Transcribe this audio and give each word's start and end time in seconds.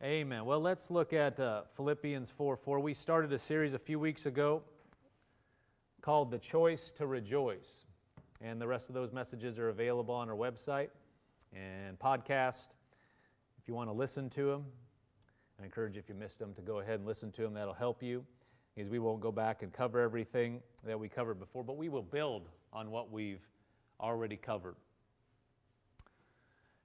Amen. 0.00 0.44
Well, 0.44 0.60
let's 0.60 0.92
look 0.92 1.12
at 1.12 1.40
uh, 1.40 1.62
Philippians 1.74 2.30
4 2.30 2.54
4. 2.54 2.78
We 2.78 2.94
started 2.94 3.32
a 3.32 3.38
series 3.38 3.74
a 3.74 3.80
few 3.80 3.98
weeks 3.98 4.26
ago 4.26 4.62
called 6.02 6.30
The 6.30 6.38
Choice 6.38 6.92
to 6.92 7.08
Rejoice. 7.08 7.84
And 8.40 8.60
the 8.60 8.66
rest 8.68 8.88
of 8.88 8.94
those 8.94 9.10
messages 9.10 9.58
are 9.58 9.70
available 9.70 10.14
on 10.14 10.30
our 10.30 10.36
website 10.36 10.90
and 11.52 11.98
podcast. 11.98 12.68
If 13.60 13.66
you 13.66 13.74
want 13.74 13.88
to 13.88 13.92
listen 13.92 14.30
to 14.30 14.44
them, 14.44 14.66
I 15.60 15.64
encourage 15.64 15.96
you, 15.96 15.98
if 15.98 16.08
you 16.08 16.14
missed 16.14 16.38
them, 16.38 16.54
to 16.54 16.62
go 16.62 16.78
ahead 16.78 17.00
and 17.00 17.04
listen 17.04 17.32
to 17.32 17.42
them. 17.42 17.52
That'll 17.52 17.74
help 17.74 18.00
you 18.00 18.24
because 18.76 18.88
we 18.88 19.00
won't 19.00 19.20
go 19.20 19.32
back 19.32 19.64
and 19.64 19.72
cover 19.72 20.00
everything 20.00 20.62
that 20.86 21.00
we 21.00 21.08
covered 21.08 21.40
before, 21.40 21.64
but 21.64 21.76
we 21.76 21.88
will 21.88 22.04
build 22.04 22.48
on 22.72 22.92
what 22.92 23.10
we've 23.10 23.44
already 23.98 24.36
covered. 24.36 24.76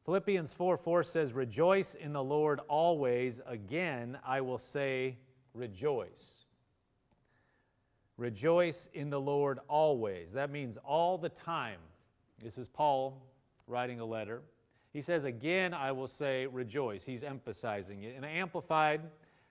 Philippians 0.05 0.53
4 0.53 0.75
4 0.75 1.03
says, 1.03 1.33
Rejoice 1.33 1.95
in 1.95 2.11
the 2.11 2.23
Lord 2.23 2.59
always. 2.67 3.41
Again, 3.45 4.17
I 4.25 4.41
will 4.41 4.57
say, 4.57 5.17
Rejoice. 5.53 6.45
Rejoice 8.17 8.89
in 8.93 9.09
the 9.09 9.19
Lord 9.19 9.59
always. 9.67 10.33
That 10.33 10.51
means 10.51 10.77
all 10.77 11.17
the 11.17 11.29
time. 11.29 11.79
This 12.43 12.57
is 12.57 12.67
Paul 12.67 13.25
writing 13.65 14.01
a 14.01 14.05
letter. 14.05 14.41
He 14.91 15.01
says, 15.01 15.23
Again, 15.23 15.73
I 15.73 15.93
will 15.93 16.07
say, 16.07 16.47
Rejoice. 16.47 17.05
He's 17.05 17.23
emphasizing 17.23 18.03
it. 18.03 18.15
In 18.15 18.23
an 18.23 18.29
Amplified 18.29 19.01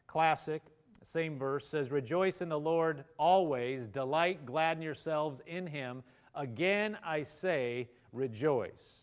Classic, 0.07 0.62
same 1.03 1.39
verse 1.39 1.67
says, 1.67 1.91
Rejoice 1.91 2.43
in 2.43 2.51
the 2.51 2.61
Lord 2.61 3.05
always. 3.19 3.87
Delight, 3.87 4.45
gladden 4.45 4.83
yourselves 4.83 5.41
in 5.47 5.67
him. 5.67 6.03
Again, 6.34 6.98
I 7.03 7.23
say, 7.23 7.89
Rejoice. 8.12 9.03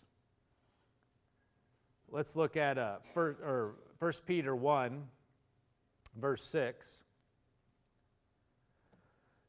Let's 2.11 2.35
look 2.35 2.57
at 2.57 2.77
uh, 2.77 2.97
first, 3.13 3.39
or 3.41 3.75
1 3.99 4.11
Peter 4.25 4.55
1, 4.55 5.03
verse 6.19 6.43
6. 6.43 7.03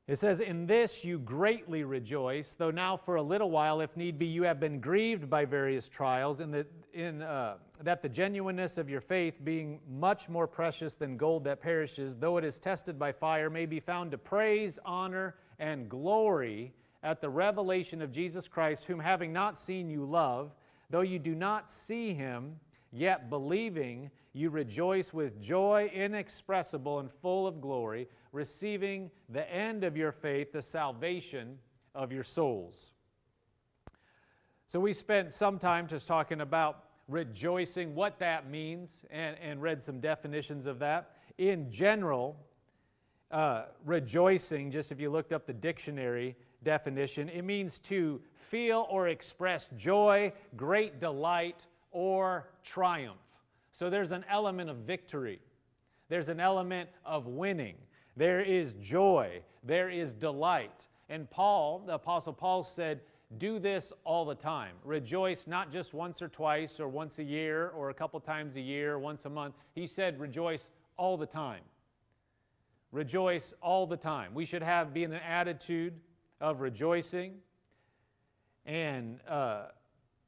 It 0.07 0.19
says, 0.19 0.41
In 0.41 0.67
this 0.67 1.05
you 1.05 1.21
greatly 1.21 1.85
rejoice, 1.85 2.55
though 2.55 2.71
now 2.71 2.97
for 2.97 3.17
a 3.17 3.23
little 3.23 3.51
while, 3.51 3.81
if 3.81 3.97
need 3.97 4.19
be, 4.19 4.27
you 4.27 4.43
have 4.43 4.61
been 4.61 4.81
grieved 4.81 5.31
by 5.31 5.45
various 5.45 5.89
trials, 5.89 6.41
in, 6.41 6.51
the, 6.51 6.67
in 6.93 7.23
uh, 7.23 7.59
that 7.83 8.03
the 8.03 8.09
genuineness 8.09 8.77
of 8.77 8.91
your 8.91 9.01
faith, 9.01 9.43
being 9.43 9.81
much 9.89 10.29
more 10.29 10.47
precious 10.47 10.95
than 10.95 11.17
gold 11.17 11.45
that 11.45 11.61
perishes, 11.61 12.17
though 12.17 12.37
it 12.37 12.45
is 12.45 12.59
tested 12.59 12.99
by 12.99 13.13
fire, 13.13 13.49
may 13.49 13.67
be 13.67 13.81
found 13.81 14.11
to 14.11 14.19
praise, 14.19 14.79
honor, 14.85 15.37
and 15.61 15.89
glory 15.89 16.75
at 17.03 17.21
the 17.21 17.31
revelation 17.31 18.03
of 18.03 18.13
Jesus 18.13 18.49
Christ, 18.49 18.85
whom 18.85 18.99
having 18.99 19.33
not 19.33 19.57
seen 19.57 19.89
you 19.89 20.05
love 20.05 20.51
Though 20.91 21.01
you 21.03 21.19
do 21.19 21.35
not 21.35 21.71
see 21.71 22.13
him, 22.13 22.57
yet 22.93 23.31
believing, 23.31 24.11
you 24.33 24.51
rejoice 24.51 25.13
with 25.13 25.41
joy 25.41 25.91
inexpressible 25.95 26.99
and 26.99 27.11
full 27.11 27.47
of 27.47 27.61
glory, 27.61 28.09
receiving 28.33 29.11
the 29.29 29.51
end 29.53 29.85
of 29.85 29.97
your 29.97 30.13
faith, 30.13 30.53
the 30.53 30.63
salvation 30.63 31.59
of 31.95 32.13
your 32.13 32.25
souls. 32.25 32.95
So, 34.67 34.79
we 34.79 34.93
spent 34.93 35.33
some 35.33 35.59
time 35.59 35.89
just 35.89 36.07
talking 36.07 36.41
about 36.41 36.85
rejoicing, 37.09 37.95
what 37.95 38.19
that 38.21 38.49
means, 38.49 39.03
and, 39.11 39.37
and 39.43 39.61
read 39.61 39.81
some 39.83 40.01
definitions 40.01 40.67
of 40.67 40.79
that. 40.79 41.11
In 41.39 41.71
general, 41.71 42.37
uh, 43.31 43.65
rejoicing, 43.85 44.71
just 44.71 44.93
if 44.93 45.01
you 45.01 45.11
looked 45.11 45.33
up 45.33 45.47
the 45.47 45.53
dictionary, 45.53 46.37
definition. 46.63 47.29
It 47.29 47.43
means 47.43 47.79
to 47.81 48.21
feel 48.35 48.87
or 48.91 49.09
express 49.09 49.71
joy, 49.77 50.33
great 50.57 51.01
delight, 51.01 51.67
or 51.91 52.49
triumph. 52.63 53.19
So 53.73 53.91
there's 53.91 54.13
an 54.13 54.25
element 54.29 54.71
of 54.71 54.79
victory, 54.79 55.41
there's 56.09 56.29
an 56.29 56.41
element 56.41 56.91
of 57.05 57.27
winning, 57.27 57.77
there 58.17 58.41
is 58.41 58.75
joy, 58.75 59.41
there 59.65 59.89
is 59.89 60.13
delight. 60.13 60.87
And 61.09 61.29
Paul, 61.31 61.83
the 61.87 61.95
Apostle 61.95 62.33
Paul 62.33 62.63
said, 62.63 63.01
do 63.39 63.59
this 63.59 63.93
all 64.05 64.25
the 64.25 64.35
time. 64.35 64.75
Rejoice 64.85 65.47
not 65.47 65.71
just 65.71 65.95
once 65.95 66.21
or 66.21 66.29
twice 66.29 66.81
or 66.81 66.89
once 66.89 67.19
a 67.21 67.25
year 67.25 67.69
or 67.71 67.91
a 67.91 67.95
couple 67.95 68.19
times 68.21 68.57
a 68.57 68.61
year, 68.61 68.99
once 68.99 69.25
a 69.25 69.31
month. 69.31 69.55
He 69.73 69.87
said, 69.87 70.19
rejoice 70.19 70.71
all 70.97 71.17
the 71.17 71.27
time. 71.27 71.63
Rejoice 72.93 73.55
all 73.63 73.87
the 73.87 73.97
time. 73.97 74.35
We 74.35 74.45
should 74.45 74.63
have 74.63 74.93
be 74.93 75.05
in 75.05 75.13
an 75.13 75.21
attitude 75.21 75.95
of 76.41 76.61
rejoicing 76.61 77.35
and 78.67 79.21
uh, 79.29 79.67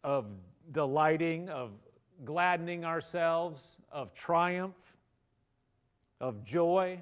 of 0.05 0.27
delighting, 0.71 1.49
of 1.49 1.71
gladdening 2.25 2.85
ourselves, 2.85 3.77
of 3.91 4.15
triumph, 4.15 4.77
of 6.21 6.45
joy. 6.45 6.99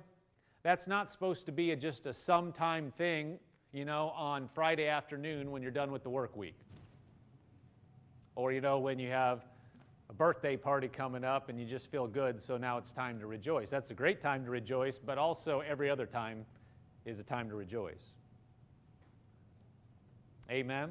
That's 0.63 0.87
not 0.87 1.11
supposed 1.11 1.47
to 1.47 1.53
be 1.53 1.73
a, 1.73 1.77
just 1.77 2.07
a 2.07 2.13
sometime 2.13 2.91
thing, 2.91 3.39
you 3.73 3.85
know, 3.85 4.11
on 4.17 4.49
Friday 4.49 4.87
afternoon 4.87 5.51
when 5.51 5.63
you're 5.63 5.71
done 5.71 5.91
with 5.91 6.03
the 6.03 6.11
work 6.11 6.37
week. 6.37 6.57
Or, 8.35 8.53
you 8.53 8.61
know, 8.61 8.79
when 8.79 8.99
you 8.99 9.11
have 9.11 9.45
a 10.09 10.13
birthday 10.13 10.57
party 10.57 10.89
coming 10.89 11.25
up 11.25 11.49
and 11.49 11.59
you 11.59 11.67
just 11.67 11.91
feel 11.91 12.07
good, 12.07 12.41
so 12.41 12.57
now 12.57 12.79
it's 12.79 12.93
time 12.93 13.19
to 13.21 13.27
rejoice. 13.27 13.71
That's 13.71 13.91
a 13.91 13.95
great 13.95 14.21
time 14.21 14.45
to 14.45 14.51
rejoice, 14.51 14.99
but 14.99 15.19
also 15.19 15.61
every 15.61 15.91
other 15.91 16.07
time 16.07 16.45
is 17.05 17.19
a 17.19 17.25
time 17.25 17.49
to 17.49 17.55
rejoice. 17.55 18.20
Amen. 20.51 20.91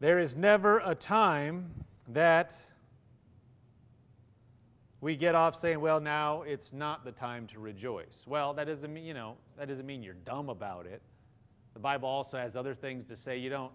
There 0.00 0.18
is 0.18 0.36
never 0.36 0.82
a 0.84 0.94
time 0.94 1.70
that 2.08 2.54
we 5.00 5.16
get 5.16 5.34
off 5.34 5.56
saying, 5.56 5.80
well, 5.80 5.98
now 5.98 6.42
it's 6.42 6.74
not 6.74 7.06
the 7.06 7.12
time 7.12 7.46
to 7.48 7.58
rejoice. 7.58 8.24
Well, 8.26 8.52
that 8.54 8.66
doesn't 8.66 8.92
mean, 8.92 9.04
you 9.04 9.14
know, 9.14 9.36
that 9.56 9.66
doesn't 9.66 9.86
mean 9.86 10.02
you're 10.02 10.12
dumb 10.12 10.50
about 10.50 10.84
it. 10.84 11.00
The 11.72 11.80
Bible 11.80 12.08
also 12.08 12.36
has 12.36 12.54
other 12.54 12.74
things 12.74 13.06
to 13.06 13.16
say. 13.16 13.38
You 13.38 13.48
don't, 13.48 13.72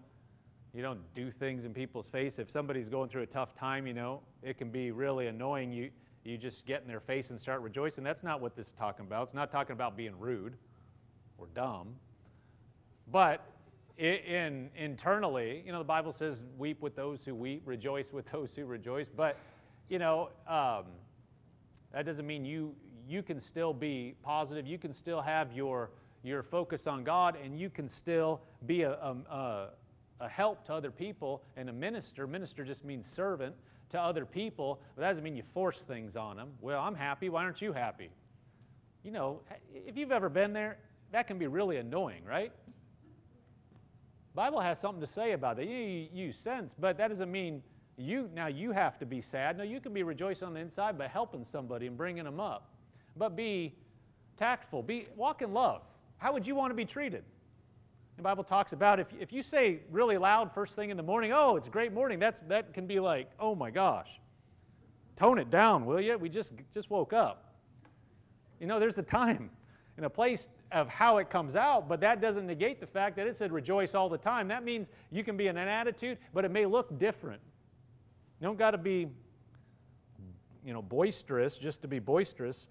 you 0.72 0.82
don't 0.82 1.00
do 1.14 1.32
things 1.32 1.64
in 1.64 1.74
people's 1.74 2.08
face. 2.08 2.38
If 2.38 2.48
somebody's 2.48 2.88
going 2.88 3.08
through 3.08 3.22
a 3.22 3.26
tough 3.26 3.56
time, 3.56 3.88
you 3.88 3.94
know, 3.94 4.20
it 4.44 4.56
can 4.56 4.70
be 4.70 4.92
really 4.92 5.26
annoying. 5.26 5.72
You, 5.72 5.90
you 6.22 6.38
just 6.38 6.64
get 6.64 6.82
in 6.82 6.86
their 6.86 7.00
face 7.00 7.30
and 7.30 7.40
start 7.40 7.60
rejoicing. 7.60 8.04
That's 8.04 8.22
not 8.22 8.40
what 8.40 8.54
this 8.54 8.68
is 8.68 8.72
talking 8.72 9.04
about. 9.04 9.24
It's 9.24 9.34
not 9.34 9.50
talking 9.50 9.72
about 9.72 9.96
being 9.96 10.16
rude 10.16 10.58
or 11.38 11.46
dumb. 11.54 11.94
But 13.10 13.44
in, 13.96 14.70
internally, 14.76 15.62
you 15.64 15.72
know, 15.72 15.78
the 15.78 15.84
Bible 15.84 16.12
says, 16.12 16.42
weep 16.56 16.82
with 16.82 16.94
those 16.94 17.24
who 17.24 17.34
weep, 17.34 17.62
rejoice 17.64 18.12
with 18.12 18.30
those 18.32 18.54
who 18.54 18.64
rejoice. 18.64 19.08
But, 19.08 19.38
you 19.88 19.98
know, 19.98 20.30
um, 20.46 20.84
that 21.92 22.04
doesn't 22.04 22.26
mean 22.26 22.44
you, 22.44 22.74
you 23.08 23.22
can 23.22 23.40
still 23.40 23.72
be 23.72 24.14
positive. 24.22 24.66
You 24.66 24.78
can 24.78 24.92
still 24.92 25.22
have 25.22 25.52
your, 25.52 25.90
your 26.22 26.42
focus 26.42 26.86
on 26.86 27.02
God, 27.02 27.36
and 27.42 27.58
you 27.58 27.70
can 27.70 27.88
still 27.88 28.40
be 28.66 28.82
a, 28.82 28.92
a, 28.92 29.70
a 30.20 30.28
help 30.28 30.64
to 30.66 30.74
other 30.74 30.90
people 30.90 31.42
and 31.56 31.68
a 31.68 31.72
minister. 31.72 32.26
Minister 32.26 32.64
just 32.64 32.84
means 32.84 33.06
servant 33.06 33.54
to 33.90 34.00
other 34.00 34.26
people, 34.26 34.80
but 34.94 35.02
that 35.02 35.08
doesn't 35.08 35.24
mean 35.24 35.36
you 35.36 35.42
force 35.42 35.80
things 35.80 36.14
on 36.14 36.36
them. 36.36 36.50
Well, 36.60 36.80
I'm 36.80 36.94
happy. 36.94 37.30
Why 37.30 37.44
aren't 37.44 37.62
you 37.62 37.72
happy? 37.72 38.10
You 39.02 39.12
know, 39.12 39.40
if 39.72 39.96
you've 39.96 40.12
ever 40.12 40.28
been 40.28 40.52
there, 40.52 40.76
that 41.12 41.26
can 41.26 41.38
be 41.38 41.46
really 41.46 41.78
annoying, 41.78 42.24
right? 42.24 42.52
Bible 44.34 44.60
has 44.60 44.78
something 44.78 45.00
to 45.00 45.06
say 45.06 45.32
about 45.32 45.56
that. 45.56 45.66
You, 45.66 46.08
you 46.12 46.32
sense, 46.32 46.74
but 46.78 46.96
that 46.98 47.08
doesn't 47.08 47.30
mean 47.30 47.62
you 47.96 48.30
now 48.32 48.46
you 48.46 48.70
have 48.70 48.98
to 49.00 49.06
be 49.06 49.20
sad. 49.20 49.58
No, 49.58 49.64
you 49.64 49.80
can 49.80 49.92
be 49.92 50.04
rejoicing 50.04 50.46
on 50.46 50.54
the 50.54 50.60
inside 50.60 50.96
by 50.96 51.08
helping 51.08 51.44
somebody 51.44 51.88
and 51.88 51.96
bringing 51.96 52.24
them 52.24 52.38
up. 52.38 52.70
But 53.16 53.34
be 53.34 53.74
tactful. 54.36 54.82
Be 54.82 55.08
walk 55.16 55.42
in 55.42 55.52
love. 55.52 55.82
How 56.18 56.32
would 56.32 56.46
you 56.46 56.54
want 56.54 56.70
to 56.70 56.74
be 56.74 56.84
treated? 56.84 57.24
The 58.16 58.22
Bible 58.22 58.42
talks 58.42 58.72
about 58.72 58.98
if, 58.98 59.06
if 59.18 59.32
you 59.32 59.42
say 59.42 59.80
really 59.90 60.18
loud 60.18 60.52
first 60.52 60.74
thing 60.74 60.90
in 60.90 60.96
the 60.96 61.02
morning, 61.04 61.32
oh, 61.32 61.56
it's 61.56 61.68
a 61.68 61.70
great 61.70 61.92
morning, 61.92 62.18
that's, 62.18 62.40
that 62.48 62.74
can 62.74 62.86
be 62.86 62.98
like, 62.98 63.30
oh 63.38 63.54
my 63.54 63.70
gosh. 63.70 64.20
Tone 65.14 65.38
it 65.38 65.50
down, 65.50 65.86
will 65.86 66.00
you? 66.00 66.18
We 66.18 66.28
just, 66.28 66.52
just 66.74 66.90
woke 66.90 67.12
up. 67.12 67.54
You 68.58 68.66
know, 68.66 68.80
there's 68.80 68.98
a 68.98 69.04
time 69.04 69.50
and 69.96 70.04
a 70.04 70.10
place 70.10 70.48
of 70.72 70.88
how 70.88 71.18
it 71.18 71.30
comes 71.30 71.56
out, 71.56 71.88
but 71.88 72.00
that 72.00 72.20
doesn't 72.20 72.46
negate 72.46 72.80
the 72.80 72.86
fact 72.86 73.16
that 73.16 73.26
it 73.26 73.36
said 73.36 73.52
rejoice 73.52 73.94
all 73.94 74.08
the 74.08 74.18
time. 74.18 74.48
That 74.48 74.64
means 74.64 74.90
you 75.10 75.24
can 75.24 75.36
be 75.36 75.46
in 75.46 75.56
an 75.56 75.68
attitude, 75.68 76.18
but 76.34 76.44
it 76.44 76.50
may 76.50 76.66
look 76.66 76.98
different. 76.98 77.40
You 78.40 78.46
don't 78.46 78.58
got 78.58 78.72
to 78.72 78.78
be, 78.78 79.08
you 80.64 80.72
know, 80.72 80.82
boisterous 80.82 81.58
just 81.58 81.82
to 81.82 81.88
be 81.88 81.98
boisterous. 81.98 82.68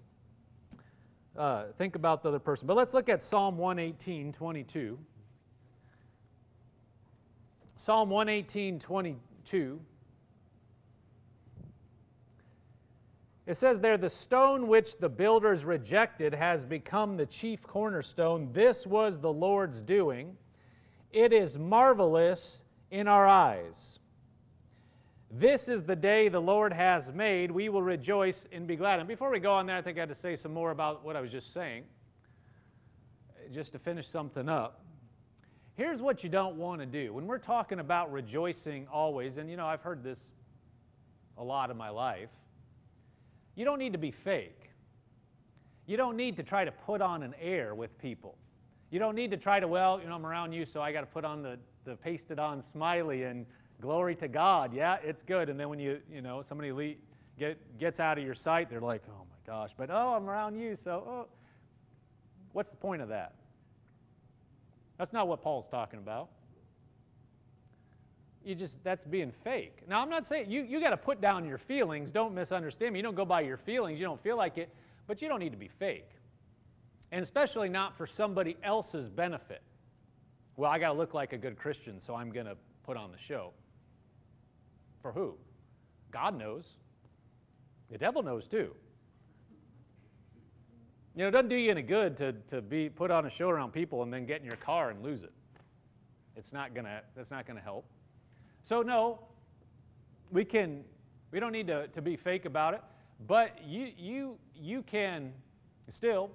Uh, 1.36 1.66
think 1.76 1.94
about 1.94 2.22
the 2.22 2.28
other 2.28 2.38
person. 2.38 2.66
But 2.66 2.76
let's 2.76 2.94
look 2.94 3.08
at 3.08 3.22
Psalm 3.22 3.58
118, 3.58 4.32
22. 4.32 4.98
Psalm 7.76 8.10
118, 8.10 8.78
22. 8.78 9.80
It 13.48 13.56
says 13.56 13.80
there, 13.80 13.96
the 13.96 14.10
stone 14.10 14.68
which 14.68 14.98
the 14.98 15.08
builders 15.08 15.64
rejected 15.64 16.34
has 16.34 16.66
become 16.66 17.16
the 17.16 17.24
chief 17.24 17.66
cornerstone. 17.66 18.50
This 18.52 18.86
was 18.86 19.20
the 19.20 19.32
Lord's 19.32 19.80
doing. 19.80 20.36
It 21.12 21.32
is 21.32 21.58
marvelous 21.58 22.62
in 22.90 23.08
our 23.08 23.26
eyes. 23.26 24.00
This 25.30 25.66
is 25.70 25.82
the 25.82 25.96
day 25.96 26.28
the 26.28 26.38
Lord 26.38 26.74
has 26.74 27.10
made. 27.14 27.50
We 27.50 27.70
will 27.70 27.82
rejoice 27.82 28.46
and 28.52 28.66
be 28.66 28.76
glad. 28.76 28.98
And 28.98 29.08
before 29.08 29.30
we 29.30 29.40
go 29.40 29.54
on 29.54 29.64
there, 29.64 29.78
I 29.78 29.80
think 29.80 29.96
I 29.96 30.00
had 30.00 30.10
to 30.10 30.14
say 30.14 30.36
some 30.36 30.52
more 30.52 30.70
about 30.70 31.02
what 31.02 31.16
I 31.16 31.22
was 31.22 31.32
just 31.32 31.54
saying, 31.54 31.84
just 33.50 33.72
to 33.72 33.78
finish 33.78 34.06
something 34.06 34.50
up. 34.50 34.84
Here's 35.74 36.02
what 36.02 36.22
you 36.22 36.28
don't 36.28 36.56
want 36.56 36.82
to 36.82 36.86
do. 36.86 37.14
When 37.14 37.26
we're 37.26 37.38
talking 37.38 37.78
about 37.78 38.12
rejoicing 38.12 38.86
always, 38.92 39.38
and 39.38 39.48
you 39.48 39.56
know, 39.56 39.66
I've 39.66 39.80
heard 39.80 40.02
this 40.02 40.32
a 41.38 41.42
lot 41.42 41.70
in 41.70 41.78
my 41.78 41.88
life, 41.88 42.28
you 43.58 43.64
don't 43.64 43.80
need 43.80 43.92
to 43.92 43.98
be 43.98 44.12
fake. 44.12 44.70
You 45.86 45.96
don't 45.96 46.16
need 46.16 46.36
to 46.36 46.44
try 46.44 46.64
to 46.64 46.70
put 46.70 47.02
on 47.02 47.24
an 47.24 47.34
air 47.40 47.74
with 47.74 47.98
people. 47.98 48.36
You 48.92 49.00
don't 49.00 49.16
need 49.16 49.32
to 49.32 49.36
try 49.36 49.58
to, 49.58 49.66
well, 49.66 50.00
you 50.00 50.08
know, 50.08 50.14
I'm 50.14 50.24
around 50.24 50.52
you, 50.52 50.64
so 50.64 50.80
I 50.80 50.92
got 50.92 51.00
to 51.00 51.08
put 51.08 51.24
on 51.24 51.42
the, 51.42 51.58
the 51.84 51.96
pasted 51.96 52.38
on 52.38 52.62
smiley 52.62 53.24
and 53.24 53.46
glory 53.80 54.14
to 54.14 54.28
God. 54.28 54.72
Yeah, 54.72 54.98
it's 55.02 55.24
good. 55.24 55.48
And 55.48 55.58
then 55.58 55.68
when 55.68 55.80
you, 55.80 55.98
you 56.08 56.22
know, 56.22 56.40
somebody 56.40 56.70
le- 56.70 56.94
get, 57.36 57.78
gets 57.80 57.98
out 57.98 58.16
of 58.16 58.22
your 58.22 58.36
sight, 58.36 58.70
they're 58.70 58.80
like, 58.80 59.02
oh 59.08 59.24
my 59.28 59.52
gosh, 59.52 59.72
but 59.76 59.90
oh, 59.90 60.14
I'm 60.14 60.30
around 60.30 60.54
you, 60.54 60.76
so 60.76 61.04
oh. 61.08 61.26
What's 62.52 62.70
the 62.70 62.76
point 62.76 63.02
of 63.02 63.08
that? 63.08 63.34
That's 64.98 65.12
not 65.12 65.26
what 65.26 65.42
Paul's 65.42 65.66
talking 65.66 65.98
about. 65.98 66.28
You 68.48 68.54
just, 68.54 68.82
that's 68.82 69.04
being 69.04 69.30
fake. 69.30 69.82
Now, 69.86 70.00
I'm 70.00 70.08
not 70.08 70.24
saying 70.24 70.50
you, 70.50 70.62
you 70.62 70.80
got 70.80 70.88
to 70.88 70.96
put 70.96 71.20
down 71.20 71.44
your 71.44 71.58
feelings. 71.58 72.10
Don't 72.10 72.34
misunderstand 72.34 72.94
me. 72.94 73.00
You 73.00 73.02
don't 73.02 73.14
go 73.14 73.26
by 73.26 73.42
your 73.42 73.58
feelings. 73.58 74.00
You 74.00 74.06
don't 74.06 74.18
feel 74.18 74.38
like 74.38 74.56
it, 74.56 74.74
but 75.06 75.20
you 75.20 75.28
don't 75.28 75.40
need 75.40 75.52
to 75.52 75.58
be 75.58 75.68
fake. 75.68 76.08
And 77.12 77.22
especially 77.22 77.68
not 77.68 77.94
for 77.94 78.06
somebody 78.06 78.56
else's 78.62 79.10
benefit. 79.10 79.60
Well, 80.56 80.70
I 80.70 80.78
got 80.78 80.92
to 80.92 80.98
look 80.98 81.12
like 81.12 81.34
a 81.34 81.36
good 81.36 81.58
Christian, 81.58 82.00
so 82.00 82.14
I'm 82.14 82.30
going 82.30 82.46
to 82.46 82.56
put 82.84 82.96
on 82.96 83.12
the 83.12 83.18
show. 83.18 83.52
For 85.02 85.12
who? 85.12 85.34
God 86.10 86.38
knows. 86.38 86.70
The 87.90 87.98
devil 87.98 88.22
knows 88.22 88.48
too. 88.48 88.74
You 91.14 91.24
know, 91.24 91.28
it 91.28 91.32
doesn't 91.32 91.50
do 91.50 91.56
you 91.56 91.70
any 91.70 91.82
good 91.82 92.16
to, 92.16 92.32
to 92.48 92.62
be 92.62 92.88
put 92.88 93.10
on 93.10 93.26
a 93.26 93.30
show 93.30 93.50
around 93.50 93.74
people 93.74 94.02
and 94.02 94.10
then 94.10 94.24
get 94.24 94.40
in 94.40 94.46
your 94.46 94.56
car 94.56 94.88
and 94.88 95.02
lose 95.02 95.22
it. 95.22 95.34
It's 96.34 96.54
not 96.54 96.72
gonna, 96.72 97.02
that's 97.14 97.30
not 97.30 97.46
gonna 97.46 97.60
help. 97.60 97.84
So 98.68 98.82
no, 98.82 99.20
we 100.30 100.44
can, 100.44 100.84
we 101.30 101.40
don't 101.40 101.52
need 101.52 101.68
to, 101.68 101.88
to 101.88 102.02
be 102.02 102.16
fake 102.16 102.44
about 102.44 102.74
it, 102.74 102.82
but 103.26 103.58
you, 103.64 103.92
you, 103.96 104.36
you 104.54 104.82
can 104.82 105.32
still, 105.88 106.30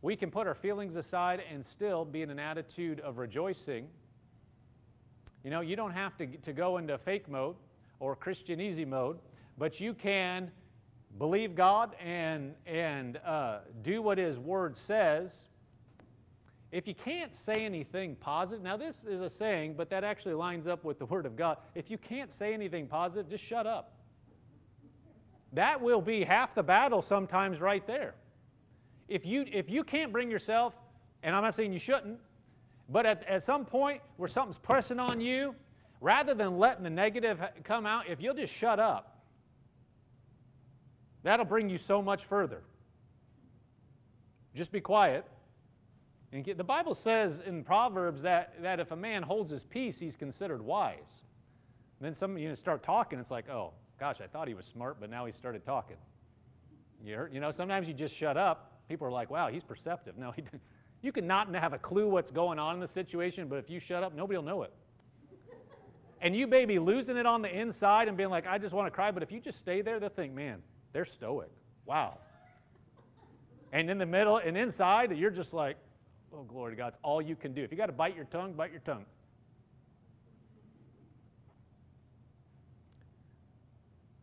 we 0.00 0.16
can 0.16 0.30
put 0.30 0.46
our 0.46 0.54
feelings 0.54 0.96
aside 0.96 1.42
and 1.52 1.62
still 1.62 2.06
be 2.06 2.22
in 2.22 2.30
an 2.30 2.38
attitude 2.38 3.00
of 3.00 3.18
rejoicing. 3.18 3.86
You 5.44 5.50
know, 5.50 5.60
you 5.60 5.76
don't 5.76 5.92
have 5.92 6.16
to, 6.16 6.26
to 6.26 6.54
go 6.54 6.78
into 6.78 6.96
fake 6.96 7.28
mode 7.28 7.56
or 8.00 8.16
Christian 8.16 8.62
easy 8.62 8.86
mode, 8.86 9.18
but 9.58 9.78
you 9.78 9.92
can 9.92 10.50
believe 11.18 11.54
God 11.54 11.94
and, 12.02 12.54
and 12.64 13.18
uh, 13.18 13.58
do 13.82 14.00
what 14.00 14.16
His 14.16 14.38
Word 14.38 14.74
says. 14.74 15.48
If 16.70 16.86
you 16.86 16.94
can't 16.94 17.34
say 17.34 17.64
anything 17.64 18.14
positive, 18.16 18.62
now 18.62 18.76
this 18.76 19.04
is 19.04 19.20
a 19.20 19.28
saying, 19.28 19.74
but 19.74 19.88
that 19.90 20.04
actually 20.04 20.34
lines 20.34 20.66
up 20.66 20.84
with 20.84 20.98
the 20.98 21.06
Word 21.06 21.24
of 21.24 21.36
God. 21.36 21.58
If 21.74 21.90
you 21.90 21.96
can't 21.96 22.30
say 22.30 22.52
anything 22.52 22.86
positive, 22.86 23.30
just 23.30 23.44
shut 23.44 23.66
up. 23.66 23.94
That 25.54 25.80
will 25.80 26.02
be 26.02 26.24
half 26.24 26.54
the 26.54 26.62
battle 26.62 27.00
sometimes 27.00 27.60
right 27.60 27.86
there. 27.86 28.14
If 29.08 29.24
you, 29.24 29.46
if 29.50 29.70
you 29.70 29.82
can't 29.82 30.12
bring 30.12 30.30
yourself, 30.30 30.78
and 31.22 31.34
I'm 31.34 31.42
not 31.42 31.54
saying 31.54 31.72
you 31.72 31.78
shouldn't, 31.78 32.18
but 32.90 33.06
at, 33.06 33.24
at 33.26 33.42
some 33.42 33.64
point 33.64 34.02
where 34.18 34.28
something's 34.28 34.58
pressing 34.58 35.00
on 35.00 35.22
you, 35.22 35.54
rather 36.02 36.34
than 36.34 36.58
letting 36.58 36.84
the 36.84 36.90
negative 36.90 37.40
come 37.64 37.86
out, 37.86 38.08
if 38.08 38.20
you'll 38.20 38.34
just 38.34 38.52
shut 38.52 38.78
up, 38.78 39.18
That'll 41.22 41.44
bring 41.44 41.68
you 41.68 41.78
so 41.78 42.00
much 42.00 42.24
further. 42.24 42.62
Just 44.54 44.72
be 44.72 44.80
quiet. 44.80 45.24
And 46.32 46.44
the 46.44 46.64
Bible 46.64 46.94
says 46.94 47.40
in 47.44 47.64
Proverbs 47.64 48.22
that, 48.22 48.62
that 48.62 48.80
if 48.80 48.90
a 48.90 48.96
man 48.96 49.22
holds 49.22 49.50
his 49.50 49.64
peace, 49.64 49.98
he's 49.98 50.16
considered 50.16 50.60
wise. 50.60 51.22
And 51.98 52.06
then 52.06 52.14
some 52.14 52.36
you 52.36 52.54
start 52.54 52.82
talking, 52.82 53.18
it's 53.18 53.30
like, 53.30 53.48
oh, 53.48 53.72
gosh, 53.98 54.20
I 54.22 54.26
thought 54.26 54.46
he 54.46 54.54
was 54.54 54.66
smart, 54.66 54.98
but 55.00 55.10
now 55.10 55.24
he 55.24 55.32
started 55.32 55.64
talking. 55.64 55.96
You, 57.04 57.28
you 57.32 57.40
know, 57.40 57.50
sometimes 57.50 57.88
you 57.88 57.94
just 57.94 58.14
shut 58.14 58.36
up. 58.36 58.72
People 58.88 59.06
are 59.06 59.12
like, 59.12 59.30
wow, 59.30 59.48
he's 59.48 59.64
perceptive. 59.64 60.18
No, 60.18 60.30
he, 60.36 60.42
you 61.00 61.12
can 61.12 61.26
not 61.26 61.52
have 61.54 61.72
a 61.72 61.78
clue 61.78 62.08
what's 62.08 62.30
going 62.30 62.58
on 62.58 62.74
in 62.74 62.80
the 62.80 62.88
situation, 62.88 63.48
but 63.48 63.58
if 63.58 63.70
you 63.70 63.80
shut 63.80 64.02
up, 64.02 64.14
nobody 64.14 64.36
will 64.36 64.44
know 64.44 64.62
it. 64.62 64.72
and 66.20 66.36
you 66.36 66.46
may 66.46 66.66
be 66.66 66.78
losing 66.78 67.16
it 67.16 67.24
on 67.24 67.40
the 67.40 67.50
inside 67.50 68.06
and 68.08 68.16
being 68.16 68.30
like, 68.30 68.46
I 68.46 68.58
just 68.58 68.74
want 68.74 68.86
to 68.86 68.90
cry, 68.90 69.10
but 69.10 69.22
if 69.22 69.32
you 69.32 69.40
just 69.40 69.58
stay 69.58 69.80
there, 69.80 69.98
they'll 69.98 70.08
think, 70.10 70.34
man, 70.34 70.62
they're 70.92 71.04
stoic. 71.06 71.50
Wow. 71.86 72.18
And 73.72 73.90
in 73.90 73.98
the 73.98 74.06
middle 74.06 74.36
and 74.36 74.56
inside, 74.56 75.16
you're 75.16 75.30
just 75.30 75.54
like, 75.54 75.76
oh, 76.32 76.42
glory 76.42 76.72
to 76.72 76.76
God. 76.76 76.88
It's 76.88 76.98
all 77.02 77.20
you 77.20 77.36
can 77.36 77.52
do. 77.52 77.62
If 77.62 77.70
you 77.70 77.76
got 77.76 77.86
to 77.86 77.92
bite 77.92 78.16
your 78.16 78.24
tongue, 78.26 78.52
bite 78.52 78.70
your 78.70 78.80
tongue. 78.80 79.04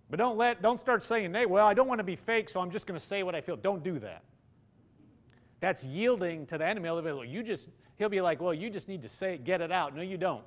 But 0.09 0.19
don't 0.19 0.37
let, 0.37 0.61
don't 0.61 0.79
start 0.79 1.03
saying, 1.03 1.33
hey, 1.33 1.45
well, 1.45 1.65
I 1.65 1.73
don't 1.73 1.87
want 1.87 1.99
to 1.99 2.03
be 2.03 2.15
fake, 2.15 2.49
so 2.49 2.61
I'm 2.61 2.69
just 2.69 2.87
going 2.87 2.99
to 2.99 3.05
say 3.05 3.23
what 3.23 3.35
I 3.35 3.41
feel. 3.41 3.55
Don't 3.55 3.83
do 3.83 3.99
that. 3.99 4.23
That's 5.59 5.83
yielding 5.83 6.45
to 6.47 6.57
the 6.57 6.65
enemy. 6.65 6.89
You 7.27 7.41
just, 7.41 7.69
he'll 7.97 8.09
be 8.09 8.21
like, 8.21 8.39
well, 8.39 8.53
you 8.53 8.69
just 8.69 8.87
need 8.87 9.01
to 9.01 9.09
say, 9.09 9.33
it, 9.33 9.43
get 9.43 9.61
it 9.61 9.71
out. 9.71 9.95
No, 9.95 10.01
you 10.01 10.17
don't. 10.17 10.43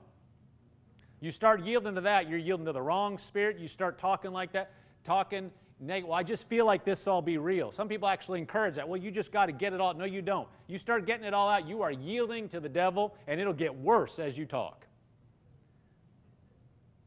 You 1.21 1.33
start 1.33 1.65
yielding 1.65 1.97
to 1.97 2.01
that, 2.03 2.29
you're 2.29 2.39
yielding 2.39 2.67
to 2.67 2.73
the 2.73 2.81
wrong 2.81 3.19
spirit. 3.19 3.59
You 3.59 3.67
start 3.67 3.99
talking 3.99 4.31
like 4.31 4.53
that, 4.53 4.71
talking 5.03 5.51
well, 5.81 6.13
I 6.13 6.23
just 6.23 6.49
feel 6.49 6.67
like 6.67 6.85
this 6.85 7.07
all 7.07 7.23
be 7.23 7.39
real. 7.39 7.71
Some 7.71 7.89
people 7.89 8.09
actually 8.09 8.41
encourage 8.41 8.75
that. 8.75 8.89
Well, 8.89 9.01
you 9.01 9.11
just 9.11 9.31
got 9.31 9.47
to 9.47 9.53
get 9.53 9.73
it 9.73 9.81
all. 9.81 9.95
No, 9.95 10.05
you 10.05 10.23
don't. 10.23 10.49
You 10.67 10.77
start 10.77 11.07
getting 11.07 11.25
it 11.25 11.35
all 11.35 11.49
out, 11.49 11.69
you 11.69 11.83
are 11.83 11.93
yielding 11.93 12.49
to 12.49 12.61
the 12.61 12.69
devil, 12.69 13.15
and 13.27 13.41
it'll 13.41 13.53
get 13.53 13.75
worse 13.75 14.19
as 14.19 14.37
you 14.37 14.45
talk. 14.45 14.87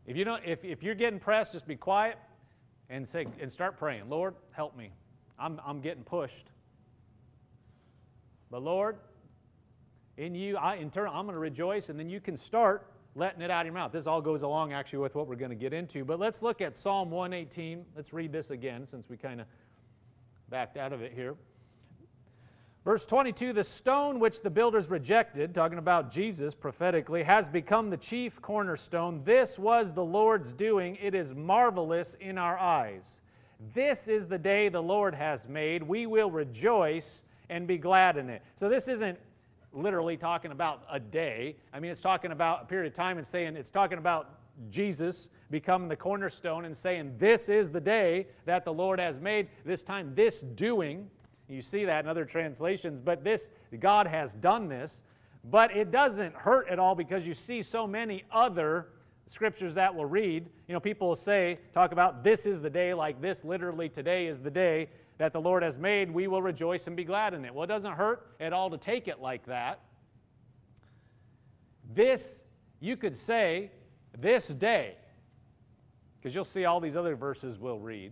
If, 0.06 0.16
you 0.16 0.24
don't, 0.24 0.42
if, 0.46 0.64
if 0.64 0.84
you're 0.84 0.96
getting 0.96 1.20
pressed, 1.20 1.52
just 1.52 1.68
be 1.68 1.76
quiet 1.76 2.18
and, 2.90 3.08
say, 3.08 3.28
and 3.40 3.52
start 3.52 3.78
praying. 3.78 4.10
Lord, 4.10 4.36
help 4.52 4.76
me. 4.76 4.92
I'm, 5.38 5.60
I'm 5.66 5.82
getting 5.82 6.04
pushed. 6.04 6.48
But 8.50 8.64
Lord, 8.64 8.98
in 10.18 10.36
you, 10.36 10.58
I, 10.58 10.76
in 10.76 10.90
turn, 10.90 11.08
I'm 11.08 11.26
going 11.26 11.34
to 11.34 11.40
rejoice, 11.40 11.90
and 11.90 12.00
then 12.00 12.10
you 12.10 12.20
can 12.20 12.36
start 12.36 12.92
letting 13.16 13.42
it 13.42 13.52
out 13.52 13.62
of 13.62 13.66
your 13.66 13.74
mouth. 13.74 13.92
This 13.92 14.08
all 14.08 14.22
goes 14.22 14.44
along 14.44 14.74
actually 14.74 15.00
with 15.00 15.16
what 15.16 15.28
we're 15.28 15.36
going 15.36 15.50
to 15.50 15.56
get 15.56 15.74
into. 15.74 16.06
But 16.06 16.20
let's 16.20 16.42
look 16.42 16.62
at 16.62 16.74
Psalm 16.76 17.12
118. 17.12 17.86
Let's 17.96 18.14
read 18.14 18.32
this 18.32 18.52
again 18.52 18.86
since 18.86 19.10
we 19.10 19.18
kind 19.18 19.42
of 19.42 19.48
backed 20.50 20.78
out 20.78 20.94
of 20.94 21.02
it 21.02 21.14
here. 21.14 21.36
Verse 22.84 23.06
22 23.06 23.54
The 23.54 23.64
stone 23.64 24.20
which 24.20 24.42
the 24.42 24.50
builders 24.50 24.90
rejected, 24.90 25.54
talking 25.54 25.78
about 25.78 26.12
Jesus 26.12 26.56
prophetically, 26.56 27.24
has 27.24 27.50
become 27.50 27.90
the 27.90 27.98
chief 27.98 28.42
cornerstone. 28.42 29.22
This 29.24 29.60
was 29.60 29.94
the 29.94 30.06
Lord's 30.06 30.54
doing. 30.54 30.98
It 31.02 31.14
is 31.14 31.36
marvelous 31.36 32.16
in 32.16 32.38
our 32.38 32.58
eyes. 32.58 33.20
This 33.74 34.08
is 34.08 34.26
the 34.26 34.40
day 34.40 34.70
the 34.70 34.82
Lord 34.82 35.14
has 35.14 35.48
made. 35.48 35.84
We 35.84 36.08
will 36.08 36.32
rejoice 36.32 37.22
and 37.50 37.68
be 37.68 37.78
glad 37.78 38.18
in 38.18 38.30
it. 38.30 38.42
So 38.56 38.70
this 38.70 38.88
isn't 38.88 39.20
literally 39.74 40.18
talking 40.18 40.52
about 40.52 40.84
a 40.92 41.00
day. 41.00 41.56
I 41.74 41.80
mean, 41.80 41.92
it's 41.92 42.02
talking 42.02 42.32
about 42.32 42.64
a 42.64 42.66
period 42.66 42.92
of 42.92 42.96
time 42.96 43.18
and 43.18 43.26
saying 43.26 43.56
it's 43.56 43.70
talking 43.70 43.98
about 43.98 44.40
Jesus 44.70 45.30
becoming 45.50 45.88
the 45.88 45.96
cornerstone 45.96 46.66
and 46.66 46.76
saying, 46.76 47.16
This 47.18 47.50
is 47.50 47.72
the 47.72 47.82
day 47.82 48.28
that 48.46 48.66
the 48.66 48.74
Lord 48.74 49.00
has 49.00 49.20
made, 49.20 49.48
this 49.66 49.82
time, 49.82 50.14
this 50.16 50.42
doing. 50.42 51.10
You 51.48 51.62
see 51.62 51.86
that 51.86 52.06
in 52.06 52.10
other 52.10 52.26
translations, 52.26 53.02
but 53.02 53.24
this, 53.24 53.50
God 53.80 54.08
has 54.08 54.34
done 54.34 54.70
this. 54.70 55.02
But 55.44 55.76
it 55.76 55.92
doesn't 55.92 56.36
hurt 56.36 56.70
at 56.70 56.80
all 56.80 56.96
because 56.96 57.26
you 57.26 57.34
see 57.34 57.62
so 57.62 57.88
many 57.88 58.24
other 58.32 58.88
scriptures 59.26 59.74
that 59.76 59.94
we'll 59.94 60.06
read. 60.06 60.48
You 60.68 60.74
know, 60.74 60.80
people 60.80 61.08
will 61.08 61.16
say, 61.16 61.60
talk 61.74 61.92
about 61.92 62.24
this 62.24 62.46
is 62.46 62.62
the 62.62 62.70
day, 62.70 62.94
like 62.94 63.22
this 63.22 63.44
literally 63.44 63.90
today 63.90 64.28
is 64.28 64.40
the 64.40 64.52
day 64.52 64.90
that 65.22 65.34
the 65.34 65.40
Lord 65.40 65.62
has 65.62 65.78
made, 65.78 66.10
we 66.10 66.28
will 66.28 66.42
rejoice 66.42 66.88
and 66.88 66.96
be 66.96 67.04
glad 67.04 67.36
in 67.36 67.46
it. 67.46 67.54
Well, 67.54 67.64
it 67.64 67.68
doesn't 67.68 67.92
hurt 67.92 68.36
at 68.40 68.54
all 68.54 68.72
to 68.72 68.78
take 68.80 69.08
it 69.08 69.22
like 69.22 69.46
that. 69.46 69.80
This, 71.94 72.42
you 72.80 72.98
could 72.98 73.16
say, 73.16 73.70
this 74.18 74.48
day, 74.48 74.96
because 76.20 76.34
you'll 76.34 76.44
see 76.44 76.66
all 76.66 76.80
these 76.80 76.98
other 76.98 77.16
verses 77.16 77.60
we'll 77.60 77.78
read. 77.78 78.12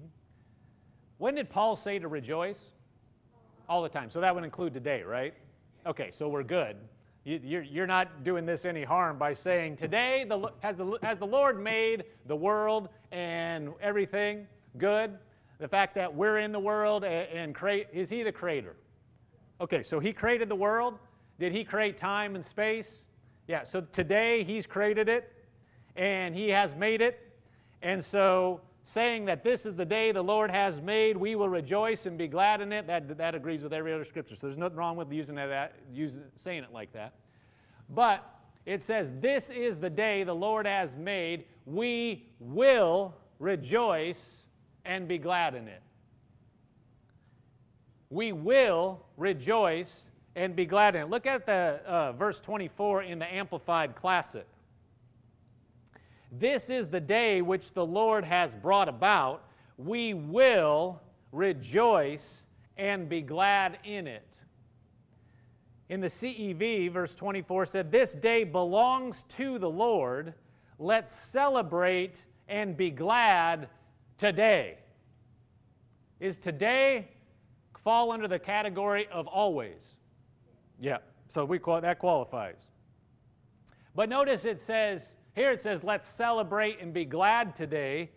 When 1.17 1.33
did 1.33 1.49
Paul 1.49 1.75
say 1.75 1.97
to 1.97 2.07
rejoice? 2.07 2.73
All 3.67 3.81
the 3.81 3.89
time. 3.89 4.11
So 4.11 4.21
that 4.21 4.35
would 4.35 4.43
include 4.43 4.75
today, 4.75 5.01
right? 5.01 5.33
Okay, 5.87 6.11
so 6.11 6.29
we're 6.29 6.43
good. 6.43 6.75
You're 7.23 7.87
not 7.87 8.23
doing 8.23 8.45
this 8.45 8.65
any 8.65 8.83
harm 8.83 9.17
by 9.17 9.33
saying, 9.33 9.77
Today 9.77 10.27
the, 10.29 10.51
has, 10.59 10.77
the, 10.77 10.99
has 11.01 11.17
the 11.17 11.25
Lord 11.25 11.59
made 11.59 12.03
the 12.27 12.35
world 12.35 12.87
and 13.11 13.73
everything 13.81 14.45
good? 14.77 15.17
The 15.59 15.67
fact 15.67 15.95
that 15.95 16.13
we're 16.13 16.39
in 16.39 16.51
the 16.51 16.59
world 16.59 17.03
and, 17.03 17.29
and 17.29 17.55
create, 17.55 17.87
is 17.93 18.09
he 18.09 18.23
the 18.23 18.31
creator? 18.31 18.75
Okay, 19.61 19.83
so 19.83 19.99
he 19.99 20.13
created 20.13 20.49
the 20.49 20.55
world. 20.55 20.97
Did 21.37 21.51
he 21.51 21.63
create 21.63 21.97
time 21.97 22.35
and 22.35 22.43
space? 22.43 23.05
Yeah, 23.47 23.63
so 23.63 23.81
today 23.81 24.43
he's 24.43 24.65
created 24.65 25.09
it 25.09 25.33
and 25.95 26.33
he 26.35 26.49
has 26.49 26.75
made 26.75 27.01
it. 27.01 27.19
And 27.81 28.03
so, 28.03 28.61
saying 28.83 29.25
that 29.25 29.43
this 29.43 29.65
is 29.65 29.75
the 29.75 29.85
day 29.85 30.11
the 30.11 30.21
Lord 30.21 30.49
has 30.49 30.81
made, 30.81 31.15
we 31.15 31.35
will 31.35 31.49
rejoice 31.49 32.05
and 32.05 32.17
be 32.17 32.27
glad 32.27 32.61
in 32.61 32.73
it, 32.73 32.87
that, 32.87 33.17
that 33.17 33.35
agrees 33.35 33.61
with 33.63 33.73
every 33.73 33.93
other 33.93 34.05
scripture. 34.05 34.35
So, 34.35 34.47
there's 34.47 34.57
nothing 34.57 34.77
wrong 34.77 34.95
with 34.97 35.11
using 35.11 35.35
that, 35.35 35.75
using, 35.93 36.23
saying 36.35 36.63
it 36.63 36.73
like 36.73 36.91
that. 36.93 37.13
But 37.89 38.23
it 38.65 38.81
says, 38.81 39.11
This 39.19 39.49
is 39.49 39.79
the 39.79 39.89
day 39.89 40.23
the 40.23 40.35
Lord 40.35 40.65
has 40.65 40.95
made. 40.95 41.45
We 41.65 42.29
will 42.39 43.15
rejoice 43.39 44.45
and 44.85 45.07
be 45.07 45.17
glad 45.17 45.55
in 45.55 45.67
it. 45.67 45.81
We 48.09 48.31
will 48.31 49.05
rejoice 49.17 50.09
and 50.35 50.55
be 50.55 50.65
glad 50.65 50.95
in 50.95 51.03
it. 51.03 51.09
Look 51.09 51.25
at 51.25 51.45
the 51.45 51.81
uh, 51.85 52.11
verse 52.13 52.41
24 52.41 53.03
in 53.03 53.19
the 53.19 53.31
Amplified 53.31 53.95
Classic. 53.95 54.47
This 56.31 56.69
is 56.69 56.87
the 56.87 56.99
day 56.99 57.41
which 57.41 57.73
the 57.73 57.85
Lord 57.85 58.23
has 58.23 58.55
brought 58.55 58.87
about. 58.87 59.47
We 59.77 60.13
will 60.13 61.01
rejoice 61.31 62.45
and 62.77 63.09
be 63.09 63.21
glad 63.21 63.79
in 63.83 64.07
it. 64.07 64.25
In 65.89 66.01
the 66.01 66.07
CEV, 66.07 66.91
verse 66.91 67.15
24 67.15 67.65
said, 67.65 67.91
This 67.91 68.13
day 68.13 68.43
belongs 68.43 69.23
to 69.23 69.57
the 69.57 69.69
Lord. 69.69 70.35
Let's 70.77 71.11
celebrate 71.11 72.23
and 72.47 72.77
be 72.77 72.91
glad 72.91 73.69
today. 74.19 74.77
Is 76.19 76.37
today 76.37 77.09
fall 77.79 78.11
under 78.11 78.27
the 78.27 78.37
category 78.37 79.07
of 79.11 79.25
always? 79.25 79.95
Yeah, 80.79 80.97
so 81.27 81.45
we 81.45 81.57
call, 81.57 81.81
that 81.81 81.97
qualifies. 81.97 82.67
But 83.95 84.09
notice 84.09 84.45
it 84.45 84.61
says, 84.61 85.17
here 85.33 85.51
it 85.51 85.61
says, 85.61 85.83
let's 85.83 86.09
celebrate 86.09 86.79
and 86.79 86.93
be 86.93 87.05
glad 87.05 87.55
today. 87.55 88.11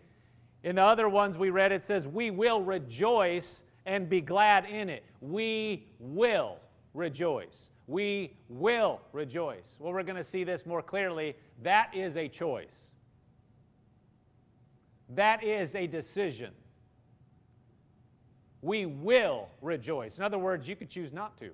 In 0.63 0.75
the 0.75 0.83
other 0.83 1.09
ones 1.09 1.37
we 1.37 1.49
read, 1.49 1.71
it 1.71 1.81
says, 1.81 2.07
we 2.07 2.29
will 2.29 2.61
rejoice 2.61 3.63
and 3.85 4.07
be 4.09 4.21
glad 4.21 4.65
in 4.65 4.89
it. 4.89 5.03
We 5.21 5.87
will 5.99 6.57
rejoice. 6.93 7.71
We 7.87 8.37
will 8.47 9.01
rejoice. 9.11 9.75
Well, 9.79 9.91
we're 9.91 10.03
going 10.03 10.15
to 10.17 10.23
see 10.23 10.43
this 10.43 10.65
more 10.65 10.81
clearly. 10.81 11.35
That 11.63 11.93
is 11.93 12.15
a 12.15 12.29
choice, 12.29 12.92
that 15.09 15.43
is 15.43 15.75
a 15.75 15.87
decision. 15.87 16.51
We 18.61 18.85
will 18.85 19.49
rejoice. 19.61 20.17
In 20.17 20.23
other 20.23 20.37
words, 20.37 20.67
you 20.67 20.75
could 20.75 20.89
choose 20.89 21.11
not 21.11 21.37
to. 21.39 21.51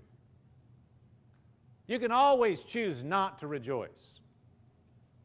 You 1.87 1.97
can 1.97 2.11
always 2.11 2.63
choose 2.63 3.03
not 3.03 3.39
to 3.39 3.47
rejoice. 3.47 4.19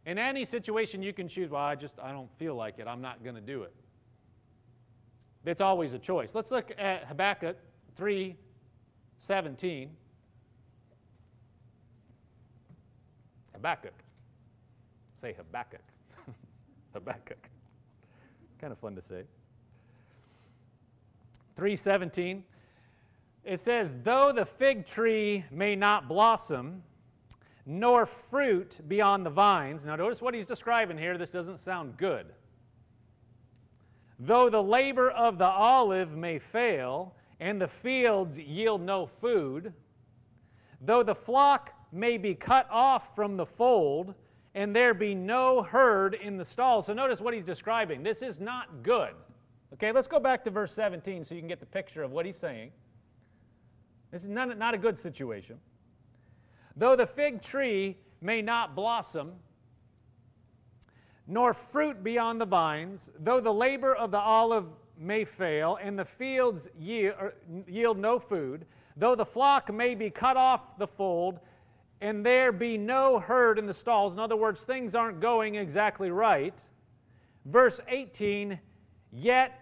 In 0.06 0.18
any 0.18 0.44
situation, 0.44 1.02
you 1.02 1.12
can 1.12 1.28
choose, 1.28 1.50
well, 1.50 1.62
I 1.62 1.74
just, 1.74 1.98
I 2.00 2.10
don't 2.10 2.32
feel 2.36 2.54
like 2.54 2.78
it. 2.78 2.86
I'm 2.86 3.02
not 3.02 3.22
going 3.22 3.34
to 3.34 3.40
do 3.40 3.62
it. 3.62 3.74
It's 5.44 5.60
always 5.60 5.92
a 5.92 5.98
choice. 5.98 6.34
Let's 6.34 6.50
look 6.50 6.72
at 6.78 7.04
Habakkuk 7.04 7.56
3 7.96 8.34
17. 9.18 9.90
Habakkuk. 13.52 13.94
Say 15.20 15.32
Habakkuk. 15.34 15.80
Habakkuk. 16.94 17.48
Kind 18.60 18.72
of 18.72 18.78
fun 18.78 18.94
to 18.94 19.00
say. 19.00 19.22
317 21.56 22.44
it 23.44 23.60
says, 23.60 23.96
Though 24.02 24.32
the 24.32 24.46
fig 24.46 24.86
tree 24.86 25.44
may 25.50 25.76
not 25.76 26.08
blossom, 26.08 26.82
nor 27.66 28.06
fruit 28.06 28.80
be 28.88 29.00
on 29.00 29.22
the 29.22 29.30
vines. 29.30 29.84
Now, 29.84 29.96
notice 29.96 30.22
what 30.22 30.34
he's 30.34 30.46
describing 30.46 30.98
here. 30.98 31.16
This 31.18 31.30
doesn't 31.30 31.58
sound 31.58 31.96
good. 31.96 32.26
Though 34.18 34.48
the 34.48 34.62
labor 34.62 35.10
of 35.10 35.38
the 35.38 35.46
olive 35.46 36.16
may 36.16 36.38
fail, 36.38 37.14
and 37.40 37.60
the 37.60 37.68
fields 37.68 38.38
yield 38.38 38.80
no 38.80 39.06
food, 39.06 39.72
though 40.80 41.02
the 41.02 41.14
flock 41.14 41.74
may 41.92 42.16
be 42.16 42.34
cut 42.34 42.66
off 42.70 43.14
from 43.14 43.36
the 43.36 43.46
fold, 43.46 44.14
and 44.54 44.74
there 44.74 44.94
be 44.94 45.14
no 45.14 45.62
herd 45.62 46.14
in 46.14 46.36
the 46.36 46.44
stall. 46.44 46.82
So, 46.82 46.92
notice 46.92 47.20
what 47.20 47.34
he's 47.34 47.44
describing. 47.44 48.02
This 48.02 48.22
is 48.22 48.40
not 48.40 48.82
good. 48.82 49.14
Okay, 49.74 49.90
let's 49.90 50.06
go 50.06 50.20
back 50.20 50.44
to 50.44 50.50
verse 50.50 50.72
17 50.72 51.24
so 51.24 51.34
you 51.34 51.40
can 51.40 51.48
get 51.48 51.60
the 51.60 51.66
picture 51.66 52.02
of 52.02 52.12
what 52.12 52.24
he's 52.24 52.36
saying. 52.36 52.70
This 54.12 54.22
is 54.22 54.28
not, 54.28 54.56
not 54.56 54.74
a 54.74 54.78
good 54.78 54.96
situation. 54.96 55.58
Though 56.76 56.94
the 56.94 57.06
fig 57.06 57.42
tree 57.42 57.96
may 58.20 58.40
not 58.40 58.76
blossom, 58.76 59.32
nor 61.26 61.52
fruit 61.52 62.04
be 62.04 62.18
on 62.18 62.38
the 62.38 62.46
vines, 62.46 63.10
though 63.18 63.40
the 63.40 63.52
labor 63.52 63.94
of 63.94 64.12
the 64.12 64.18
olive 64.18 64.68
may 64.96 65.24
fail, 65.24 65.78
and 65.82 65.98
the 65.98 66.04
fields 66.04 66.68
yield, 66.78 67.14
er, 67.20 67.34
yield 67.66 67.98
no 67.98 68.20
food, 68.20 68.66
though 68.96 69.16
the 69.16 69.24
flock 69.24 69.72
may 69.72 69.96
be 69.96 70.10
cut 70.10 70.36
off 70.36 70.78
the 70.78 70.86
fold, 70.86 71.40
and 72.00 72.24
there 72.24 72.52
be 72.52 72.76
no 72.76 73.18
herd 73.18 73.58
in 73.58 73.66
the 73.66 73.74
stalls. 73.74 74.14
In 74.14 74.20
other 74.20 74.36
words, 74.36 74.62
things 74.62 74.94
aren't 74.94 75.20
going 75.20 75.54
exactly 75.54 76.10
right. 76.10 76.60
Verse 77.46 77.80
18, 77.88 78.58
yet 79.12 79.58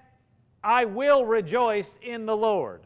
I 0.63 0.85
will 0.85 1.25
rejoice 1.25 1.99
in 2.03 2.27
the 2.27 2.37
Lord. 2.37 2.83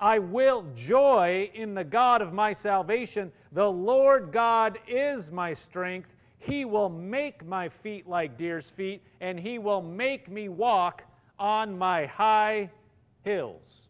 I 0.00 0.18
will 0.18 0.66
joy 0.74 1.50
in 1.54 1.74
the 1.74 1.84
God 1.84 2.20
of 2.20 2.32
my 2.32 2.52
salvation. 2.52 3.32
The 3.52 3.70
Lord 3.70 4.32
God 4.32 4.78
is 4.86 5.30
my 5.30 5.52
strength. 5.52 6.14
He 6.38 6.64
will 6.64 6.90
make 6.90 7.46
my 7.46 7.68
feet 7.68 8.06
like 8.06 8.36
deer's 8.36 8.68
feet, 8.68 9.02
and 9.20 9.40
he 9.40 9.58
will 9.58 9.80
make 9.80 10.30
me 10.30 10.48
walk 10.48 11.04
on 11.38 11.78
my 11.78 12.06
high 12.06 12.70
hills. 13.22 13.83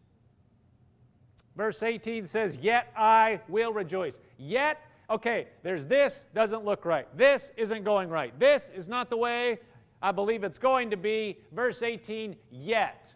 Verse 1.55 1.81
18 1.83 2.25
says, 2.25 2.57
Yet 2.61 2.91
I 2.97 3.41
will 3.47 3.73
rejoice. 3.73 4.19
Yet, 4.37 4.79
okay, 5.09 5.47
there's 5.63 5.85
this, 5.85 6.25
doesn't 6.33 6.65
look 6.65 6.85
right. 6.85 7.07
This 7.17 7.51
isn't 7.57 7.83
going 7.83 8.09
right. 8.09 8.37
This 8.39 8.71
is 8.75 8.87
not 8.87 9.09
the 9.09 9.17
way 9.17 9.59
I 10.01 10.11
believe 10.11 10.43
it's 10.43 10.59
going 10.59 10.89
to 10.91 10.97
be. 10.97 11.39
Verse 11.53 11.81
18, 11.81 12.35
yet 12.51 13.13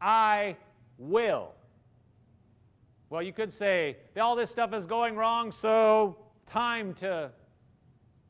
I 0.00 0.56
will 0.98 1.52
well, 3.12 3.22
you 3.22 3.34
could 3.34 3.52
say, 3.52 3.98
all 4.18 4.34
this 4.34 4.50
stuff 4.50 4.72
is 4.72 4.86
going 4.86 5.16
wrong, 5.16 5.52
so 5.52 6.16
time 6.46 6.94
to 6.94 7.30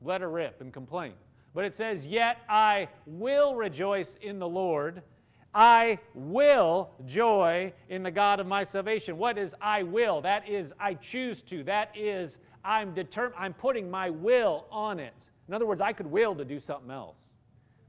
let 0.00 0.23
her 0.23 0.28
rip 0.28 0.61
and 0.61 0.73
complain. 0.73 1.12
But 1.54 1.64
it 1.64 1.73
says, 1.73 2.04
Yet 2.04 2.38
I 2.49 2.88
will 3.06 3.54
rejoice 3.54 4.18
in 4.21 4.40
the 4.40 4.49
Lord. 4.49 5.04
I 5.54 5.99
will 6.14 6.90
joy 7.04 7.73
in 7.88 8.02
the 8.02 8.11
God 8.11 8.40
of 8.40 8.47
my 8.47 8.64
salvation. 8.64 9.18
What 9.18 9.37
is 9.37 9.54
I 9.61 9.82
will? 9.82 10.23
That 10.23 10.49
is 10.49 10.73
I 10.80 10.94
choose 10.94 11.42
to. 11.42 11.62
That 11.64 11.90
is 11.94 12.38
I'm 12.64 12.94
determined. 12.94 13.35
I'm 13.38 13.52
putting 13.52 13.90
my 13.90 14.09
will 14.09 14.66
on 14.71 14.99
it. 14.99 15.30
In 15.49 15.54
other 15.54 15.66
words, 15.66 15.80
I 15.80 15.92
could 15.92 16.06
will 16.06 16.35
to 16.37 16.44
do 16.44 16.59
something 16.59 16.90
else, 16.90 17.28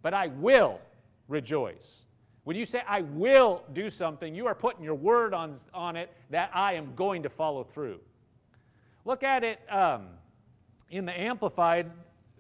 but 0.02 0.14
I 0.14 0.28
will 0.28 0.80
rejoice. 1.28 2.06
When 2.44 2.58
you 2.58 2.66
say, 2.66 2.82
I 2.86 3.02
will 3.02 3.64
do 3.72 3.90
something, 3.90 4.36
you 4.36 4.48
are 4.48 4.56
putting 4.56 4.84
your 4.84 4.96
word 4.96 5.34
on, 5.34 5.56
on 5.74 5.96
it 5.96 6.12
that 6.30 6.52
I 6.54 6.74
am 6.74 6.94
going 6.96 7.24
to 7.24 7.30
follow 7.30 7.64
through. 7.64 8.00
Look 9.06 9.24
at 9.24 9.44
it 9.44 9.60
um, 9.70 10.08
in 10.90 11.06
the 11.06 11.18
Amplified, 11.18 11.90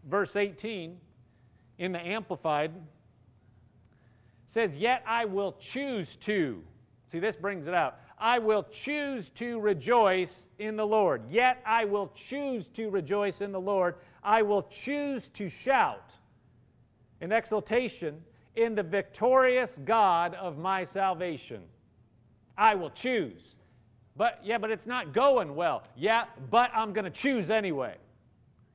verse 0.06 0.36
18. 0.36 0.98
In 1.78 1.92
the 1.94 2.00
Amplified, 2.00 2.72
says, 4.46 4.78
Yet 4.78 5.04
I 5.08 5.26
will 5.26 5.56
choose 5.60 6.16
to. 6.18 6.62
See, 7.08 7.20
this 7.20 7.36
brings 7.36 7.68
it 7.68 7.74
out. 7.74 8.00
I 8.18 8.40
will 8.40 8.64
choose 8.64 9.30
to 9.32 9.60
rejoice 9.60 10.48
in 10.58 10.78
the 10.78 10.86
Lord. 10.86 11.24
Yet 11.30 11.62
I 11.66 11.86
will 11.86 12.12
choose 12.16 12.70
to 12.70 12.90
rejoice 12.90 13.42
in 13.42 13.52
the 13.52 13.60
Lord. 13.60 13.96
I 14.24 14.42
will 14.42 14.64
choose 14.64 15.30
to 15.30 15.50
shout 15.50 16.14
in 17.22 17.32
exultation 17.32 18.22
in 18.56 18.76
the 18.76 18.84
victorious 18.84 19.80
God 19.84 20.36
of 20.36 20.58
my 20.58 20.84
salvation. 20.84 21.64
I 22.58 22.76
will 22.76 22.92
choose. 22.92 23.56
But 24.16 24.40
yeah, 24.44 24.58
but 24.58 24.72
it's 24.72 24.88
not 24.88 25.14
going 25.14 25.56
well. 25.56 25.84
Yeah, 25.96 26.26
but 26.50 26.72
I'm 26.74 26.94
going 26.94 27.06
to 27.06 27.12
choose 27.12 27.50
anyway. 27.50 27.96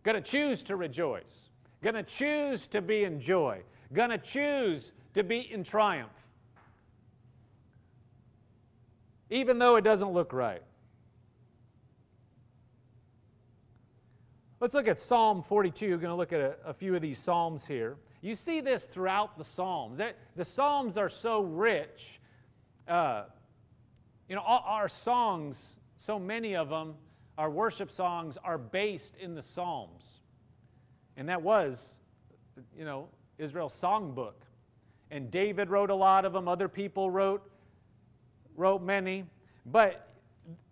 Going 0.02 0.16
to 0.16 0.30
choose 0.30 0.62
to 0.64 0.76
rejoice. 0.76 1.50
Going 1.82 1.94
to 1.94 2.02
choose 2.02 2.66
to 2.68 2.82
be 2.82 3.04
in 3.04 3.20
joy. 3.20 3.62
Going 3.92 4.10
to 4.10 4.18
choose 4.18 4.92
to 5.18 5.24
be 5.24 5.40
in 5.52 5.64
triumph. 5.64 6.10
Even 9.30 9.58
though 9.58 9.76
it 9.76 9.82
doesn't 9.82 10.12
look 10.12 10.32
right. 10.32 10.62
Let's 14.60 14.74
look 14.74 14.88
at 14.88 14.98
Psalm 14.98 15.42
42. 15.42 15.90
We're 15.90 15.96
going 15.98 16.10
to 16.10 16.16
look 16.16 16.32
at 16.32 16.40
a, 16.40 16.56
a 16.64 16.72
few 16.72 16.96
of 16.96 17.02
these 17.02 17.18
Psalms 17.18 17.66
here. 17.66 17.96
You 18.22 18.34
see 18.34 18.60
this 18.60 18.86
throughout 18.86 19.38
the 19.38 19.44
Psalms. 19.44 20.00
The 20.34 20.44
Psalms 20.44 20.96
are 20.96 21.08
so 21.08 21.42
rich. 21.42 22.20
Uh, 22.88 23.24
you 24.28 24.34
know, 24.34 24.42
our 24.42 24.88
songs, 24.88 25.76
so 25.96 26.18
many 26.18 26.56
of 26.56 26.68
them, 26.68 26.94
our 27.36 27.50
worship 27.50 27.90
songs 27.90 28.36
are 28.42 28.58
based 28.58 29.16
in 29.16 29.34
the 29.34 29.42
Psalms. 29.42 30.20
And 31.16 31.28
that 31.28 31.42
was, 31.42 31.94
you 32.76 32.84
know, 32.84 33.08
Israel's 33.38 33.80
songbook. 33.80 34.32
And 35.10 35.30
David 35.30 35.70
wrote 35.70 35.90
a 35.90 35.94
lot 35.94 36.24
of 36.24 36.32
them, 36.32 36.48
other 36.48 36.68
people 36.68 37.10
wrote, 37.10 37.42
wrote 38.56 38.82
many. 38.82 39.24
But, 39.66 40.08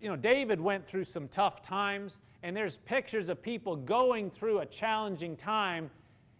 you 0.00 0.09
know, 0.09 0.16
David 0.16 0.61
went 0.61 0.87
through 0.87 1.05
some 1.05 1.28
tough 1.28 1.62
times, 1.62 2.19
and 2.43 2.57
there's 2.57 2.76
pictures 2.78 3.28
of 3.28 3.43
people 3.43 3.76
going 3.76 4.31
through 4.31 4.61
a 4.61 4.66
challenging 4.66 5.37
time, 5.37 5.90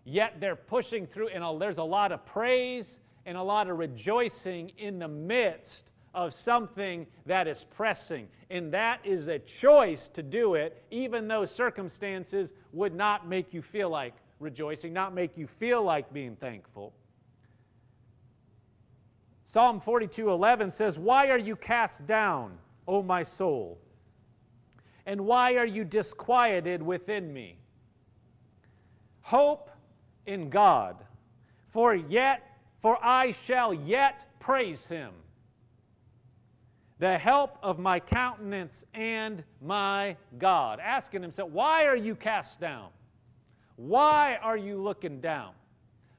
yet 0.05 0.41
they're 0.41 0.57
pushing 0.57 1.07
through, 1.07 1.29
and 1.29 1.61
there's 1.61 1.79
a 1.79 1.83
lot 1.83 2.13
of 2.13 2.25
praise 2.27 2.99
and 3.25 3.37
a 3.37 3.43
lot 3.43 3.69
of 3.69 3.79
rejoicing 3.79 4.73
in 4.79 4.99
the 4.99 5.09
midst 5.09 5.93
of 6.15 6.33
something 6.33 7.07
that 7.27 7.47
is 7.47 7.65
pressing. 7.75 8.29
And 8.49 8.73
that 8.73 9.01
is 9.05 9.29
a 9.29 9.39
choice 9.39 10.09
to 10.09 10.23
do 10.23 10.55
it, 10.55 10.83
even 10.91 11.29
though 11.29 11.45
circumstances 11.45 12.53
would 12.73 12.95
not 12.95 13.29
make 13.29 13.53
you 13.53 13.61
feel 13.61 13.91
like 13.91 14.15
rejoicing, 14.41 14.93
not 14.93 15.13
make 15.13 15.37
you 15.37 15.47
feel 15.47 15.83
like 15.83 16.13
being 16.13 16.37
thankful. 16.37 16.95
Psalm 19.47 19.79
42:11 19.79 20.73
says, 20.73 20.99
"Why 20.99 21.29
are 21.31 21.39
you 21.39 21.55
cast 21.55 22.05
down, 22.05 22.59
O 22.89 23.01
my 23.01 23.23
soul? 23.23 23.79
And 25.07 25.21
why 25.21 25.55
are 25.55 25.65
you 25.65 25.85
disquieted 25.85 26.83
within 26.83 27.33
me? 27.33 27.57
Hope 29.21 29.71
in 30.27 30.51
God, 30.51 31.07
for 31.69 31.95
yet 31.95 32.43
for 32.79 32.99
I 33.01 33.31
shall 33.31 33.73
yet 33.73 34.27
praise 34.41 34.89
him, 34.89 35.15
the 36.99 37.17
help 37.17 37.57
of 37.63 37.79
my 37.79 38.01
countenance 38.01 38.85
and 38.95 39.45
my 39.63 40.17
God." 40.39 40.81
Asking 40.81 41.23
himself, 41.23 41.53
"Why 41.53 41.87
are 41.87 41.95
you 41.95 42.17
cast 42.17 42.59
down? 42.59 42.91
Why 43.77 44.39
are 44.43 44.57
you 44.57 44.83
looking 44.83 45.21
down? 45.21 45.55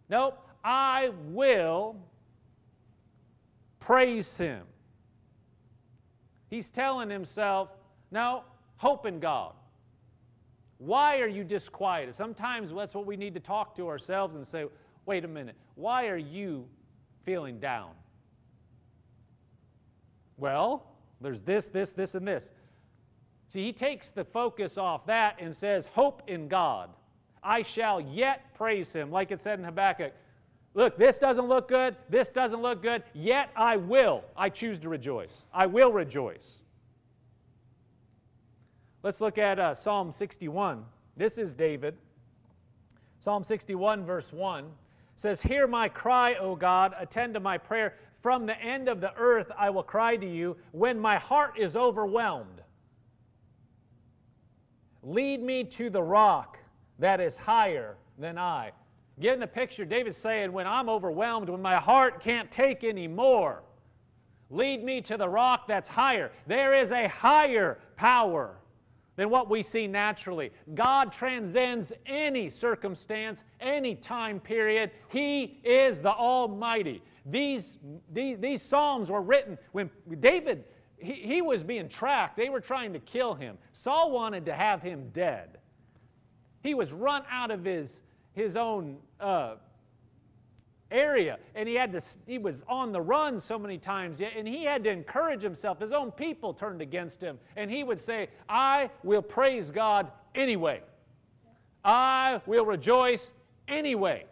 Nope, 0.07 0.39
I 0.63 1.09
will 1.09 1.97
praise 3.87 4.37
him. 4.37 4.63
He's 6.49 6.69
telling 6.69 7.09
himself, 7.09 7.69
no, 8.11 8.43
hope 8.75 9.05
in 9.05 9.21
God. 9.21 9.53
Why 10.77 11.21
are 11.21 11.27
you 11.27 11.45
disquieted? 11.45 12.13
Sometimes 12.13 12.73
that's 12.73 12.93
what 12.93 13.05
we 13.05 13.15
need 13.15 13.33
to 13.35 13.39
talk 13.39 13.77
to 13.77 13.87
ourselves 13.87 14.35
and 14.35 14.45
say, 14.45 14.65
wait 15.05 15.23
a 15.23 15.27
minute, 15.29 15.55
why 15.75 16.07
are 16.07 16.17
you 16.17 16.67
feeling 17.23 17.61
down? 17.61 17.91
Well, 20.35 20.91
there's 21.21 21.39
this, 21.41 21.69
this, 21.69 21.93
this, 21.93 22.13
and 22.13 22.27
this. 22.27 22.51
See, 23.47 23.63
he 23.63 23.71
takes 23.71 24.11
the 24.11 24.25
focus 24.25 24.77
off 24.77 25.05
that 25.05 25.37
and 25.39 25.55
says, 25.55 25.87
hope 25.93 26.23
in 26.27 26.49
God. 26.49 26.89
I 27.41 27.61
shall 27.61 28.01
yet 28.01 28.53
praise 28.53 28.91
him, 28.91 29.11
like 29.11 29.31
it 29.31 29.39
said 29.39 29.59
in 29.59 29.63
Habakkuk. 29.63 30.11
Look, 30.77 30.95
this 30.95 31.17
doesn't 31.17 31.47
look 31.47 31.69
good, 31.69 31.95
this 32.07 32.29
doesn't 32.29 32.61
look 32.61 32.83
good, 32.83 33.01
yet 33.15 33.49
I 33.55 33.77
will. 33.77 34.23
I 34.37 34.49
choose 34.49 34.77
to 34.79 34.89
rejoice. 34.89 35.43
I 35.51 35.65
will 35.65 35.91
rejoice. 35.91 36.61
Let's 39.01 39.19
look 39.19 39.39
at 39.39 39.57
uh, 39.57 39.73
Psalm 39.73 40.11
61. 40.11 40.85
This 41.15 41.39
is 41.39 41.55
David. 41.55 41.97
Psalm 43.17 43.43
61, 43.43 44.05
verse 44.05 44.31
1 44.31 44.69
says, 45.15 45.41
Hear 45.41 45.65
my 45.65 45.89
cry, 45.89 46.35
O 46.35 46.55
God, 46.55 46.93
attend 46.99 47.33
to 47.33 47.39
my 47.39 47.57
prayer. 47.57 47.95
From 48.21 48.45
the 48.45 48.61
end 48.61 48.87
of 48.87 49.01
the 49.01 49.15
earth 49.15 49.51
I 49.57 49.71
will 49.71 49.81
cry 49.81 50.15
to 50.15 50.31
you 50.31 50.57
when 50.73 50.99
my 50.99 51.17
heart 51.17 51.57
is 51.57 51.75
overwhelmed. 51.75 52.61
Lead 55.01 55.41
me 55.41 55.63
to 55.63 55.89
the 55.89 56.03
rock 56.03 56.59
that 56.99 57.19
is 57.19 57.39
higher 57.39 57.97
than 58.19 58.37
I. 58.37 58.73
Getting 59.19 59.39
the 59.39 59.47
picture, 59.47 59.83
David's 59.83 60.17
saying, 60.17 60.51
when 60.51 60.67
I'm 60.67 60.89
overwhelmed, 60.89 61.49
when 61.49 61.61
my 61.61 61.77
heart 61.77 62.21
can't 62.21 62.51
take 62.51 62.83
any 62.83 63.07
more, 63.07 63.63
lead 64.49 64.83
me 64.83 65.01
to 65.01 65.17
the 65.17 65.27
rock 65.27 65.67
that's 65.67 65.87
higher. 65.87 66.31
There 66.45 66.73
is 66.73 66.91
a 66.91 67.07
higher 67.07 67.79
power 67.95 68.57
than 69.15 69.31
what 69.31 69.49
we 69.49 69.63
see 69.63 69.87
naturally. 69.87 70.51
God 70.75 71.11
transcends 71.11 71.91
any 72.05 72.51
circumstance, 72.51 73.43
any 73.59 73.95
time 73.95 74.39
period. 74.39 74.91
He 75.09 75.59
is 75.63 75.99
the 75.99 76.13
Almighty. 76.13 77.01
These, 77.25 77.79
these, 78.13 78.37
these 78.39 78.61
Psalms 78.61 79.09
were 79.09 79.21
written 79.21 79.57
when 79.71 79.89
David, 80.19 80.65
he, 80.97 81.13
he 81.13 81.41
was 81.41 81.63
being 81.63 81.89
tracked. 81.89 82.37
They 82.37 82.49
were 82.49 82.61
trying 82.61 82.93
to 82.93 82.99
kill 82.99 83.33
him. 83.33 83.57
Saul 83.71 84.11
wanted 84.11 84.45
to 84.45 84.53
have 84.53 84.83
him 84.83 85.09
dead. 85.11 85.57
He 86.61 86.75
was 86.75 86.93
run 86.93 87.23
out 87.29 87.49
of 87.49 87.65
his, 87.65 88.01
his 88.33 88.55
own 88.55 88.97
uh, 89.19 89.55
area. 90.91 91.37
And 91.55 91.67
he 91.67 91.75
had 91.75 91.91
to 91.93 92.01
he 92.25 92.37
was 92.37 92.63
on 92.67 92.91
the 92.91 93.01
run 93.01 93.39
so 93.39 93.57
many 93.59 93.77
times 93.77 94.21
and 94.21 94.47
he 94.47 94.63
had 94.63 94.83
to 94.85 94.89
encourage 94.89 95.41
himself. 95.41 95.79
His 95.79 95.91
own 95.91 96.11
people 96.11 96.53
turned 96.53 96.81
against 96.81 97.21
him. 97.21 97.37
And 97.55 97.69
he 97.69 97.83
would 97.83 97.99
say 97.99 98.29
i 98.47 98.89
will 99.03 99.21
praise 99.21 99.71
god 99.71 100.11
anyway. 100.35 100.81
I 101.83 102.41
will 102.45 102.65
rejoice 102.65 103.31
anyway. 103.67 104.25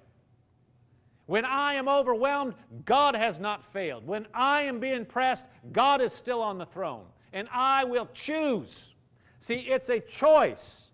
When 1.25 1.45
i 1.45 1.73
am 1.73 1.87
overwhelmed 1.87 2.53
god 2.85 3.15
has 3.15 3.39
not 3.39 3.65
failed. 3.65 4.05
When 4.05 4.27
i 4.33 4.61
am 4.61 4.79
being 4.79 5.05
pressed 5.05 5.45
god 5.71 6.01
is 6.01 6.13
still 6.13 6.41
on 6.41 6.57
the 6.57 6.65
throne. 6.65 7.05
And 7.33 7.47
i 7.51 7.83
will 7.83 8.07
choose. 8.13 8.93
See 9.39 9.55
it's 9.55 9.89
a 9.89 9.99
choice 9.99 10.89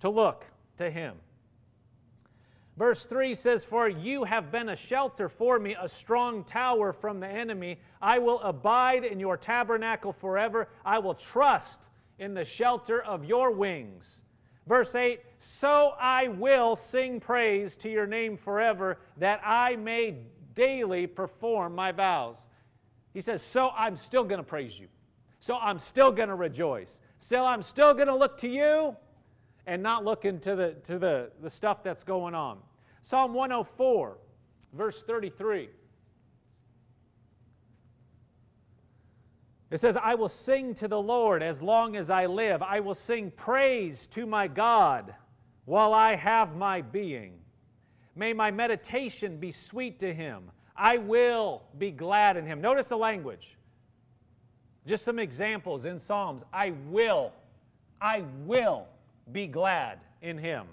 to 0.00 0.10
look 0.10 0.46
to 0.76 0.90
him. 0.90 1.16
Verse 2.76 3.04
3 3.04 3.34
says, 3.34 3.64
For 3.64 3.88
you 3.88 4.24
have 4.24 4.50
been 4.50 4.70
a 4.70 4.76
shelter 4.76 5.28
for 5.28 5.58
me, 5.58 5.76
a 5.78 5.88
strong 5.88 6.42
tower 6.44 6.92
from 6.92 7.20
the 7.20 7.28
enemy. 7.28 7.78
I 8.00 8.18
will 8.18 8.40
abide 8.40 9.04
in 9.04 9.20
your 9.20 9.36
tabernacle 9.36 10.12
forever. 10.12 10.68
I 10.84 10.98
will 10.98 11.14
trust 11.14 11.88
in 12.18 12.34
the 12.34 12.44
shelter 12.44 13.02
of 13.02 13.24
your 13.24 13.50
wings. 13.50 14.22
Verse 14.66 14.94
8 14.94 15.20
So 15.38 15.94
I 16.00 16.28
will 16.28 16.76
sing 16.76 17.20
praise 17.20 17.76
to 17.76 17.90
your 17.90 18.06
name 18.06 18.36
forever, 18.36 18.98
that 19.18 19.40
I 19.44 19.76
may 19.76 20.16
daily 20.54 21.06
perform 21.06 21.74
my 21.74 21.92
vows. 21.92 22.46
He 23.12 23.20
says, 23.20 23.42
So 23.42 23.70
I'm 23.76 23.96
still 23.96 24.24
going 24.24 24.38
to 24.38 24.44
praise 24.44 24.78
you. 24.78 24.88
So 25.40 25.56
I'm 25.56 25.78
still 25.78 26.12
going 26.12 26.28
to 26.28 26.36
rejoice. 26.36 27.00
Still, 27.18 27.44
I'm 27.44 27.62
still 27.62 27.94
going 27.94 28.06
to 28.06 28.14
look 28.14 28.38
to 28.38 28.48
you 28.48 28.96
and 29.66 29.82
not 29.82 30.04
look 30.04 30.24
into 30.24 30.56
the, 30.56 30.72
to 30.84 30.98
the, 30.98 31.30
the 31.40 31.50
stuff 31.50 31.82
that's 31.82 32.04
going 32.04 32.34
on. 32.34 32.58
Psalm 33.00 33.34
104, 33.34 34.18
verse 34.72 35.02
33. 35.02 35.68
It 39.70 39.80
says, 39.80 39.96
I 39.96 40.14
will 40.14 40.28
sing 40.28 40.74
to 40.74 40.88
the 40.88 41.00
Lord 41.00 41.42
as 41.42 41.62
long 41.62 41.96
as 41.96 42.10
I 42.10 42.26
live. 42.26 42.62
I 42.62 42.80
will 42.80 42.94
sing 42.94 43.30
praise 43.30 44.06
to 44.08 44.26
my 44.26 44.46
God 44.46 45.14
while 45.64 45.94
I 45.94 46.14
have 46.14 46.56
my 46.56 46.82
being. 46.82 47.38
May 48.14 48.34
my 48.34 48.50
meditation 48.50 49.38
be 49.38 49.50
sweet 49.50 49.98
to 50.00 50.12
him. 50.12 50.50
I 50.76 50.98
will 50.98 51.62
be 51.78 51.90
glad 51.90 52.36
in 52.36 52.44
him. 52.44 52.60
Notice 52.60 52.88
the 52.88 52.98
language. 52.98 53.56
Just 54.86 55.04
some 55.04 55.18
examples 55.18 55.84
in 55.84 55.98
Psalms. 55.98 56.42
I 56.52 56.74
will. 56.88 57.32
I 58.00 58.24
will 58.44 58.88
be 59.30 59.46
glad 59.46 59.98
in 60.20 60.38
him. 60.38 60.66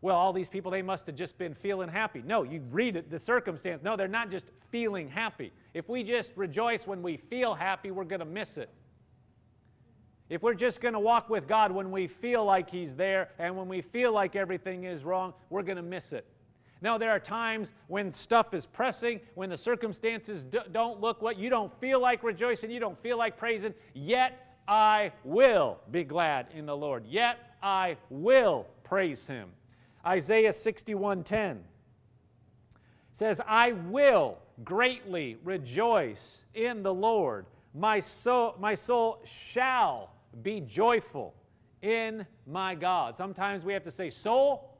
Well, 0.00 0.16
all 0.16 0.32
these 0.32 0.48
people, 0.48 0.72
they 0.72 0.82
must 0.82 1.06
have 1.06 1.14
just 1.14 1.38
been 1.38 1.54
feeling 1.54 1.88
happy. 1.88 2.22
No, 2.26 2.42
you 2.42 2.60
read 2.70 2.96
it, 2.96 3.08
the 3.08 3.18
circumstance. 3.18 3.84
No, 3.84 3.96
they're 3.96 4.08
not 4.08 4.30
just 4.32 4.46
feeling 4.70 5.08
happy. 5.08 5.52
If 5.74 5.88
we 5.88 6.02
just 6.02 6.32
rejoice 6.34 6.86
when 6.86 7.02
we 7.02 7.16
feel 7.16 7.54
happy, 7.54 7.92
we're 7.92 8.04
going 8.04 8.20
to 8.20 8.26
miss 8.26 8.56
it. 8.56 8.68
If 10.28 10.42
we're 10.42 10.54
just 10.54 10.80
going 10.80 10.94
to 10.94 11.00
walk 11.00 11.30
with 11.30 11.46
God 11.46 11.70
when 11.70 11.92
we 11.92 12.08
feel 12.08 12.44
like 12.44 12.68
He's 12.68 12.96
there 12.96 13.28
and 13.38 13.56
when 13.56 13.68
we 13.68 13.80
feel 13.80 14.12
like 14.12 14.34
everything 14.34 14.84
is 14.84 15.04
wrong, 15.04 15.34
we're 15.50 15.62
going 15.62 15.76
to 15.76 15.82
miss 15.82 16.12
it. 16.12 16.26
Now, 16.80 16.98
there 16.98 17.10
are 17.10 17.20
times 17.20 17.70
when 17.86 18.10
stuff 18.10 18.54
is 18.54 18.66
pressing, 18.66 19.20
when 19.34 19.50
the 19.50 19.56
circumstances 19.56 20.44
don't 20.72 21.00
look 21.00 21.22
what 21.22 21.38
you 21.38 21.48
don't 21.48 21.72
feel 21.78 22.00
like 22.00 22.24
rejoicing, 22.24 22.72
you 22.72 22.80
don't 22.80 23.00
feel 23.00 23.16
like 23.16 23.36
praising, 23.36 23.72
yet 23.94 24.51
I 24.66 25.12
will 25.24 25.78
be 25.90 26.04
glad 26.04 26.46
in 26.54 26.66
the 26.66 26.76
Lord. 26.76 27.04
Yet 27.06 27.38
I 27.62 27.96
will 28.10 28.66
praise 28.84 29.26
him. 29.26 29.48
Isaiah 30.04 30.52
61:10 30.52 31.58
says, 33.12 33.40
I 33.46 33.72
will 33.72 34.38
greatly 34.64 35.36
rejoice 35.44 36.44
in 36.54 36.82
the 36.82 36.92
Lord. 36.92 37.46
My 37.74 38.00
soul, 38.00 38.54
my 38.58 38.74
soul 38.74 39.20
shall 39.24 40.10
be 40.42 40.60
joyful 40.60 41.34
in 41.82 42.26
my 42.46 42.74
God. 42.74 43.16
Sometimes 43.16 43.64
we 43.64 43.72
have 43.72 43.84
to 43.84 43.90
say, 43.90 44.10
Soul, 44.10 44.78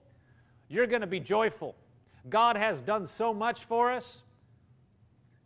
you're 0.68 0.86
going 0.86 1.00
to 1.02 1.06
be 1.06 1.20
joyful. 1.20 1.74
God 2.28 2.56
has 2.56 2.80
done 2.80 3.06
so 3.06 3.34
much 3.34 3.64
for 3.64 3.90
us. 3.90 4.22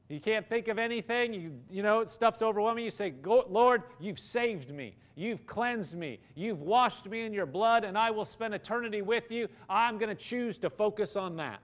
You 0.08 0.20
can't 0.20 0.48
think 0.48 0.68
of 0.68 0.78
anything. 0.78 1.34
You, 1.34 1.52
you 1.68 1.82
know, 1.82 2.04
stuff's 2.04 2.40
overwhelming. 2.40 2.84
You 2.84 2.90
say, 2.90 3.14
Lord, 3.24 3.82
you've 3.98 4.20
saved 4.20 4.70
me. 4.70 4.94
You've 5.16 5.46
cleansed 5.46 5.96
me. 5.96 6.20
You've 6.34 6.60
washed 6.60 7.08
me 7.08 7.22
in 7.22 7.32
your 7.32 7.46
blood, 7.46 7.84
and 7.84 7.98
I 7.98 8.10
will 8.10 8.24
spend 8.24 8.54
eternity 8.54 9.02
with 9.02 9.30
you. 9.30 9.48
I'm 9.68 9.98
going 9.98 10.14
to 10.14 10.22
choose 10.22 10.58
to 10.58 10.70
focus 10.70 11.16
on 11.16 11.36
that. 11.36 11.60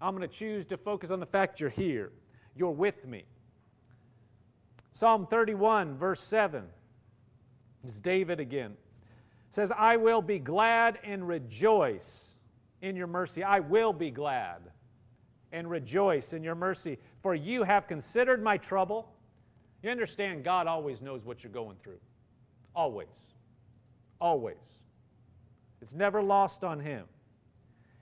I'm 0.00 0.14
going 0.16 0.28
to 0.28 0.32
choose 0.32 0.64
to 0.66 0.76
focus 0.76 1.10
on 1.10 1.18
the 1.18 1.26
fact 1.26 1.58
you're 1.58 1.70
here. 1.70 2.12
You're 2.54 2.70
with 2.70 3.06
me. 3.06 3.24
Psalm 4.92 5.26
31, 5.26 5.96
verse 5.96 6.20
7. 6.20 6.64
It's 7.82 7.98
David 7.98 8.38
again. 8.38 8.72
It 8.72 9.54
says, 9.54 9.72
I 9.76 9.96
will 9.96 10.22
be 10.22 10.38
glad 10.38 10.98
and 11.02 11.26
rejoice 11.26 12.36
in 12.82 12.94
your 12.94 13.06
mercy. 13.06 13.42
I 13.42 13.60
will 13.60 13.92
be 13.92 14.10
glad 14.10 14.60
and 15.52 15.70
rejoice 15.70 16.32
in 16.32 16.42
your 16.42 16.54
mercy, 16.54 16.98
for 17.18 17.34
you 17.34 17.62
have 17.62 17.86
considered 17.86 18.42
my 18.42 18.56
trouble. 18.56 19.08
You 19.82 19.90
understand, 19.90 20.44
God 20.44 20.66
always 20.66 21.00
knows 21.02 21.24
what 21.24 21.42
you're 21.42 21.52
going 21.52 21.76
through. 21.82 22.00
Always. 22.74 23.08
Always. 24.20 24.56
It's 25.80 25.94
never 25.94 26.22
lost 26.22 26.64
on 26.64 26.80
Him. 26.80 27.04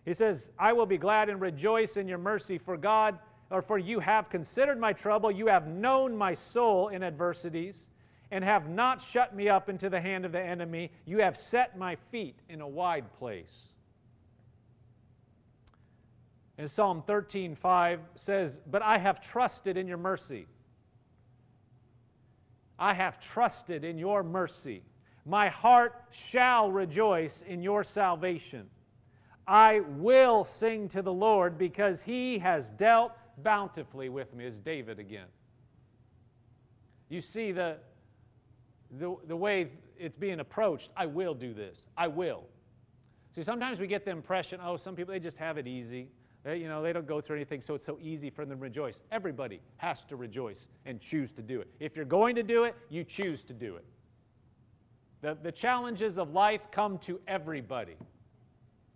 He 0.05 0.15
says, 0.15 0.51
I 0.59 0.73
will 0.73 0.87
be 0.87 0.99
glad 0.99 1.29
and 1.29 1.41
rejoice 1.41 1.97
in 1.97 2.09
your 2.09 2.19
mercy, 2.19 2.59
for 2.59 2.77
God, 2.77 3.19
or 3.51 3.61
for 3.63 3.79
you 3.79 4.01
have 4.01 4.31
considered 4.31 4.79
my 4.79 4.93
trouble. 4.93 5.31
You 5.31 5.47
have 5.49 5.67
known 5.67 6.17
my 6.17 6.35
soul 6.35 6.89
in 6.89 7.03
adversities, 7.03 7.89
and 8.31 8.43
have 8.43 8.69
not 8.69 9.01
shut 9.01 9.37
me 9.37 9.49
up 9.49 9.69
into 9.69 9.89
the 9.89 10.01
hand 10.01 10.25
of 10.25 10.33
the 10.33 10.43
enemy. 10.43 10.91
You 11.05 11.19
have 11.19 11.37
set 11.37 11.79
my 11.79 11.95
feet 11.97 12.39
in 12.49 12.61
a 12.61 12.69
wide 12.69 13.13
place. 13.19 13.73
In 16.59 16.69
Psalm 16.69 17.03
13, 17.07 17.55
5 17.55 18.01
says, 18.15 18.61
But 18.71 18.83
I 18.83 18.99
have 18.99 19.21
trusted 19.21 19.77
in 19.77 19.87
your 19.87 19.99
mercy. 19.99 20.47
I 22.79 22.95
have 22.95 23.21
trusted 23.21 23.85
in 23.85 23.99
your 23.99 24.23
mercy. 24.23 24.83
My 25.25 25.49
heart 25.49 26.05
shall 26.11 26.71
rejoice 26.71 27.43
in 27.43 27.63
your 27.63 27.85
salvation. 27.85 28.69
I 29.47 29.81
will 29.81 30.45
sing 30.45 30.89
to 30.89 31.03
the 31.03 31.13
Lord 31.13 31.59
because 31.59 32.03
he 32.03 32.39
has 32.39 32.71
dealt 32.71 33.13
bountifully 33.39 34.09
with 34.09 34.35
me, 34.35 34.47
as 34.47 34.59
David 34.59 34.99
again. 34.99 35.27
You 37.09 37.21
see 37.21 37.53
the, 37.53 37.77
the, 38.99 39.15
the 39.27 39.37
way 39.37 39.71
it's 39.99 40.17
being 40.17 40.41
approached. 40.41 40.91
I 40.97 41.07
will 41.07 41.35
do 41.35 41.55
this. 41.55 41.87
I 41.97 42.09
will. 42.09 42.45
See, 43.31 43.43
sometimes 43.43 43.79
we 43.79 43.87
get 43.87 44.05
the 44.05 44.11
impression, 44.11 44.61
oh, 44.63 44.77
some 44.77 44.97
people, 44.97 45.13
they 45.13 45.21
just 45.21 45.37
have 45.37 45.59
it 45.59 45.67
easy. 45.67 46.09
They, 46.47 46.59
you 46.59 46.69
know, 46.69 46.81
they 46.81 46.93
don't 46.93 47.09
go 47.09 47.21
through 47.21 47.37
anything, 47.37 47.61
so 47.61 47.75
it's 47.75 47.85
so 47.85 47.99
easy 48.01 48.31
for 48.31 48.45
them 48.45 48.59
to 48.59 48.63
rejoice. 48.63 49.01
Everybody 49.11 49.61
has 49.79 50.05
to 50.05 50.15
rejoice 50.15 50.69
and 50.85 51.01
choose 51.01 51.33
to 51.33 51.43
do 51.43 51.61
it. 51.61 51.67
If 51.81 51.97
you're 51.97 52.05
going 52.05 52.37
to 52.37 52.45
do 52.45 52.63
it, 52.63 52.77
you 52.89 53.03
choose 53.03 53.43
to 53.45 53.53
do 53.53 53.75
it. 53.75 53.85
The, 55.23 55.37
the 55.43 55.51
challenges 55.51 56.19
of 56.19 56.33
life 56.33 56.71
come 56.71 56.99
to 56.99 57.19
everybody. 57.27 57.97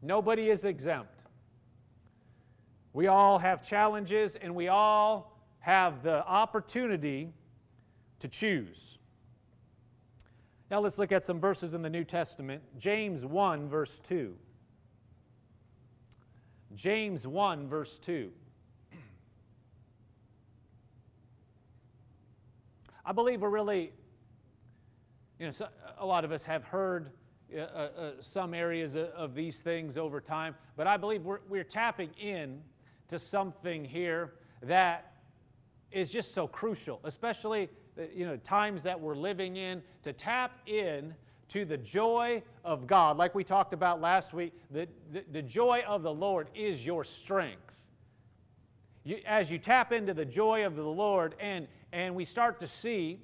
Nobody 0.00 0.48
is 0.48 0.64
exempt. 0.64 1.24
We 2.92 3.08
all 3.08 3.40
have 3.40 3.64
challenges 3.64 4.36
and 4.36 4.54
we 4.54 4.68
all 4.68 5.36
have 5.58 6.04
the 6.04 6.24
opportunity 6.28 7.32
to 8.20 8.28
choose. 8.28 9.00
Now 10.70 10.78
let's 10.78 11.00
look 11.00 11.10
at 11.10 11.24
some 11.24 11.40
verses 11.40 11.74
in 11.74 11.82
the 11.82 11.90
New 11.90 12.04
Testament. 12.04 12.62
James 12.78 13.26
1, 13.26 13.68
verse 13.68 13.98
2. 13.98 14.36
James 16.74 17.26
1, 17.26 17.68
verse 17.68 17.98
2. 17.98 18.30
I 23.04 23.12
believe 23.12 23.40
we're 23.40 23.48
really, 23.50 23.92
you 25.38 25.46
know, 25.46 25.52
a 25.98 26.06
lot 26.06 26.24
of 26.24 26.32
us 26.32 26.44
have 26.44 26.64
heard 26.64 27.10
uh, 27.52 27.60
uh, 27.60 27.64
uh 27.64 28.12
some 28.20 28.54
areas 28.54 28.94
of 28.94 29.34
these 29.34 29.58
things 29.58 29.98
over 29.98 30.20
time, 30.20 30.54
but 30.76 30.86
I 30.86 30.96
believe 30.96 31.24
we're, 31.24 31.40
we're 31.48 31.64
tapping 31.64 32.10
in 32.20 32.60
to 33.08 33.18
something 33.18 33.84
here 33.84 34.34
that 34.62 35.14
is 35.90 36.10
just 36.10 36.34
so 36.34 36.46
crucial, 36.46 37.00
especially 37.02 37.68
uh, 37.98 38.02
you 38.14 38.24
know 38.24 38.36
times 38.36 38.84
that 38.84 39.00
we're 39.00 39.16
living 39.16 39.56
in, 39.56 39.82
to 40.04 40.12
tap 40.12 40.60
in 40.66 41.14
to 41.50 41.64
the 41.64 41.76
joy 41.76 42.42
of 42.64 42.86
God. 42.86 43.16
Like 43.16 43.34
we 43.34 43.44
talked 43.44 43.72
about 43.72 44.00
last 44.00 44.32
week, 44.32 44.52
the, 44.70 44.88
the, 45.12 45.24
the 45.32 45.42
joy 45.42 45.82
of 45.86 46.02
the 46.02 46.12
Lord 46.12 46.48
is 46.54 46.84
your 46.84 47.04
strength. 47.04 47.60
You, 49.04 49.18
as 49.26 49.50
you 49.50 49.58
tap 49.58 49.92
into 49.92 50.14
the 50.14 50.24
joy 50.24 50.66
of 50.66 50.76
the 50.76 50.82
Lord 50.82 51.34
and, 51.40 51.66
and 51.92 52.14
we 52.14 52.24
start 52.24 52.60
to 52.60 52.66
see 52.66 53.20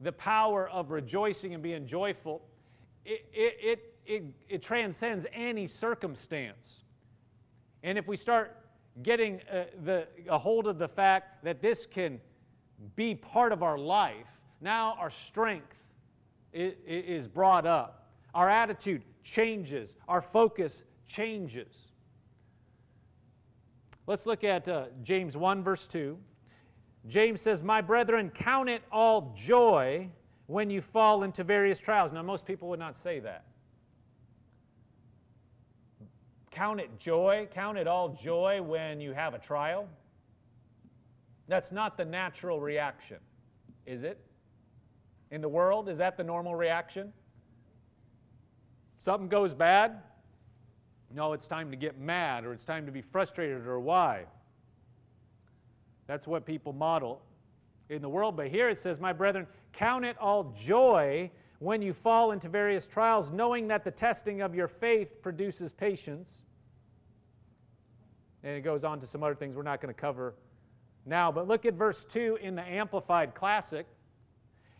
the 0.00 0.12
power 0.12 0.68
of 0.68 0.90
rejoicing 0.90 1.54
and 1.54 1.62
being 1.62 1.86
joyful, 1.86 2.42
it, 3.04 3.24
it, 3.32 3.56
it, 3.60 3.94
it, 4.06 4.22
it 4.48 4.62
transcends 4.62 5.26
any 5.32 5.66
circumstance. 5.66 6.84
And 7.82 7.98
if 7.98 8.08
we 8.08 8.16
start 8.16 8.56
getting 9.02 9.40
uh, 9.50 9.64
the, 9.84 10.06
a 10.28 10.38
hold 10.38 10.66
of 10.66 10.78
the 10.78 10.88
fact 10.88 11.44
that 11.44 11.60
this 11.60 11.86
can 11.86 12.20
be 12.96 13.14
part 13.14 13.52
of 13.52 13.62
our 13.62 13.78
life, 13.78 14.28
now 14.60 14.96
our 14.98 15.10
strength 15.10 15.81
is 16.52 17.28
brought 17.28 17.66
up. 17.66 18.10
Our 18.34 18.48
attitude 18.48 19.02
changes, 19.22 19.96
our 20.08 20.22
focus 20.22 20.82
changes. 21.06 21.92
Let's 24.06 24.26
look 24.26 24.42
at 24.44 24.66
uh, 24.68 24.86
James 25.02 25.36
1, 25.36 25.62
verse 25.62 25.86
2. 25.86 26.18
James 27.06 27.40
says, 27.40 27.62
My 27.62 27.80
brethren, 27.80 28.30
count 28.30 28.68
it 28.68 28.82
all 28.90 29.32
joy 29.36 30.08
when 30.46 30.70
you 30.70 30.80
fall 30.80 31.22
into 31.22 31.44
various 31.44 31.80
trials. 31.80 32.12
Now, 32.12 32.22
most 32.22 32.44
people 32.44 32.68
would 32.68 32.80
not 32.80 32.96
say 32.96 33.20
that. 33.20 33.44
Count 36.50 36.80
it 36.80 36.90
joy, 36.98 37.48
count 37.52 37.78
it 37.78 37.86
all 37.86 38.10
joy 38.10 38.60
when 38.60 39.00
you 39.00 39.12
have 39.12 39.34
a 39.34 39.38
trial. 39.38 39.88
That's 41.48 41.72
not 41.72 41.96
the 41.96 42.04
natural 42.04 42.60
reaction, 42.60 43.18
is 43.86 44.02
it? 44.02 44.18
In 45.32 45.40
the 45.40 45.48
world? 45.48 45.88
Is 45.88 45.98
that 45.98 46.16
the 46.16 46.22
normal 46.22 46.54
reaction? 46.54 47.12
Something 48.98 49.28
goes 49.28 49.54
bad? 49.54 50.00
No, 51.12 51.32
it's 51.32 51.48
time 51.48 51.70
to 51.70 51.76
get 51.76 51.98
mad 51.98 52.44
or 52.44 52.52
it's 52.52 52.64
time 52.64 52.86
to 52.86 52.92
be 52.92 53.02
frustrated 53.02 53.66
or 53.66 53.80
why. 53.80 54.26
That's 56.06 56.26
what 56.26 56.46
people 56.46 56.72
model 56.72 57.22
in 57.88 58.02
the 58.02 58.08
world. 58.08 58.36
But 58.36 58.48
here 58.48 58.68
it 58.68 58.78
says, 58.78 59.00
My 59.00 59.12
brethren, 59.12 59.46
count 59.72 60.04
it 60.04 60.16
all 60.18 60.54
joy 60.56 61.30
when 61.58 61.80
you 61.80 61.92
fall 61.92 62.32
into 62.32 62.48
various 62.48 62.86
trials, 62.86 63.30
knowing 63.30 63.68
that 63.68 63.84
the 63.84 63.90
testing 63.90 64.42
of 64.42 64.54
your 64.54 64.68
faith 64.68 65.22
produces 65.22 65.72
patience. 65.72 66.42
And 68.42 68.56
it 68.56 68.62
goes 68.62 68.84
on 68.84 69.00
to 69.00 69.06
some 69.06 69.22
other 69.22 69.34
things 69.34 69.54
we're 69.54 69.62
not 69.62 69.80
going 69.80 69.94
to 69.94 70.00
cover 70.00 70.34
now. 71.06 71.32
But 71.32 71.48
look 71.48 71.64
at 71.64 71.74
verse 71.74 72.04
2 72.04 72.38
in 72.42 72.54
the 72.54 72.62
Amplified 72.62 73.34
Classic. 73.34 73.86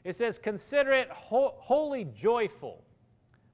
It 0.05 0.17
says, 0.17 0.39
Consider 0.39 0.93
it 0.93 1.11
ho- 1.11 1.55
wholly 1.59 2.07
joyful, 2.15 2.85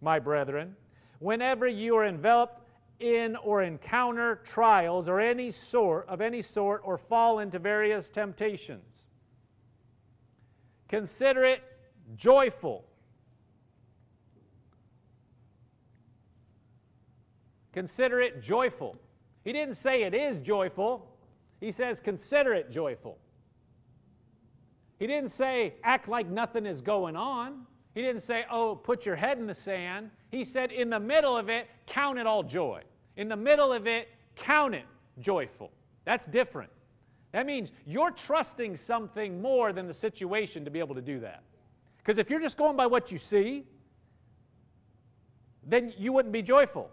my 0.01 0.19
brethren, 0.19 0.77
whenever 1.19 1.67
you 1.67 1.97
are 1.97 2.07
enveloped 2.07 2.63
in 3.01 3.37
or 3.37 3.63
encounter 3.63 4.37
trials 4.45 5.09
or 5.09 5.21
any 5.21 5.51
sort 5.51 6.09
of 6.09 6.21
any 6.21 6.43
sort 6.43 6.81
or 6.85 6.99
fall 6.99 7.39
into 7.39 7.59
various 7.59 8.09
temptations. 8.09 9.07
Consider 10.89 11.45
it 11.45 11.63
joyful. 12.17 12.85
Consider 17.73 18.21
it 18.21 18.43
joyful. 18.43 18.99
He 19.45 19.53
didn't 19.53 19.75
say 19.75 20.03
it 20.03 20.15
is 20.15 20.39
joyful. 20.39 21.07
He 21.61 21.71
says 21.71 22.01
consider 22.01 22.55
it 22.55 22.71
joyful. 22.71 23.19
He 24.99 25.07
didn't 25.07 25.31
say, 25.31 25.75
act 25.85 26.09
like 26.09 26.29
nothing 26.29 26.67
is 26.67 26.81
going 26.81 27.17
on. 27.17 27.67
He 27.95 28.03
didn't 28.03 28.23
say, 28.23 28.45
oh, 28.51 28.75
put 28.77 29.07
your 29.07 29.17
head 29.17 29.39
in 29.39 29.47
the 29.47 29.55
sand. 29.55 30.11
He 30.31 30.45
said, 30.45 30.73
in 30.73 30.91
the 30.91 31.01
middle 31.01 31.37
of 31.37 31.49
it, 31.49 31.69
count 31.87 32.19
it 32.19 32.27
all 32.27 32.43
joy. 32.43 32.83
In 33.17 33.29
the 33.29 33.37
middle 33.37 33.73
of 33.73 33.87
it, 33.87 34.09
count 34.37 34.75
it 34.75 34.85
joyful. 35.21 35.71
That's 36.05 36.27
different. 36.27 36.71
That 37.33 37.47
means 37.47 37.73
you're 37.87 38.11
trusting 38.11 38.77
something 38.77 39.43
more 39.43 39.73
than 39.73 39.87
the 39.87 39.95
situation 39.95 40.65
to 40.65 40.71
be 40.71 40.79
able 40.79 40.95
to 40.95 41.03
do 41.03 41.21
that. 41.21 41.43
Because 41.99 42.19
if 42.19 42.31
you're 42.31 42.41
just 42.41 42.57
going 42.57 42.77
by 42.77 42.87
what 42.87 43.13
you 43.13 43.19
see, 43.19 43.65
then 45.67 45.93
you 45.99 46.13
wouldn't 46.13 46.33
be 46.33 46.43
joyful. 46.43 46.91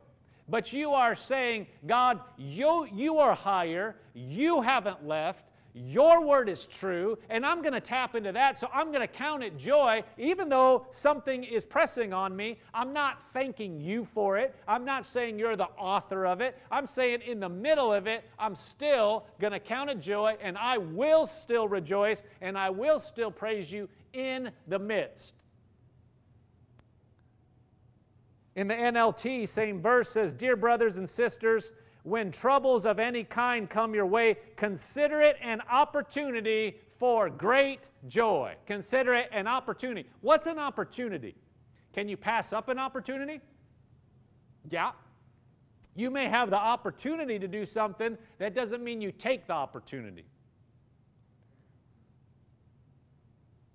But 0.48 0.74
you 0.74 0.92
are 0.92 1.16
saying, 1.16 1.68
God, 1.88 2.20
you, 2.38 2.88
you 2.94 3.18
are 3.18 3.34
higher, 3.34 3.96
you 4.14 4.62
haven't 4.62 5.08
left, 5.08 5.46
Your 5.78 6.26
word 6.26 6.48
is 6.48 6.66
true, 6.66 7.18
and 7.30 7.46
I'm 7.46 7.62
going 7.62 7.74
to 7.74 7.82
tap 7.82 8.16
into 8.16 8.32
that. 8.32 8.58
So 8.58 8.70
I'm 8.74 8.94
going 8.94 9.02
to 9.02 9.14
count 9.14 9.44
it 9.44 9.58
joy, 9.58 10.06
even 10.18 10.48
though 10.48 10.88
something 10.92 11.44
is 11.44 11.66
pressing 11.66 12.14
on 12.14 12.34
me. 12.34 12.60
I'm 12.74 12.94
not 12.94 13.20
thanking 13.34 13.82
you 13.82 14.06
for 14.06 14.38
it. 14.38 14.56
I'm 14.70 14.86
not 14.86 15.04
saying 15.06 15.38
you're 15.38 15.58
the 15.58 15.68
author 15.78 16.26
of 16.26 16.40
it. 16.40 16.58
I'm 16.72 16.88
saying 16.88 17.24
in 17.28 17.42
the 17.42 17.50
middle 17.50 17.92
of 17.92 18.08
it, 18.08 18.24
I'm 18.40 18.56
still 18.56 19.26
going 19.38 19.52
to 19.52 19.60
count 19.60 19.90
it 19.90 20.00
joy, 20.00 20.38
and 20.42 20.58
I 20.58 20.78
will 20.78 21.28
still 21.28 21.68
rejoice, 21.68 22.24
and 22.40 22.58
I 22.58 22.70
will 22.70 22.98
still 22.98 23.30
praise 23.30 23.70
you 23.70 23.90
in 24.14 24.52
the 24.70 24.80
midst. 24.80 25.36
In 28.56 28.70
the 28.70 28.76
NLT, 28.76 29.46
same 29.50 29.82
verse 29.82 30.10
says, 30.10 30.34
Dear 30.34 30.56
brothers 30.56 30.96
and 30.96 31.10
sisters, 31.10 31.74
when 32.06 32.32
troubles 32.32 32.86
of 32.86 33.00
any 33.00 33.24
kind 33.24 33.68
come 33.68 33.96
your 33.96 34.06
way, 34.06 34.38
consider 34.56 35.22
it 35.22 35.38
an 35.42 35.60
opportunity 35.70 36.78
for 37.00 37.32
great 37.32 37.90
joy. 38.08 38.54
Consider 38.68 39.16
it 39.16 39.30
an 39.32 39.48
opportunity. 39.48 40.08
What's 40.22 40.46
an 40.46 40.60
opportunity? 40.60 41.36
Can 41.94 42.08
you 42.08 42.16
pass 42.16 42.54
up 42.54 42.70
an 42.70 42.78
opportunity? 42.78 43.42
Yeah. 44.70 44.92
You 45.96 46.12
may 46.12 46.26
have 46.26 46.52
the 46.52 46.60
opportunity 46.60 47.40
to 47.40 47.48
do 47.48 47.66
something, 47.66 48.18
that 48.38 48.54
doesn't 48.54 48.84
mean 48.84 49.02
you 49.02 49.12
take 49.12 49.48
the 49.48 49.54
opportunity. 49.54 50.26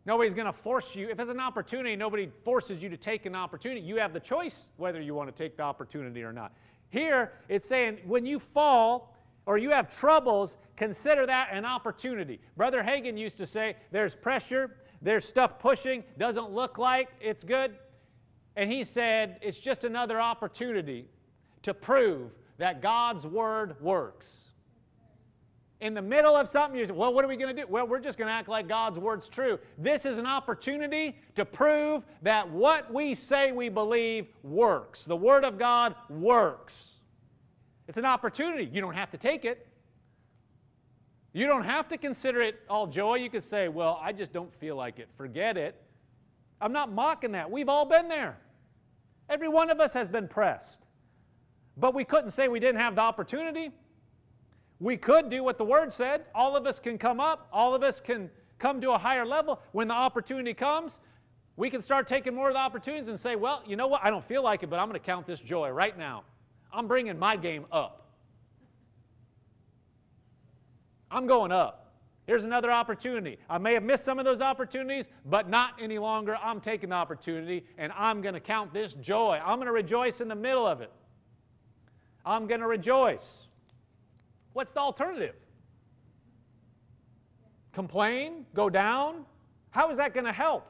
Nobody's 0.07 0.35
going 0.35 0.47
to 0.47 0.53
force 0.53 0.95
you. 0.95 1.09
If 1.09 1.19
it's 1.19 1.31
an 1.31 1.41
opportunity, 1.41 1.97
nobody 1.97 2.31
forces 2.45 2.81
you 2.81 2.89
to 2.91 2.97
take 2.97 3.27
an 3.27 3.35
opportunity. 3.35 3.81
You 3.81 3.97
have 3.97 4.13
the 4.13 4.21
choice 4.21 4.67
whether 4.77 5.01
you 5.01 5.15
want 5.15 5.35
to 5.35 5.43
take 5.43 5.57
the 5.57 5.63
opportunity 5.65 6.23
or 6.23 6.33
not. 6.33 6.53
Here, 6.91 7.33
it's 7.49 7.67
saying 7.67 7.99
when 8.05 8.27
you 8.27 8.39
fall 8.39 9.17
or 9.47 9.59
you 9.59 9.71
have 9.71 9.89
troubles, 9.89 10.59
consider 10.77 11.27
that 11.27 11.49
an 11.53 11.65
opportunity. 11.65 12.41
Brother 12.57 12.83
Hagin 12.83 13.19
used 13.19 13.37
to 13.39 13.47
say 13.47 13.77
there's 13.91 14.15
pressure, 14.15 14.77
there's 15.01 15.25
stuff 15.25 15.59
pushing, 15.59 16.05
doesn't 16.19 16.51
look 16.51 16.79
like 16.79 17.09
it's 17.21 17.43
good. 17.43 17.77
And 18.57 18.71
he 18.71 18.85
said 18.85 19.39
it's 19.41 19.59
just 19.59 19.85
another 19.85 20.21
opportunity 20.21 21.09
to 21.63 21.73
prove 21.73 22.37
that 22.59 22.83
God's 22.83 23.27
word 23.27 23.81
works 23.81 24.50
in 25.81 25.95
the 25.95 26.03
middle 26.03 26.37
of 26.37 26.47
something, 26.47 26.79
you 26.79 26.85
say, 26.85 26.93
well, 26.93 27.13
what 27.13 27.25
are 27.25 27.29
we 27.29 27.37
going 27.37 27.55
to 27.55 27.63
do? 27.63 27.67
Well, 27.69 27.87
we're 27.87 28.01
just 28.01 28.19
going 28.19 28.29
to 28.29 28.35
act 28.35 28.49
like 28.49 28.69
God's 28.69 28.99
word's 28.99 29.29
true. 29.29 29.59
This 29.79 30.05
is 30.05 30.19
an 30.19 30.27
opportunity 30.27 31.17
to 31.37 31.45
prove 31.45 32.05
that 32.23 32.51
what 32.51 32.93
we 32.93 33.15
say 33.15 33.53
we 33.53 33.71
believe 33.71 34.27
works. 34.43 35.05
The 35.05 35.17
word 35.17 35.45
of 35.45 35.59
God 35.59 35.95
works. 36.11 36.93
It's 37.89 37.97
an 37.97 38.05
opportunity. 38.05 38.69
You 38.71 38.83
don't 38.83 38.95
have 38.95 39.11
to 39.13 39.19
take 39.19 39.45
it. 39.45 39.67
You 41.33 41.47
don't 41.47 41.65
have 41.65 41.89
to 41.89 41.97
consider 41.97 42.43
it 42.43 42.61
all 42.69 42.87
joy. 42.87 43.17
You 43.17 43.31
could 43.31 43.45
say, 43.45 43.69
well, 43.69 43.99
I 44.03 44.13
just 44.13 44.33
don't 44.33 44.53
feel 44.55 44.77
like 44.77 44.99
it. 44.99 45.09
Forget 45.17 45.57
it. 45.57 45.81
I'm 46.61 46.73
not 46.73 46.93
mocking 46.93 47.33
that. 47.33 47.51
We've 47.51 47.69
all 47.69 47.87
been 47.87 48.09
there. 48.09 48.37
Every 49.31 49.49
one 49.49 49.71
of 49.71 49.81
us 49.81 49.95
has 49.95 50.09
been 50.09 50.29
pressed. 50.29 50.81
But 51.77 51.95
we 51.95 52.05
couldn't 52.05 52.33
say 52.33 52.49
we 52.49 52.61
didn't 52.61 52.81
have 52.81 52.97
the 52.97 53.01
opportunity. 53.01 53.71
We 54.81 54.97
could 54.97 55.29
do 55.29 55.45
what 55.45 55.59
the 55.59 55.65
Word 55.65 55.93
said. 55.93 56.25
All 56.35 56.57
of 56.57 56.67
us 56.67 56.81
can 56.81 56.99
come 56.99 57.21
up, 57.21 57.49
all 57.53 57.75
of 57.75 57.83
us 57.83 58.01
can 58.01 58.31
come 58.59 58.81
to 58.81 58.93
a 58.93 58.99
higher 58.99 59.27
level. 59.27 59.61
When 59.73 59.89
the 59.89 59.95
opportunity 59.95 60.55
comes, 60.55 60.99
we 61.57 61.69
can 61.69 61.83
start 61.83 62.09
taking 62.09 62.35
more 62.35 62.49
of 62.49 62.55
the 62.55 62.61
opportunities 62.61 63.09
and 63.09 63.21
say, 63.21 63.37
well, 63.37 63.63
you 63.67 63.77
know 63.77 63.87
what? 63.87 64.03
I 64.03 64.11
don't 64.11 64.25
feel 64.25 64.43
like 64.43 64.63
it, 64.63 64.71
but 64.71 64.79
I'm 64.79 64.89
going 64.89 64.99
to 64.99 65.07
count 65.07 65.27
this 65.27 65.41
joy 65.41 65.69
right 65.69 65.97
now. 65.97 66.25
I'm 66.73 66.89
bringing 66.89 67.19
my 67.19 67.37
game 67.37 67.67
up. 67.71 68.09
I'm 71.11 71.27
going 71.27 71.53
up. 71.53 71.93
Here's 72.27 72.45
another 72.45 72.71
opportunity. 72.71 73.39
I 73.49 73.59
may 73.59 73.75
have 73.75 73.83
missed 73.83 74.05
some 74.05 74.21
of 74.21 74.25
those 74.25 74.41
opportunities, 74.41 75.09
but 75.27 75.49
not 75.49 75.73
any 75.81 75.99
longer. 75.99 76.37
I'm 76.37 76.61
taking 76.61 76.91
the 76.91 76.95
opportunity 76.95 77.67
and 77.77 77.93
I'm 77.97 78.23
going 78.23 78.35
to 78.35 78.41
count 78.41 78.73
this 78.73 78.93
joy. 78.95 79.41
I'm 79.45 79.57
going 79.57 79.67
to 79.67 79.73
rejoice 79.73 80.21
in 80.21 80.29
the 80.29 80.37
middle 80.37 80.67
of 80.67 80.81
it. 80.81 80.93
I'm 82.25 82.47
going 82.47 82.61
to 82.61 82.69
rejoice. 82.69 83.49
What's 84.53 84.73
the 84.73 84.81
alternative? 84.81 85.35
Complain? 87.73 88.47
Go 88.55 88.69
down? 88.69 89.25
How 89.71 89.91
is 89.91 89.97
that 89.99 90.13
going 90.13 90.27
to 90.27 90.33
help? 90.33 90.67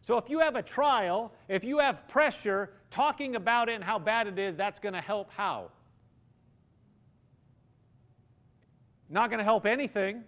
So, 0.00 0.18
if 0.18 0.28
you 0.28 0.40
have 0.40 0.56
a 0.56 0.62
trial, 0.62 1.32
if 1.48 1.62
you 1.62 1.78
have 1.78 2.08
pressure, 2.08 2.70
talking 2.90 3.36
about 3.36 3.68
it 3.68 3.74
and 3.74 3.84
how 3.84 4.00
bad 4.00 4.26
it 4.26 4.38
is, 4.38 4.56
that's 4.56 4.80
going 4.80 4.94
to 4.94 5.00
help 5.00 5.30
how? 5.36 5.70
Not 9.08 9.30
going 9.30 9.38
to 9.38 9.44
help 9.44 9.64
anything. 9.64 10.24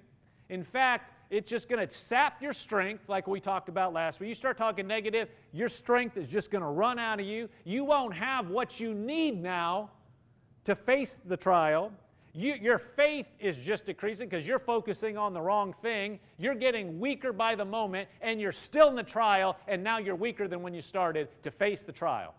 In 0.48 0.62
fact, 0.62 1.12
it's 1.30 1.50
just 1.50 1.68
going 1.68 1.84
to 1.84 1.92
sap 1.92 2.40
your 2.40 2.52
strength, 2.52 3.08
like 3.08 3.26
we 3.26 3.40
talked 3.40 3.68
about 3.68 3.92
last 3.92 4.20
week. 4.20 4.28
You 4.28 4.34
start 4.34 4.56
talking 4.56 4.86
negative, 4.86 5.28
your 5.52 5.68
strength 5.68 6.16
is 6.16 6.28
just 6.28 6.52
going 6.52 6.62
to 6.62 6.68
run 6.68 6.98
out 6.98 7.18
of 7.18 7.26
you. 7.26 7.48
You 7.64 7.84
won't 7.84 8.14
have 8.14 8.50
what 8.50 8.78
you 8.78 8.94
need 8.94 9.42
now 9.42 9.90
to 10.64 10.76
face 10.76 11.18
the 11.24 11.36
trial. 11.36 11.90
You, 12.36 12.54
your 12.54 12.78
faith 12.78 13.28
is 13.38 13.56
just 13.56 13.86
decreasing 13.86 14.28
because 14.28 14.44
you're 14.44 14.58
focusing 14.58 15.16
on 15.16 15.32
the 15.32 15.40
wrong 15.40 15.72
thing. 15.82 16.18
You're 16.36 16.56
getting 16.56 16.98
weaker 16.98 17.32
by 17.32 17.54
the 17.54 17.64
moment, 17.64 18.08
and 18.20 18.40
you're 18.40 18.50
still 18.50 18.88
in 18.88 18.96
the 18.96 19.04
trial, 19.04 19.56
and 19.68 19.84
now 19.84 19.98
you're 19.98 20.16
weaker 20.16 20.48
than 20.48 20.60
when 20.60 20.74
you 20.74 20.82
started 20.82 21.28
to 21.44 21.52
face 21.52 21.82
the 21.82 21.92
trial. 21.92 22.34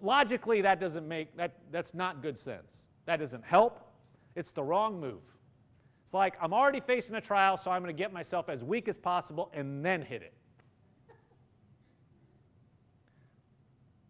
Logically, 0.00 0.62
that 0.62 0.80
doesn't 0.80 1.06
make 1.06 1.36
that 1.36 1.54
that's 1.70 1.94
not 1.94 2.22
good 2.22 2.36
sense. 2.36 2.82
That 3.04 3.20
doesn't 3.20 3.44
help. 3.44 3.80
It's 4.34 4.50
the 4.50 4.64
wrong 4.64 5.00
move. 5.00 5.22
It's 6.04 6.12
like 6.12 6.34
I'm 6.42 6.52
already 6.52 6.80
facing 6.80 7.14
a 7.14 7.20
trial, 7.20 7.56
so 7.56 7.70
I'm 7.70 7.82
going 7.82 7.94
to 7.94 7.98
get 7.98 8.12
myself 8.12 8.48
as 8.48 8.64
weak 8.64 8.88
as 8.88 8.98
possible 8.98 9.48
and 9.54 9.84
then 9.84 10.02
hit 10.02 10.22
it. 10.22 10.32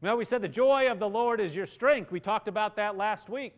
Now, 0.00 0.16
we 0.16 0.24
said 0.24 0.40
the 0.40 0.48
joy 0.48 0.90
of 0.90 0.98
the 0.98 1.08
Lord 1.08 1.40
is 1.40 1.54
your 1.54 1.66
strength. 1.66 2.10
We 2.10 2.20
talked 2.20 2.48
about 2.48 2.76
that 2.76 2.96
last 2.96 3.28
week. 3.28 3.54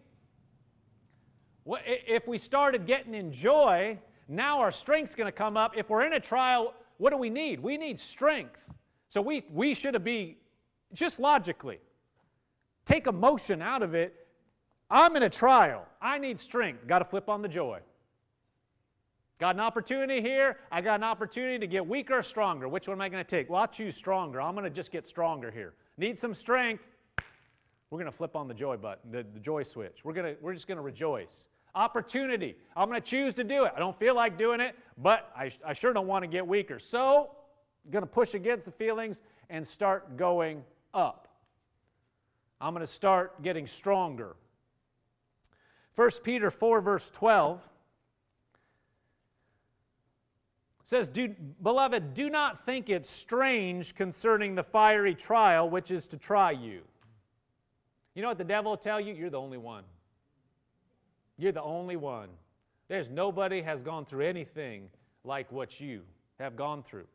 If 1.84 2.26
we 2.26 2.38
started 2.38 2.86
getting 2.86 3.14
in 3.14 3.32
joy, 3.32 3.98
now 4.26 4.60
our 4.60 4.72
strength's 4.72 5.14
going 5.14 5.26
to 5.26 5.32
come 5.32 5.56
up. 5.56 5.76
If 5.76 5.90
we're 5.90 6.02
in 6.02 6.14
a 6.14 6.20
trial, 6.20 6.74
what 6.98 7.10
do 7.10 7.16
we 7.16 7.30
need? 7.30 7.60
We 7.60 7.76
need 7.76 7.98
strength. 7.98 8.64
So 9.08 9.20
we, 9.20 9.44
we 9.52 9.74
should 9.74 10.02
be, 10.04 10.38
just 10.92 11.18
logically, 11.18 11.78
take 12.84 13.06
emotion 13.06 13.62
out 13.62 13.82
of 13.82 13.94
it. 13.94 14.26
I'm 14.90 15.16
in 15.16 15.22
a 15.22 15.30
trial. 15.30 15.86
I 16.00 16.18
need 16.18 16.40
strength. 16.40 16.86
Got 16.86 17.00
to 17.00 17.04
flip 17.04 17.28
on 17.28 17.42
the 17.42 17.48
joy. 17.48 17.80
Got 19.38 19.54
an 19.54 19.60
opportunity 19.60 20.20
here. 20.20 20.58
I 20.72 20.80
got 20.80 20.96
an 20.96 21.04
opportunity 21.04 21.58
to 21.58 21.66
get 21.66 21.86
weaker 21.86 22.18
or 22.18 22.22
stronger. 22.22 22.68
Which 22.68 22.88
one 22.88 22.96
am 22.96 23.00
I 23.02 23.08
going 23.08 23.24
to 23.24 23.28
take? 23.28 23.48
Well, 23.48 23.60
I'll 23.60 23.68
choose 23.68 23.94
stronger. 23.94 24.40
I'm 24.40 24.54
going 24.54 24.64
to 24.64 24.70
just 24.70 24.90
get 24.90 25.06
stronger 25.06 25.50
here. 25.50 25.74
Need 25.96 26.18
some 26.18 26.34
strength. 26.34 26.82
We're 27.90 27.98
going 27.98 28.10
to 28.10 28.16
flip 28.16 28.36
on 28.36 28.48
the 28.48 28.54
joy 28.54 28.76
button, 28.76 29.10
the, 29.10 29.24
the 29.32 29.40
joy 29.40 29.62
switch. 29.62 30.04
We're, 30.04 30.12
to, 30.14 30.36
we're 30.40 30.54
just 30.54 30.66
going 30.66 30.76
to 30.76 30.82
rejoice 30.82 31.46
opportunity. 31.78 32.56
I'm 32.76 32.88
going 32.88 33.00
to 33.00 33.06
choose 33.06 33.34
to 33.36 33.44
do 33.44 33.64
it. 33.64 33.72
I 33.76 33.78
don't 33.78 33.96
feel 33.96 34.14
like 34.14 34.36
doing 34.36 34.60
it, 34.60 34.74
but 34.98 35.30
I, 35.36 35.50
I 35.64 35.72
sure 35.72 35.92
don't 35.92 36.08
want 36.08 36.24
to 36.24 36.28
get 36.28 36.46
weaker. 36.46 36.78
So, 36.78 37.30
I'm 37.84 37.92
going 37.92 38.02
to 38.02 38.10
push 38.10 38.34
against 38.34 38.64
the 38.64 38.72
feelings 38.72 39.22
and 39.48 39.66
start 39.66 40.16
going 40.16 40.64
up. 40.92 41.28
I'm 42.60 42.74
going 42.74 42.84
to 42.84 42.92
start 42.92 43.40
getting 43.42 43.66
stronger. 43.66 44.34
1 45.94 46.10
Peter 46.24 46.50
4, 46.50 46.80
verse 46.80 47.10
12 47.10 47.62
says, 50.82 51.08
do, 51.08 51.34
Beloved, 51.62 52.14
do 52.14 52.30
not 52.30 52.64
think 52.64 52.88
it 52.88 53.06
strange 53.06 53.94
concerning 53.94 54.54
the 54.54 54.62
fiery 54.62 55.14
trial 55.14 55.68
which 55.68 55.90
is 55.90 56.08
to 56.08 56.16
try 56.16 56.50
you. 56.50 56.80
You 58.14 58.22
know 58.22 58.28
what 58.28 58.38
the 58.38 58.44
devil 58.44 58.72
will 58.72 58.76
tell 58.76 59.00
you? 59.00 59.14
You're 59.14 59.30
the 59.30 59.40
only 59.40 59.58
one. 59.58 59.84
You're 61.38 61.52
the 61.52 61.62
only 61.62 61.96
one. 61.96 62.28
There's 62.88 63.08
nobody 63.08 63.62
has 63.62 63.82
gone 63.82 64.04
through 64.04 64.26
anything 64.26 64.88
like 65.24 65.50
what 65.52 65.80
you 65.80 66.02
have 66.38 66.56
gone 66.56 66.82
through. 66.82 67.06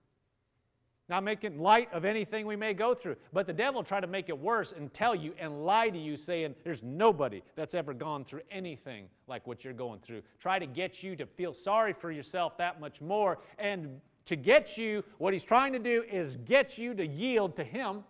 Not 1.10 1.24
making 1.24 1.60
light 1.60 1.92
of 1.92 2.06
anything 2.06 2.46
we 2.46 2.56
may 2.56 2.74
go 2.74 2.94
through, 2.94 3.18
but 3.34 3.46
the 3.46 3.54
devil 3.54 3.84
try 3.84 4.00
to 4.00 4.08
make 4.08 4.30
it 4.30 4.40
worse 4.40 4.74
and 4.76 4.92
tell 4.94 5.14
you 5.14 5.34
and 5.38 5.66
lie 5.66 5.90
to 5.90 5.98
you, 5.98 6.16
saying 6.16 6.56
there's 6.64 6.82
nobody 6.82 7.42
that's 7.56 7.74
ever 7.74 7.94
gone 7.94 8.24
through 8.24 8.42
anything 8.50 9.08
like 9.28 9.46
what 9.46 9.66
you're 9.66 9.74
going 9.74 10.00
through. 10.00 10.22
Try 10.40 10.60
to 10.60 10.66
get 10.66 11.04
you 11.04 11.18
to 11.18 11.26
feel 11.26 11.54
sorry 11.54 11.92
for 11.92 12.10
yourself 12.10 12.58
that 12.58 12.80
much 12.80 13.02
more. 13.02 13.40
And 13.60 14.00
to 14.26 14.38
get 14.38 14.78
you, 14.78 15.04
what 15.18 15.34
he's 15.34 15.44
trying 15.44 15.74
to 15.74 15.80
do 15.80 16.06
is 16.10 16.38
get 16.38 16.78
you 16.78 16.94
to 16.94 17.06
yield 17.06 17.58
to 17.58 17.66
him, 17.66 18.06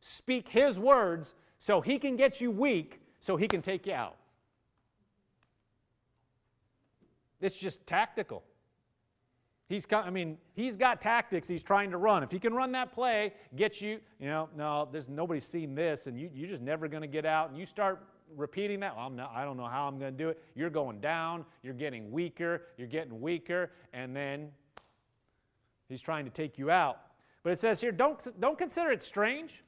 speak 0.00 0.48
his 0.48 0.78
words, 0.78 1.34
so 1.58 1.80
he 1.80 1.98
can 1.98 2.14
get 2.14 2.40
you 2.40 2.52
weak, 2.52 3.00
so 3.18 3.36
he 3.36 3.48
can 3.48 3.62
take 3.62 3.86
you 3.86 3.94
out. 3.94 4.16
It's 7.46 7.54
just 7.54 7.86
tactical. 7.86 8.42
He's, 9.68 9.86
I 9.92 10.10
mean, 10.10 10.36
he's 10.54 10.76
got 10.76 11.00
tactics 11.00 11.46
he's 11.46 11.62
trying 11.62 11.92
to 11.92 11.96
run. 11.96 12.24
If 12.24 12.32
he 12.32 12.40
can 12.40 12.52
run 12.52 12.72
that 12.72 12.92
play, 12.92 13.34
get 13.54 13.80
you, 13.80 14.00
you 14.18 14.26
know, 14.26 14.48
no, 14.56 14.88
there's 14.90 15.08
nobody's 15.08 15.46
seen 15.46 15.76
this, 15.76 16.08
and 16.08 16.18
you, 16.18 16.28
you're 16.34 16.48
just 16.48 16.60
never 16.60 16.88
going 16.88 17.02
to 17.02 17.08
get 17.08 17.24
out. 17.24 17.50
And 17.50 17.56
you 17.56 17.64
start 17.64 18.04
repeating 18.36 18.80
that. 18.80 18.96
Well, 18.96 19.10
not, 19.10 19.30
I 19.32 19.44
don't 19.44 19.56
know 19.56 19.68
how 19.68 19.86
I'm 19.86 19.96
going 19.96 20.12
to 20.12 20.18
do 20.18 20.28
it. 20.28 20.42
You're 20.56 20.70
going 20.70 21.00
down. 21.00 21.44
You're 21.62 21.74
getting 21.74 22.10
weaker. 22.10 22.62
You're 22.78 22.88
getting 22.88 23.20
weaker, 23.20 23.70
and 23.92 24.14
then 24.14 24.48
he's 25.88 26.02
trying 26.02 26.24
to 26.24 26.32
take 26.32 26.58
you 26.58 26.68
out. 26.72 26.98
But 27.44 27.52
it 27.52 27.60
says 27.60 27.80
here, 27.80 27.92
don't, 27.92 28.20
don't 28.40 28.58
consider 28.58 28.90
it 28.90 29.04
strange 29.04 29.62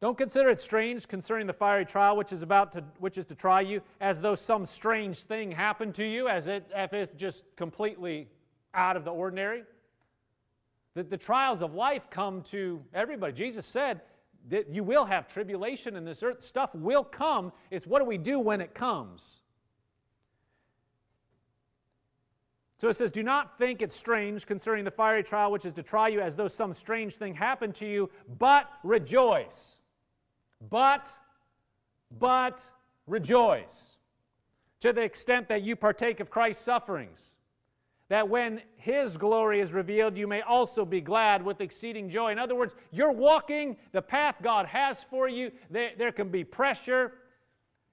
Don't 0.00 0.16
consider 0.16 0.48
it 0.48 0.58
strange 0.58 1.06
concerning 1.06 1.46
the 1.46 1.52
fiery 1.52 1.84
trial 1.84 2.16
which 2.16 2.32
is 2.32 2.42
about 2.42 2.72
to 2.72 2.82
which 3.00 3.18
is 3.18 3.26
to 3.26 3.34
try 3.34 3.60
you, 3.60 3.82
as 4.00 4.20
though 4.20 4.34
some 4.34 4.64
strange 4.64 5.24
thing 5.24 5.52
happened 5.52 5.94
to 5.96 6.04
you, 6.04 6.26
as 6.26 6.46
it, 6.46 6.66
if 6.74 6.94
it's 6.94 7.12
just 7.12 7.44
completely 7.54 8.26
out 8.72 8.96
of 8.96 9.04
the 9.04 9.10
ordinary. 9.10 9.62
The, 10.94 11.02
the 11.02 11.18
trials 11.18 11.62
of 11.62 11.74
life 11.74 12.08
come 12.08 12.40
to 12.44 12.82
everybody. 12.94 13.34
Jesus 13.34 13.66
said 13.66 14.00
that 14.48 14.70
you 14.70 14.82
will 14.82 15.04
have 15.04 15.28
tribulation 15.28 15.96
in 15.96 16.06
this 16.06 16.22
earth. 16.22 16.42
Stuff 16.42 16.74
will 16.74 17.04
come. 17.04 17.52
It's 17.70 17.86
what 17.86 17.98
do 17.98 18.06
we 18.06 18.16
do 18.16 18.40
when 18.40 18.62
it 18.62 18.74
comes? 18.74 19.40
So 22.78 22.88
it 22.88 22.94
says, 22.94 23.10
Do 23.10 23.22
not 23.22 23.58
think 23.58 23.82
it 23.82 23.92
strange 23.92 24.46
concerning 24.46 24.86
the 24.86 24.90
fiery 24.90 25.22
trial 25.22 25.52
which 25.52 25.66
is 25.66 25.74
to 25.74 25.82
try 25.82 26.08
you, 26.08 26.22
as 26.22 26.36
though 26.36 26.48
some 26.48 26.72
strange 26.72 27.16
thing 27.16 27.34
happened 27.34 27.74
to 27.76 27.86
you, 27.86 28.08
but 28.38 28.66
rejoice 28.82 29.76
but, 30.68 31.08
but 32.18 32.62
rejoice 33.06 33.96
to 34.80 34.92
the 34.92 35.02
extent 35.02 35.48
that 35.48 35.62
you 35.62 35.76
partake 35.76 36.20
of 36.20 36.30
Christ's 36.30 36.64
sufferings, 36.64 37.20
that 38.08 38.28
when 38.28 38.60
his 38.76 39.16
glory 39.16 39.60
is 39.60 39.72
revealed, 39.72 40.16
you 40.16 40.26
may 40.26 40.40
also 40.40 40.84
be 40.84 41.00
glad 41.00 41.44
with 41.44 41.60
exceeding 41.60 42.08
joy. 42.08 42.32
In 42.32 42.38
other 42.38 42.54
words, 42.54 42.74
you're 42.90 43.12
walking 43.12 43.76
the 43.92 44.02
path 44.02 44.36
God 44.42 44.66
has 44.66 45.02
for 45.04 45.28
you. 45.28 45.52
There, 45.70 45.90
there 45.96 46.12
can 46.12 46.28
be 46.28 46.42
pressure. 46.42 47.12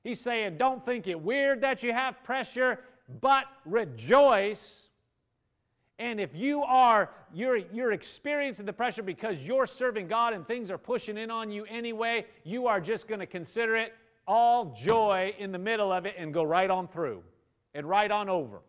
He's 0.03 0.19
saying, 0.19 0.57
don't 0.57 0.83
think 0.83 1.07
it 1.07 1.19
weird 1.19 1.61
that 1.61 1.83
you 1.83 1.93
have 1.93 2.23
pressure, 2.23 2.79
but 3.21 3.45
rejoice 3.65 4.86
and 5.99 6.19
if 6.19 6.35
you 6.35 6.61
are, 6.63 7.09
you're, 7.33 7.57
you're 7.57 7.91
experiencing 7.91 8.65
the 8.65 8.73
pressure 8.73 9.01
because 9.01 9.43
you're 9.43 9.65
serving 9.65 10.07
God 10.07 10.33
and 10.33 10.47
things 10.47 10.69
are 10.69 10.77
pushing 10.77 11.17
in 11.17 11.31
on 11.31 11.49
you 11.49 11.65
anyway, 11.65 12.25
you 12.43 12.67
are 12.67 12.79
just 12.79 13.07
going 13.07 13.19
to 13.19 13.25
consider 13.25 13.75
it 13.75 13.93
all 14.27 14.75
joy 14.77 15.33
in 15.39 15.51
the 15.51 15.57
middle 15.57 15.91
of 15.91 16.05
it 16.05 16.13
and 16.17 16.33
go 16.33 16.43
right 16.43 16.69
on 16.69 16.87
through 16.87 17.23
and 17.73 17.87
right 17.87 18.11
on 18.11 18.29
over. 18.29 18.61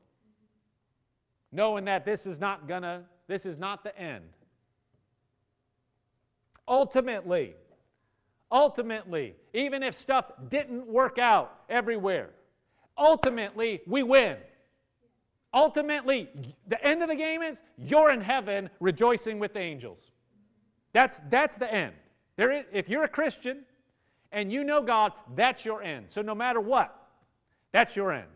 Knowing 1.53 1.85
that 1.87 2.05
this 2.05 2.27
is 2.27 2.41
not 2.41 2.67
gonna, 2.67 3.05
this 3.27 3.45
is 3.45 3.59
not 3.59 3.83
the 3.83 3.99
end. 3.99 4.25
Ultimately, 6.67 7.57
ultimately, 8.51 9.35
even 9.53 9.83
if 9.83 9.95
stuff 9.95 10.31
didn't 10.49 10.87
work 10.87 11.19
out 11.19 11.61
everywhere, 11.69 12.31
ultimately 12.97 13.81
we 13.87 14.03
win. 14.03 14.37
Ultimately, 15.59 16.29
the 16.68 16.81
end 16.87 17.03
of 17.03 17.09
the 17.09 17.16
game 17.16 17.42
is 17.42 17.62
you're 17.77 18.12
in 18.12 18.21
heaven 18.21 18.71
rejoicing 18.79 19.40
with 19.40 19.55
the 19.55 19.59
angels. 19.59 20.12
That's, 20.92 21.21
that's 21.31 21.57
the 21.57 21.73
end. 21.75 21.94
There 22.37 22.53
is, 22.53 22.64
if 22.73 22.88
you're 22.88 23.03
a 23.03 23.09
Christian 23.09 23.64
and 24.31 24.53
you 24.53 24.62
know 24.62 24.81
God, 24.81 25.14
that's 25.35 25.64
your 25.64 25.83
end. 25.83 26.05
So 26.11 26.23
no 26.23 26.33
matter 26.33 26.61
what, 26.61 26.94
that's 27.73 27.97
your 27.97 28.12
end. 28.12 28.29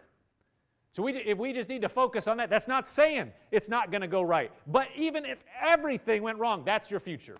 So 0.91 1.05
we, 1.05 1.13
if 1.13 1.39
we 1.39 1.53
just 1.53 1.69
need 1.69 1.83
to 1.83 1.89
focus 1.89 2.27
on 2.27 2.39
that, 2.39 2.51
that's 2.51 2.67
not 2.67 2.89
saying 2.89 3.31
it's 3.53 3.69
not 3.69 3.93
going 3.93 4.01
to 4.01 4.09
go 4.09 4.23
right. 4.23 4.51
But 4.67 4.89
even 4.97 5.25
if 5.25 5.45
everything 5.63 6.25
went 6.25 6.41
wrong, 6.41 6.65
that's 6.65 6.91
your 6.91 6.99
future. 6.99 7.39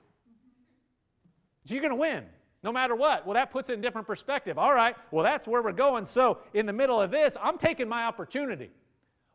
So 1.65 1.75
you're 1.75 1.83
going 1.83 1.91
to 1.91 1.97
win 1.97 2.23
no 2.63 2.71
matter 2.71 2.95
what. 2.95 3.27
Well, 3.27 3.35
that 3.35 3.51
puts 3.51 3.69
it 3.69 3.73
in 3.73 3.81
different 3.81 4.07
perspective. 4.07 4.59
All 4.59 4.73
right, 4.73 4.95
well, 5.11 5.25
that's 5.25 5.49
where 5.49 5.61
we're 5.61 5.73
going. 5.73 6.07
So 6.07 6.39
in 6.55 6.67
the 6.67 6.73
middle 6.73 7.01
of 7.01 7.11
this, 7.11 7.37
I'm 7.43 7.59
taking 7.59 7.89
my 7.89 8.05
opportunity. 8.05 8.71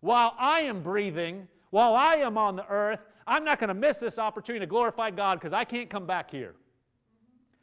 While 0.01 0.35
I 0.37 0.61
am 0.61 0.83
breathing, 0.83 1.47
while 1.69 1.95
I 1.95 2.15
am 2.15 2.37
on 2.37 2.55
the 2.55 2.67
earth, 2.67 2.99
I'm 3.25 3.43
not 3.43 3.59
going 3.59 3.67
to 3.69 3.73
miss 3.73 3.97
this 3.97 4.17
opportunity 4.17 4.61
to 4.61 4.69
glorify 4.69 5.11
God 5.11 5.39
because 5.39 5.53
I 5.53 5.65
can't 5.65 5.89
come 5.89 6.05
back 6.05 6.31
here. 6.31 6.55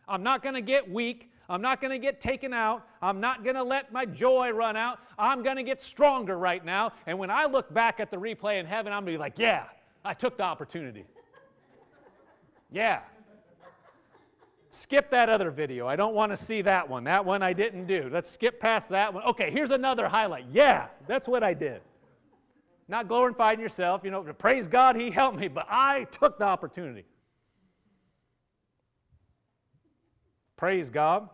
I'm 0.07 0.23
not 0.23 0.43
going 0.43 0.55
to 0.55 0.61
get 0.61 0.91
weak. 0.91 1.31
I'm 1.49 1.63
not 1.63 1.81
going 1.81 1.91
to 1.91 1.99
get 1.99 2.21
taken 2.21 2.53
out. 2.53 2.87
I'm 3.03 3.21
not 3.21 3.45
going 3.45 3.57
to 3.57 3.63
let 3.63 3.93
my 3.93 4.05
joy 4.05 4.51
run 4.51 4.77
out. 4.77 4.99
I'm 5.19 5.43
going 5.43 5.57
to 5.57 5.63
get 5.63 5.83
stronger 5.83 6.39
right 6.39 6.65
now. 6.65 6.93
And 7.07 7.19
when 7.19 7.31
I 7.31 7.47
look 7.47 7.73
back 7.73 8.01
at 8.01 8.11
the 8.11 8.17
replay 8.17 8.61
in 8.61 8.67
heaven, 8.67 8.93
I'm 8.93 9.05
going 9.05 9.15
to 9.15 9.19
be 9.19 9.19
like, 9.19 9.39
yeah, 9.39 9.65
I 10.05 10.15
took 10.15 10.37
the 10.37 10.45
opportunity. 10.45 11.05
Yeah. 12.73 13.03
Skip 14.71 15.11
that 15.11 15.29
other 15.29 15.53
video. 15.53 15.87
I 15.87 15.95
don't 15.95 16.15
want 16.15 16.33
to 16.33 16.37
see 16.37 16.61
that 16.63 16.89
one. 16.89 17.05
That 17.05 17.25
one 17.25 17.41
I 17.41 17.53
didn't 17.53 17.87
do. 17.87 18.11
Let's 18.13 18.29
skip 18.29 18.59
past 18.59 18.89
that 18.89 19.15
one. 19.15 19.23
Okay, 19.23 19.53
here's 19.53 19.71
another 19.71 20.09
highlight. 20.09 20.47
Yeah, 20.51 20.89
that's 21.07 21.29
what 21.29 21.45
I 21.45 21.55
did. 21.55 21.83
Not 22.87 23.09
glorifying 23.09 23.61
yourself, 23.61 24.03
you 24.05 24.11
know, 24.11 24.23
praise 24.23 24.69
God, 24.69 24.97
He 24.97 25.11
helped 25.11 25.39
me, 25.39 25.49
but 25.49 25.67
I 25.69 26.05
took 26.05 26.39
the 26.39 26.45
opportunity. 26.45 27.05
Praise 30.57 30.91
God. 30.91 31.29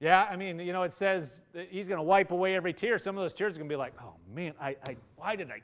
Yeah, 0.00 0.26
I 0.28 0.36
mean, 0.36 0.58
you 0.58 0.72
know, 0.72 0.82
it 0.82 0.92
says 0.92 1.40
He's 1.70 1.86
going 1.86 1.98
to 1.98 2.02
wipe 2.04 2.32
away 2.32 2.56
every 2.56 2.72
tear. 2.72 2.98
Some 2.98 3.16
of 3.16 3.22
those 3.22 3.34
tears 3.34 3.54
are 3.54 3.58
going 3.58 3.68
to 3.68 3.72
be 3.72 3.78
like, 3.78 3.94
oh 4.02 4.14
man, 4.34 4.54
I, 4.60 4.76
I, 4.84 4.96
why 5.16 5.36
did 5.36 5.50
I, 5.50 5.60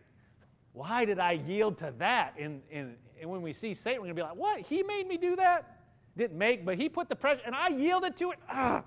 why 0.72 1.04
did 1.04 1.18
I 1.18 1.32
yield 1.32 1.76
to 1.78 1.92
that? 1.98 2.34
And, 2.38 2.62
and, 2.72 2.94
and 3.20 3.28
when 3.28 3.42
we 3.42 3.52
see 3.52 3.74
Satan, 3.74 4.00
we're 4.00 4.06
going 4.06 4.16
to 4.16 4.22
be 4.22 4.28
like, 4.28 4.36
what? 4.36 4.60
He 4.60 4.84
made 4.84 5.08
me 5.08 5.16
do 5.16 5.34
that? 5.36 5.78
Didn't 6.16 6.38
make, 6.38 6.64
but 6.64 6.76
he 6.76 6.88
put 6.88 7.08
the 7.08 7.16
pressure, 7.16 7.42
and 7.44 7.54
I 7.54 7.68
yielded 7.68 8.16
to 8.18 8.30
it. 8.30 8.38
Ah, 8.48 8.84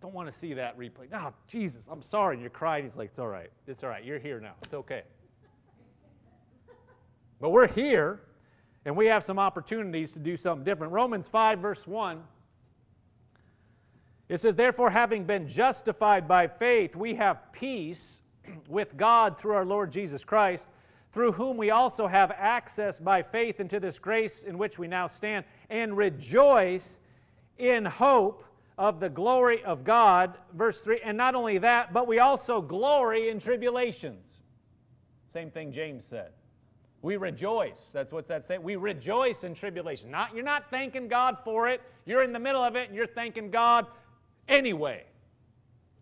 don't 0.00 0.14
want 0.14 0.30
to 0.30 0.32
see 0.32 0.54
that 0.54 0.78
replay. 0.78 1.08
Oh, 1.12 1.32
Jesus, 1.46 1.86
I'm 1.90 2.02
sorry. 2.02 2.34
And 2.34 2.42
you're 2.42 2.50
crying. 2.50 2.84
He's 2.84 2.96
like, 2.96 3.08
it's 3.08 3.18
all 3.18 3.28
right. 3.28 3.50
It's 3.66 3.82
all 3.82 3.90
right. 3.90 4.04
You're 4.04 4.18
here 4.18 4.40
now. 4.40 4.54
It's 4.62 4.74
okay. 4.74 5.02
but 7.40 7.50
we're 7.50 7.68
here, 7.68 8.20
and 8.84 8.96
we 8.96 9.06
have 9.06 9.24
some 9.24 9.38
opportunities 9.38 10.12
to 10.12 10.20
do 10.20 10.36
something 10.36 10.64
different. 10.64 10.92
Romans 10.92 11.26
5, 11.26 11.58
verse 11.58 11.86
1. 11.86 12.22
It 14.28 14.38
says, 14.38 14.54
Therefore, 14.54 14.90
having 14.90 15.24
been 15.24 15.48
justified 15.48 16.28
by 16.28 16.46
faith, 16.46 16.94
we 16.94 17.14
have 17.14 17.52
peace 17.52 18.20
with 18.68 18.96
God 18.96 19.38
through 19.38 19.54
our 19.54 19.64
Lord 19.64 19.90
Jesus 19.90 20.24
Christ, 20.24 20.68
through 21.10 21.32
whom 21.32 21.56
we 21.56 21.70
also 21.70 22.06
have 22.06 22.30
access 22.32 23.00
by 23.00 23.22
faith 23.22 23.58
into 23.58 23.80
this 23.80 23.98
grace 23.98 24.42
in 24.44 24.58
which 24.58 24.78
we 24.78 24.86
now 24.86 25.08
stand, 25.08 25.44
and 25.70 25.96
rejoice 25.96 27.00
in 27.56 27.84
hope 27.84 28.44
of 28.78 29.00
the 29.00 29.08
glory 29.08 29.62
of 29.64 29.84
God. 29.84 30.38
Verse 30.54 30.80
3 30.80 31.00
And 31.04 31.16
not 31.18 31.34
only 31.34 31.58
that, 31.58 31.92
but 31.92 32.06
we 32.06 32.20
also 32.20 32.62
glory 32.62 33.28
in 33.28 33.38
tribulations. 33.38 34.36
Same 35.28 35.50
thing 35.50 35.72
James 35.72 36.04
said. 36.04 36.30
We 37.02 37.16
rejoice. 37.16 37.90
That's 37.92 38.10
what's 38.10 38.28
that 38.28 38.44
say. 38.44 38.58
We 38.58 38.76
rejoice 38.76 39.44
in 39.44 39.54
tribulation. 39.54 40.10
Not 40.10 40.34
you're 40.34 40.44
not 40.44 40.70
thanking 40.70 41.08
God 41.08 41.38
for 41.44 41.68
it. 41.68 41.82
You're 42.06 42.22
in 42.22 42.32
the 42.32 42.38
middle 42.38 42.62
of 42.62 42.76
it 42.76 42.88
and 42.88 42.96
you're 42.96 43.06
thanking 43.06 43.50
God 43.50 43.86
anyway. 44.48 45.04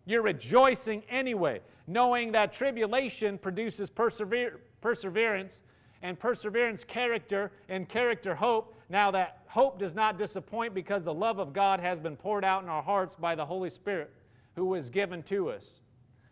You're 0.05 0.21
rejoicing 0.21 1.03
anyway, 1.09 1.61
knowing 1.85 2.31
that 2.31 2.53
tribulation 2.53 3.37
produces 3.37 3.89
persever- 3.89 4.61
perseverance, 4.79 5.59
and 6.01 6.17
perseverance 6.17 6.83
character, 6.83 7.51
and 7.67 7.89
character 7.89 8.35
hope. 8.35 8.76
Now 8.89 9.11
that 9.11 9.41
hope 9.47 9.79
does 9.79 9.93
not 9.93 10.17
disappoint 10.17 10.73
because 10.73 11.03
the 11.03 11.13
love 11.13 11.39
of 11.39 11.53
God 11.53 11.79
has 11.79 11.99
been 11.99 12.15
poured 12.15 12.45
out 12.45 12.63
in 12.63 12.69
our 12.69 12.83
hearts 12.83 13.15
by 13.15 13.35
the 13.35 13.45
Holy 13.45 13.69
Spirit 13.69 14.11
who 14.55 14.65
was 14.65 14.89
given 14.89 15.23
to 15.23 15.49
us. 15.49 15.81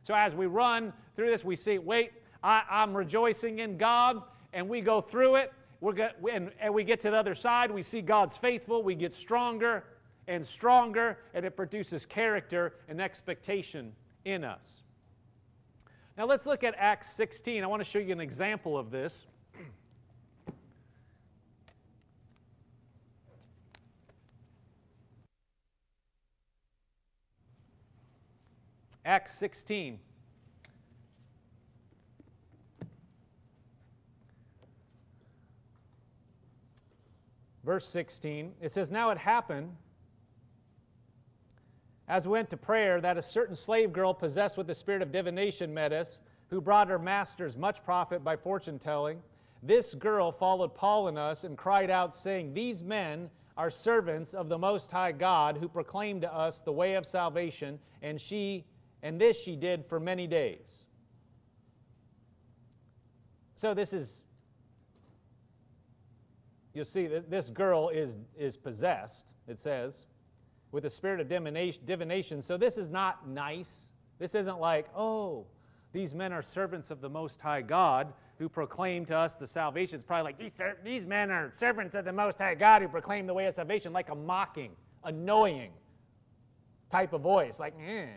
So 0.04 0.14
as 0.14 0.36
we 0.36 0.46
run 0.46 0.94
through 1.16 1.32
this, 1.32 1.44
we 1.44 1.56
see, 1.56 1.78
wait, 1.78 2.12
I, 2.44 2.64
am 2.70 2.96
rejoicing 2.96 3.60
in 3.60 3.78
God, 3.78 4.22
and 4.54 4.70
we 4.70 4.82
go 4.82 5.02
through 5.02 5.36
it. 5.38 5.54
We're 5.82 5.94
get, 5.94 6.18
and, 6.32 6.52
and 6.60 6.74
we 6.74 6.84
get 6.84 7.00
to 7.02 7.12
the 7.12 7.18
other 7.18 7.36
side, 7.36 7.72
we 7.72 7.82
see 7.82 8.02
God's 8.02 8.38
faithful, 8.38 8.84
we 8.84 8.96
get 8.96 9.14
stronger 9.14 9.84
and 10.28 10.46
stronger, 10.46 11.20
and 11.34 11.46
it 11.46 11.56
produces 11.56 12.06
character 12.06 12.76
and 12.88 13.02
expectation 13.02 13.94
in 14.26 14.44
us. 14.44 14.84
Now 16.18 16.26
let's 16.26 16.46
look 16.46 16.64
at 16.64 16.76
Acts 16.78 17.12
16. 17.14 17.64
I 17.64 17.68
want 17.68 17.82
to 17.82 17.90
show 17.90 18.00
you 18.00 18.14
an 18.14 18.22
example 18.22 18.78
of 18.78 18.90
this. 18.90 19.26
Acts 29.06 29.38
16. 29.38 30.00
Verse 37.64 37.88
16, 37.88 38.54
it 38.62 38.72
says, 38.72 38.92
Now 38.92 39.10
it 39.12 39.18
happened 39.18 39.76
as 42.08 42.28
we 42.28 42.34
went 42.34 42.50
to 42.52 42.58
prayer, 42.58 43.02
that 43.02 43.18
a 43.18 43.22
certain 43.22 43.56
slave 43.56 43.92
girl 43.92 44.14
possessed 44.14 44.58
with 44.58 44.68
the 44.68 44.76
spirit 44.76 45.02
of 45.02 45.12
divination 45.12 45.74
met 45.74 45.92
us, 45.92 46.20
who 46.50 46.62
brought 46.62 46.88
her 46.88 47.00
masters 47.00 47.58
much 47.58 47.84
profit 47.84 48.24
by 48.24 48.36
fortune 48.36 48.78
telling. 48.78 49.22
This 49.64 49.96
girl 49.96 50.32
followed 50.32 50.76
Paul 50.76 51.08
and 51.08 51.18
us 51.18 51.44
and 51.44 51.58
cried 51.58 51.90
out, 51.90 52.14
saying, 52.14 52.54
These 52.54 52.84
men 52.84 53.32
are 53.58 53.72
servants 53.72 54.36
of 54.36 54.50
the 54.50 54.58
Most 54.58 54.92
High 54.92 55.14
God, 55.14 55.58
who 55.58 55.68
proclaim 55.68 56.22
to 56.22 56.32
us 56.32 56.60
the 56.60 56.72
way 56.72 56.94
of 56.94 57.08
salvation, 57.08 57.80
and 58.04 58.22
she 58.22 58.66
and 59.06 59.22
this 59.22 59.40
she 59.40 59.56
did 59.56 59.86
for 59.86 60.00
many 60.00 60.26
days. 60.26 60.88
So 63.54 63.76
this 63.76 63.94
is 63.94 64.24
you'll 66.74 66.86
see 66.86 67.06
that 67.06 67.30
this 67.30 67.52
girl 67.52 67.90
is, 67.90 68.18
is 68.36 68.58
possessed, 68.58 69.32
it 69.48 69.60
says, 69.60 70.08
with 70.72 70.86
a 70.86 70.90
spirit 70.90 71.22
of 71.22 71.30
divination. 71.30 72.42
So 72.42 72.58
this 72.58 72.80
is 72.80 72.90
not 72.90 73.30
nice. 73.30 73.92
This 74.18 74.34
isn't 74.34 74.60
like, 74.60 74.88
oh, 74.98 75.46
these 75.94 76.16
men 76.16 76.34
are 76.34 76.42
servants 76.42 76.90
of 76.90 77.00
the 77.00 77.10
Most 77.10 77.40
High 77.40 77.62
God 77.62 78.12
who 78.40 78.50
proclaim 78.50 79.06
to 79.06 79.16
us 79.16 79.36
the 79.36 79.48
salvation. 79.48 79.98
It's 79.98 80.04
probably 80.04 80.24
like, 80.24 80.40
these, 80.40 80.54
these 80.84 81.06
men 81.06 81.30
are 81.30 81.52
servants 81.54 81.94
of 81.94 82.06
the 82.06 82.12
Most 82.12 82.40
High 82.40 82.56
God 82.56 82.82
who 82.82 82.88
proclaim 82.88 83.28
the 83.28 83.36
way 83.36 83.46
of 83.46 83.54
salvation, 83.54 83.94
like 83.94 84.10
a 84.10 84.16
mocking, 84.16 84.72
annoying 85.04 85.72
type 86.90 87.14
of 87.14 87.22
voice, 87.22 87.60
like, 87.60 87.76
eh. 87.88 88.08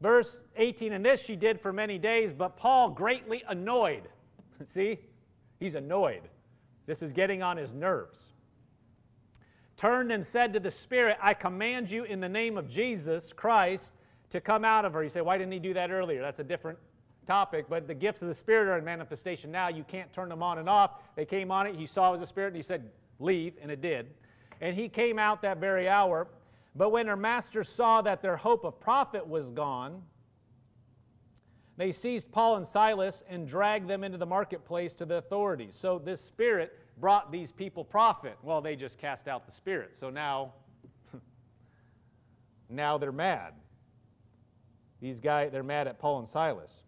Verse 0.00 0.44
18, 0.56 0.92
and 0.92 1.04
this 1.04 1.22
she 1.22 1.36
did 1.36 1.60
for 1.60 1.72
many 1.72 1.98
days, 1.98 2.32
but 2.32 2.56
Paul 2.56 2.90
greatly 2.90 3.42
annoyed. 3.46 4.08
See? 4.64 4.98
He's 5.58 5.74
annoyed. 5.74 6.22
This 6.86 7.02
is 7.02 7.12
getting 7.12 7.42
on 7.42 7.56
his 7.56 7.74
nerves. 7.74 8.32
Turned 9.76 10.10
and 10.10 10.24
said 10.24 10.54
to 10.54 10.60
the 10.60 10.70
Spirit, 10.70 11.18
I 11.20 11.34
command 11.34 11.90
you 11.90 12.04
in 12.04 12.20
the 12.20 12.28
name 12.28 12.56
of 12.56 12.68
Jesus 12.68 13.32
Christ 13.32 13.92
to 14.30 14.40
come 14.40 14.64
out 14.64 14.84
of 14.84 14.94
her. 14.94 15.02
You 15.02 15.08
say, 15.08 15.20
why 15.20 15.38
didn't 15.38 15.52
he 15.52 15.58
do 15.58 15.74
that 15.74 15.90
earlier? 15.90 16.22
That's 16.22 16.40
a 16.40 16.44
different 16.44 16.78
topic, 17.26 17.66
but 17.68 17.86
the 17.86 17.94
gifts 17.94 18.22
of 18.22 18.28
the 18.28 18.34
Spirit 18.34 18.68
are 18.68 18.78
in 18.78 18.84
manifestation 18.84 19.50
now. 19.50 19.68
You 19.68 19.84
can't 19.84 20.12
turn 20.12 20.28
them 20.28 20.42
on 20.42 20.58
and 20.58 20.68
off. 20.68 21.02
They 21.14 21.24
came 21.24 21.50
on 21.50 21.66
it. 21.66 21.76
He 21.76 21.86
saw 21.86 22.08
it 22.08 22.12
was 22.12 22.22
a 22.22 22.26
Spirit, 22.26 22.48
and 22.48 22.56
he 22.56 22.62
said, 22.62 22.90
Leave, 23.18 23.54
and 23.60 23.70
it 23.70 23.80
did. 23.80 24.08
And 24.60 24.74
he 24.74 24.88
came 24.88 25.18
out 25.18 25.42
that 25.42 25.58
very 25.58 25.88
hour. 25.88 26.26
But 26.74 26.90
when 26.90 27.06
her 27.06 27.16
master 27.16 27.64
saw 27.64 28.02
that 28.02 28.22
their 28.22 28.36
hope 28.36 28.64
of 28.64 28.80
profit 28.80 29.26
was 29.26 29.50
gone, 29.50 30.02
they 31.76 31.92
seized 31.92 32.30
Paul 32.30 32.56
and 32.56 32.66
Silas 32.66 33.24
and 33.28 33.48
dragged 33.48 33.88
them 33.88 34.04
into 34.04 34.18
the 34.18 34.26
marketplace 34.26 34.94
to 34.96 35.06
the 35.06 35.16
authorities. 35.16 35.74
So 35.74 35.98
this 35.98 36.20
spirit 36.20 36.78
brought 36.98 37.32
these 37.32 37.50
people 37.50 37.84
profit. 37.84 38.36
Well, 38.42 38.60
they 38.60 38.76
just 38.76 38.98
cast 38.98 39.26
out 39.26 39.46
the 39.46 39.52
spirit. 39.52 39.96
So 39.96 40.10
now, 40.10 40.52
now 42.68 42.98
they're 42.98 43.12
mad. 43.12 43.54
These 45.00 45.20
guys, 45.20 45.50
they're 45.50 45.62
mad 45.62 45.88
at 45.88 45.98
Paul 45.98 46.18
and 46.18 46.28
Silas. 46.28 46.82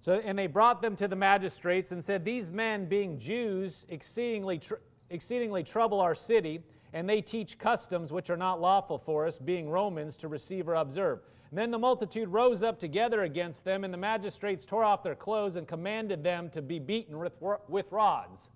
So, 0.00 0.22
and 0.24 0.38
they 0.38 0.46
brought 0.46 0.80
them 0.80 0.96
to 0.96 1.08
the 1.08 1.16
magistrates 1.16 1.92
and 1.92 2.02
said, 2.02 2.24
These 2.24 2.50
men, 2.50 2.86
being 2.86 3.18
Jews, 3.18 3.84
exceedingly, 3.88 4.58
tr- 4.58 4.74
exceedingly 5.10 5.62
trouble 5.62 6.00
our 6.00 6.14
city, 6.14 6.62
and 6.92 7.08
they 7.08 7.20
teach 7.20 7.58
customs 7.58 8.12
which 8.12 8.30
are 8.30 8.36
not 8.36 8.60
lawful 8.60 8.98
for 8.98 9.26
us, 9.26 9.38
being 9.38 9.68
Romans, 9.68 10.16
to 10.16 10.28
receive 10.28 10.68
or 10.68 10.74
observe. 10.74 11.20
Then 11.52 11.72
the 11.72 11.78
multitude 11.78 12.28
rose 12.28 12.62
up 12.62 12.78
together 12.78 13.22
against 13.22 13.64
them, 13.64 13.82
and 13.82 13.92
the 13.92 13.98
magistrates 13.98 14.64
tore 14.64 14.84
off 14.84 15.02
their 15.02 15.16
clothes 15.16 15.56
and 15.56 15.66
commanded 15.66 16.22
them 16.22 16.48
to 16.50 16.62
be 16.62 16.78
beaten 16.78 17.18
with 17.18 17.92
rods. 17.92 18.50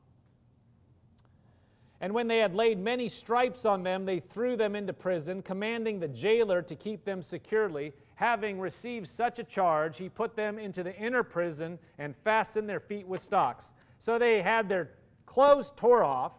And 2.00 2.12
when 2.12 2.28
they 2.28 2.38
had 2.38 2.54
laid 2.54 2.78
many 2.78 3.08
stripes 3.08 3.64
on 3.64 3.82
them, 3.82 4.04
they 4.04 4.20
threw 4.20 4.56
them 4.56 4.76
into 4.76 4.92
prison, 4.92 5.42
commanding 5.42 5.98
the 5.98 6.08
jailer 6.08 6.60
to 6.62 6.76
keep 6.76 7.04
them 7.04 7.22
securely. 7.22 7.92
Having 8.16 8.60
received 8.60 9.08
such 9.08 9.38
a 9.38 9.44
charge, 9.44 9.96
he 9.96 10.08
put 10.08 10.36
them 10.36 10.58
into 10.58 10.82
the 10.82 10.94
inner 10.96 11.22
prison 11.22 11.78
and 11.98 12.14
fastened 12.14 12.68
their 12.68 12.78
feet 12.80 13.08
with 13.08 13.20
stocks. 13.20 13.72
So 13.98 14.18
they 14.18 14.42
had 14.42 14.68
their 14.68 14.90
clothes 15.26 15.72
tore 15.74 16.04
off. 16.04 16.34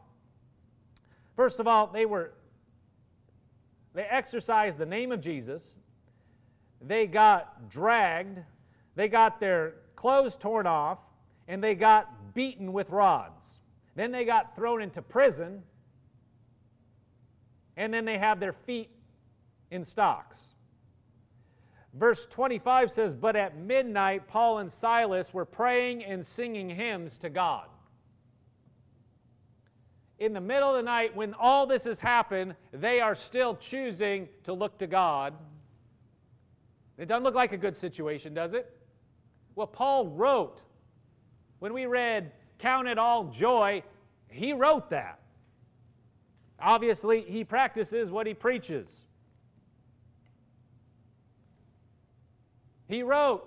First 1.36 1.60
of 1.60 1.68
all, 1.68 1.88
they 1.88 2.06
were 2.06 2.34
they 3.94 4.04
exercised 4.04 4.78
the 4.78 4.86
name 4.86 5.12
of 5.12 5.22
Jesus 5.22 5.78
they 6.82 7.08
got 7.08 7.70
dragged, 7.70 8.40
they 8.96 9.08
got 9.08 9.40
their 9.40 9.76
clothes 9.96 10.38
torn 10.38 10.68
off, 10.68 11.00
and 11.48 11.64
they 11.64 11.76
got 11.76 12.34
beaten 12.34 12.74
with 12.74 12.90
rods. 12.90 13.60
Then 13.96 14.12
they 14.12 14.26
got 14.26 14.56
thrown 14.56 14.82
into 14.82 15.02
prison, 15.02 15.64
and 17.78 17.94
then 17.94 18.06
they 18.06 18.18
have 18.18 18.40
their 18.40 18.54
feet 18.54 18.90
in 19.72 19.84
stocks. 19.84 20.56
Verse 21.94 22.26
25 22.26 22.92
says, 22.92 23.16
But 23.16 23.36
at 23.36 23.58
midnight, 23.58 24.28
Paul 24.28 24.60
and 24.60 24.72
Silas 24.72 25.34
were 25.34 25.46
praying 25.46 26.04
and 26.04 26.26
singing 26.26 26.70
hymns 26.70 27.18
to 27.20 27.30
God. 27.30 27.68
In 30.20 30.34
the 30.34 30.42
middle 30.42 30.70
of 30.70 30.76
the 30.78 30.84
night, 30.84 31.16
when 31.16 31.34
all 31.34 31.68
this 31.68 31.86
has 31.86 32.00
happened, 32.00 32.56
they 32.72 33.02
are 33.02 33.16
still 33.16 33.56
choosing 33.56 34.30
to 34.46 34.54
look 34.54 34.78
to 34.78 34.88
God 34.88 35.34
it 36.98 37.08
doesn't 37.08 37.24
look 37.24 37.36
like 37.36 37.52
a 37.52 37.58
good 37.58 37.76
situation, 37.76 38.34
does 38.34 38.54
it? 38.54 38.72
Well, 39.56 39.68
Paul 39.68 40.08
wrote, 40.08 40.62
when 41.60 41.74
we 41.74 41.86
read, 41.86 42.32
Count 42.58 42.88
it 42.88 42.98
all 42.98 43.26
joy, 43.26 43.84
he 44.30 44.54
wrote 44.54 44.90
that. 44.92 45.20
Obviously, 46.58 47.22
he 47.22 47.44
practices 47.44 48.12
what 48.12 48.26
he 48.28 48.34
preaches. 48.34 49.06
He 52.88 53.04
wrote, 53.04 53.46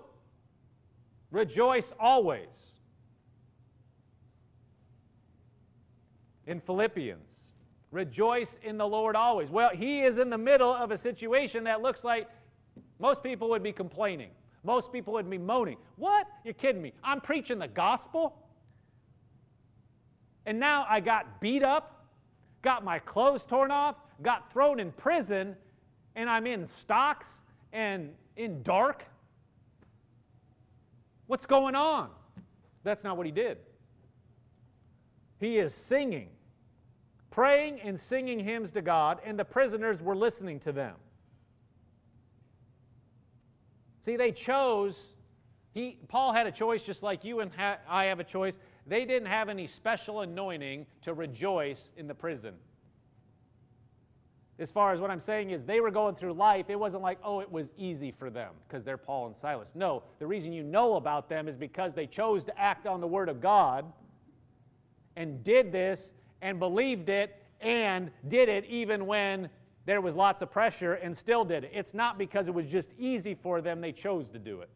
Rejoice 1.31 1.93
always. 1.99 2.78
In 6.49 6.61
Philippians, 6.61 7.51
rejoice 7.91 8.59
in 8.63 8.79
the 8.79 8.87
Lord 8.87 9.15
always. 9.15 9.51
Well, 9.51 9.69
he 9.69 10.01
is 10.01 10.17
in 10.17 10.31
the 10.31 10.39
middle 10.39 10.73
of 10.73 10.91
a 10.91 10.97
situation 10.97 11.65
that 11.65 11.83
looks 11.83 12.05
like 12.05 12.27
most 12.99 13.23
people 13.23 13.51
would 13.51 13.63
be 13.63 13.71
complaining. 13.71 14.31
Most 14.65 14.91
people 14.91 15.13
would 15.13 15.29
be 15.29 15.37
moaning. 15.37 15.77
What? 15.97 16.27
You're 16.45 16.55
kidding 16.55 16.81
me. 16.81 16.95
I'm 17.05 17.21
preaching 17.21 17.59
the 17.59 17.69
gospel. 17.69 18.35
And 20.47 20.59
now 20.59 20.87
I 20.89 21.01
got 21.01 21.39
beat 21.39 21.63
up, 21.63 22.07
got 22.63 22.83
my 22.83 22.99
clothes 22.99 23.45
torn 23.45 23.71
off, 23.71 24.01
got 24.23 24.51
thrown 24.51 24.81
in 24.81 24.91
prison, 24.93 25.55
and 26.17 26.31
I'm 26.31 26.47
in 26.47 26.65
stocks 26.65 27.43
and 27.75 28.15
in 28.37 28.63
dark. 28.63 29.05
What's 31.27 31.45
going 31.45 31.75
on? 31.75 32.09
That's 32.85 33.05
not 33.05 33.19
what 33.19 33.27
he 33.27 33.33
did. 33.33 33.59
He 35.41 35.59
is 35.59 35.75
singing, 35.75 36.31
praying 37.31 37.81
and 37.81 37.99
singing 37.99 38.41
hymns 38.41 38.73
to 38.73 38.83
God, 38.83 39.21
and 39.25 39.39
the 39.39 39.45
prisoners 39.45 40.03
were 40.03 40.17
listening 40.17 40.61
to 40.61 40.73
them. 40.73 40.95
See, 44.01 44.17
they 44.17 44.33
chose, 44.33 45.03
he, 45.73 45.99
Paul 46.09 46.33
had 46.33 46.47
a 46.47 46.53
choice 46.53 46.83
just 46.83 47.03
like 47.03 47.25
you 47.25 47.41
and 47.41 47.51
ha- 47.55 47.79
I 47.89 48.07
have 48.07 48.21
a 48.21 48.25
choice. 48.25 48.59
They 48.87 49.05
didn't 49.05 49.29
have 49.29 49.49
any 49.49 49.67
special 49.67 50.21
anointing 50.21 50.87
to 51.03 51.13
rejoice 51.13 51.91
in 51.97 52.07
the 52.07 52.15
prison. 52.15 52.55
As 54.59 54.73
far 54.73 54.93
as 54.93 55.01
what 55.01 55.11
I'm 55.11 55.21
saying 55.21 55.51
is, 55.51 55.67
they 55.67 55.81
were 55.81 55.91
going 55.93 56.17
through 56.17 56.33
life. 56.33 56.69
It 56.69 56.81
wasn't 56.81 57.03
like, 57.03 57.19
oh, 57.23 57.41
it 57.41 57.51
was 57.51 57.73
easy 57.77 58.11
for 58.11 58.29
them 58.29 58.55
because 58.67 58.83
they're 58.83 58.97
Paul 58.97 59.27
and 59.27 59.37
Silas. 59.37 59.73
No, 59.77 60.03
the 60.19 60.27
reason 60.27 60.53
you 60.53 60.65
know 60.65 60.97
about 60.97 61.29
them 61.29 61.47
is 61.47 61.57
because 61.57 61.95
they 61.95 62.07
chose 62.07 62.43
to 62.45 62.59
act 62.59 62.87
on 62.87 63.01
the 63.01 63.07
Word 63.07 63.29
of 63.29 63.41
God 63.41 63.85
and 65.15 65.45
did 65.45 65.71
this 65.71 66.13
and 66.43 66.59
believed 66.59 67.09
it 67.09 67.43
and 67.61 68.11
did 68.29 68.49
it 68.49 68.65
even 68.67 69.07
when 69.07 69.51
there 69.85 70.01
was 70.01 70.15
lots 70.15 70.43
of 70.43 70.51
pressure 70.51 70.95
and 70.95 71.17
still 71.17 71.45
did 71.45 71.65
it. 71.65 71.71
It's 71.75 71.95
not 71.95 72.19
because 72.19 72.49
it 72.49 72.55
was 72.55 72.67
just 72.67 72.93
easy 72.99 73.35
for 73.35 73.61
them, 73.61 73.81
they 73.81 73.93
chose 73.93 74.29
to 74.29 74.39
do 74.39 74.61
it. 74.61 74.69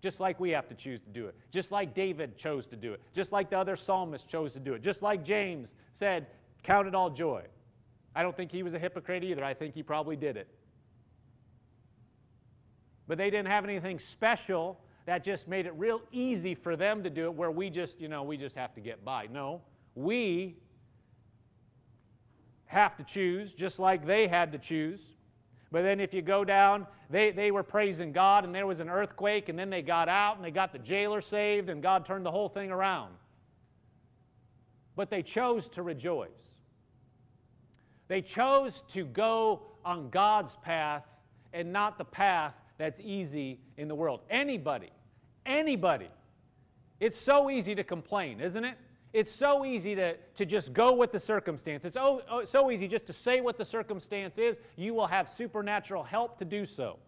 Just 0.00 0.20
like 0.20 0.38
we 0.38 0.50
have 0.50 0.68
to 0.68 0.74
choose 0.74 1.00
to 1.00 1.10
do 1.10 1.26
it. 1.26 1.34
Just 1.50 1.72
like 1.72 1.94
David 1.94 2.36
chose 2.36 2.66
to 2.68 2.76
do 2.76 2.92
it. 2.92 3.00
Just 3.14 3.32
like 3.32 3.50
the 3.50 3.58
other 3.58 3.76
psalmists 3.76 4.30
chose 4.30 4.52
to 4.52 4.60
do 4.60 4.74
it. 4.74 4.82
Just 4.82 5.02
like 5.02 5.24
James 5.24 5.74
said, 5.92 6.26
Count 6.62 6.88
it 6.88 6.94
all 6.94 7.10
joy. 7.10 7.42
I 8.14 8.22
don't 8.22 8.36
think 8.36 8.50
he 8.50 8.62
was 8.62 8.74
a 8.74 8.78
hypocrite 8.78 9.24
either. 9.24 9.44
I 9.44 9.54
think 9.54 9.74
he 9.74 9.82
probably 9.82 10.16
did 10.16 10.36
it. 10.36 10.48
But 13.06 13.18
they 13.18 13.30
didn't 13.30 13.48
have 13.48 13.64
anything 13.64 13.98
special 13.98 14.80
that 15.06 15.24
just 15.24 15.48
made 15.48 15.66
it 15.66 15.72
real 15.76 16.02
easy 16.12 16.54
for 16.54 16.76
them 16.76 17.02
to 17.02 17.10
do 17.10 17.24
it 17.24 17.34
where 17.34 17.50
we 17.50 17.70
just, 17.70 18.00
you 18.00 18.08
know, 18.08 18.22
we 18.22 18.36
just 18.36 18.56
have 18.56 18.74
to 18.74 18.80
get 18.80 19.04
by. 19.04 19.28
No, 19.32 19.62
we 19.94 20.56
have 22.66 22.96
to 22.96 23.04
choose, 23.04 23.54
just 23.54 23.78
like 23.78 24.06
they 24.06 24.26
had 24.26 24.52
to 24.52 24.58
choose. 24.58 25.14
But 25.70 25.82
then 25.82 26.00
if 26.00 26.14
you 26.14 26.22
go 26.22 26.44
down, 26.44 26.86
they, 27.10 27.30
they 27.30 27.50
were 27.50 27.62
praising 27.62 28.12
God, 28.12 28.44
and 28.44 28.54
there 28.54 28.66
was 28.66 28.80
an 28.80 28.88
earthquake, 28.88 29.48
and 29.48 29.58
then 29.58 29.70
they 29.70 29.82
got 29.82 30.08
out, 30.08 30.36
and 30.36 30.44
they 30.44 30.50
got 30.50 30.72
the 30.72 30.78
jailer 30.78 31.20
saved, 31.20 31.68
and 31.68 31.82
God 31.82 32.04
turned 32.04 32.24
the 32.24 32.30
whole 32.30 32.48
thing 32.48 32.70
around. 32.70 33.12
But 34.96 35.10
they 35.10 35.22
chose 35.22 35.68
to 35.70 35.82
rejoice. 35.82 36.54
They 38.08 38.22
chose 38.22 38.82
to 38.88 39.04
go 39.04 39.62
on 39.84 40.10
God's 40.10 40.56
path 40.56 41.04
and 41.52 41.72
not 41.72 41.98
the 41.98 42.04
path 42.04 42.54
that's 42.78 43.00
easy 43.00 43.60
in 43.76 43.88
the 43.88 43.94
world. 43.94 44.20
Anybody, 44.30 44.90
anybody. 45.44 46.08
It's 47.00 47.18
so 47.18 47.50
easy 47.50 47.74
to 47.74 47.84
complain, 47.84 48.40
isn't 48.40 48.64
it? 48.64 48.76
It's 49.12 49.32
so 49.32 49.64
easy 49.64 49.94
to, 49.94 50.16
to 50.16 50.44
just 50.44 50.72
go 50.72 50.92
with 50.92 51.12
the 51.12 51.18
circumstance. 51.18 51.84
It's 51.84 51.94
so, 51.94 52.22
oh, 52.30 52.44
so 52.44 52.70
easy 52.70 52.86
just 52.86 53.06
to 53.06 53.12
say 53.12 53.40
what 53.40 53.56
the 53.56 53.64
circumstance 53.64 54.36
is. 54.36 54.58
You 54.76 54.92
will 54.94 55.06
have 55.06 55.28
supernatural 55.28 56.02
help 56.02 56.38
to 56.38 56.44
do 56.44 56.66
so. 56.66 56.98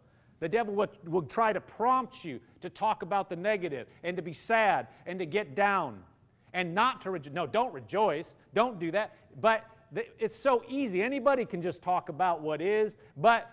The 0.41 0.49
devil 0.49 0.75
will, 0.75 0.89
will 1.05 1.23
try 1.23 1.53
to 1.53 1.61
prompt 1.61 2.25
you 2.25 2.41
to 2.63 2.71
talk 2.71 3.03
about 3.03 3.29
the 3.29 3.37
negative 3.37 3.87
and 4.03 4.17
to 4.17 4.23
be 4.23 4.33
sad 4.33 4.87
and 5.07 5.19
to 5.19 5.27
get 5.27 5.55
down 5.55 6.03
and 6.55 6.75
not 6.75 7.03
to 7.03 7.11
rejoice. 7.11 7.35
No, 7.35 7.47
don't 7.47 7.73
rejoice. 7.73 8.35
Don't 8.55 8.79
do 8.79 8.91
that. 8.93 9.15
But 9.41 9.65
it's 10.19 10.37
so 10.37 10.63
easy. 10.69 11.03
Anybody 11.03 11.45
can 11.45 11.61
just 11.61 11.83
talk 11.83 12.09
about 12.09 12.41
what 12.41 12.63
is, 12.63 12.97
but 13.17 13.51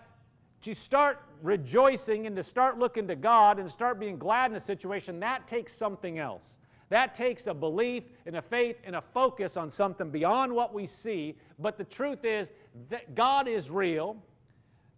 to 0.62 0.74
start 0.74 1.20
rejoicing 1.42 2.26
and 2.26 2.34
to 2.36 2.42
start 2.42 2.78
looking 2.78 3.06
to 3.08 3.16
God 3.16 3.58
and 3.58 3.70
start 3.70 4.00
being 4.00 4.18
glad 4.18 4.50
in 4.50 4.56
a 4.56 4.60
situation, 4.60 5.20
that 5.20 5.46
takes 5.46 5.72
something 5.72 6.18
else. 6.18 6.58
That 6.90 7.14
takes 7.14 7.46
a 7.46 7.54
belief 7.54 8.04
and 8.24 8.36
a 8.36 8.42
faith 8.42 8.76
and 8.84 8.96
a 8.96 9.02
focus 9.02 9.56
on 9.56 9.70
something 9.70 10.10
beyond 10.10 10.52
what 10.52 10.72
we 10.72 10.86
see. 10.86 11.36
But 11.58 11.76
the 11.76 11.84
truth 11.84 12.24
is 12.24 12.52
that 12.88 13.14
God 13.14 13.46
is 13.46 13.70
real, 13.70 14.16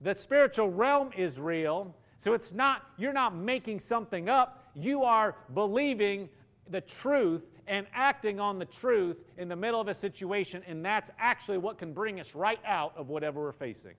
the 0.00 0.14
spiritual 0.14 0.70
realm 0.70 1.10
is 1.16 1.40
real. 1.40 1.94
So 2.16 2.34
it's 2.34 2.52
not, 2.52 2.82
you're 2.98 3.12
not 3.12 3.34
making 3.34 3.80
something 3.80 4.28
up, 4.28 4.70
you 4.74 5.04
are 5.04 5.36
believing 5.54 6.28
the 6.68 6.80
truth 6.80 7.46
and 7.66 7.86
acting 7.94 8.40
on 8.40 8.58
the 8.58 8.64
truth 8.64 9.16
in 9.38 9.48
the 9.48 9.56
middle 9.56 9.80
of 9.80 9.88
a 9.88 9.94
situation, 9.94 10.62
and 10.66 10.84
that's 10.84 11.10
actually 11.18 11.58
what 11.58 11.78
can 11.78 11.92
bring 11.92 12.20
us 12.20 12.34
right 12.34 12.60
out 12.66 12.92
of 12.96 13.08
whatever 13.08 13.40
we're 13.40 13.52
facing. 13.52 13.94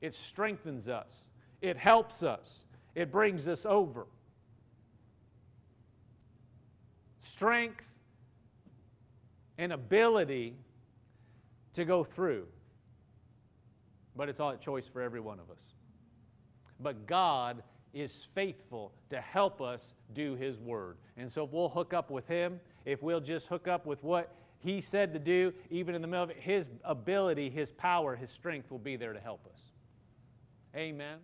It 0.00 0.14
strengthens 0.14 0.88
us, 0.88 1.30
it 1.60 1.76
helps 1.76 2.22
us, 2.22 2.64
it 2.94 3.10
brings 3.10 3.48
us 3.48 3.66
over. 3.66 4.06
Strength 7.38 7.84
and 9.58 9.72
ability 9.72 10.56
to 11.72 11.84
go 11.84 12.02
through. 12.02 12.48
But 14.16 14.28
it's 14.28 14.40
all 14.40 14.50
a 14.50 14.56
choice 14.56 14.88
for 14.88 15.00
every 15.00 15.20
one 15.20 15.38
of 15.38 15.48
us. 15.48 15.74
But 16.80 17.06
God 17.06 17.62
is 17.94 18.26
faithful 18.34 18.90
to 19.10 19.20
help 19.20 19.62
us 19.62 19.94
do 20.14 20.34
His 20.34 20.58
word. 20.58 20.96
And 21.16 21.30
so 21.30 21.44
if 21.44 21.52
we'll 21.52 21.68
hook 21.68 21.94
up 21.94 22.10
with 22.10 22.26
Him, 22.26 22.58
if 22.84 23.04
we'll 23.04 23.20
just 23.20 23.46
hook 23.46 23.68
up 23.68 23.86
with 23.86 24.02
what 24.02 24.34
He 24.58 24.80
said 24.80 25.12
to 25.12 25.20
do, 25.20 25.52
even 25.70 25.94
in 25.94 26.02
the 26.02 26.08
middle 26.08 26.24
of 26.24 26.30
it, 26.30 26.40
His 26.40 26.68
ability, 26.82 27.50
His 27.50 27.70
power, 27.70 28.16
His 28.16 28.32
strength 28.32 28.68
will 28.68 28.80
be 28.80 28.96
there 28.96 29.12
to 29.12 29.20
help 29.20 29.46
us. 29.54 29.62
Amen. 30.74 31.18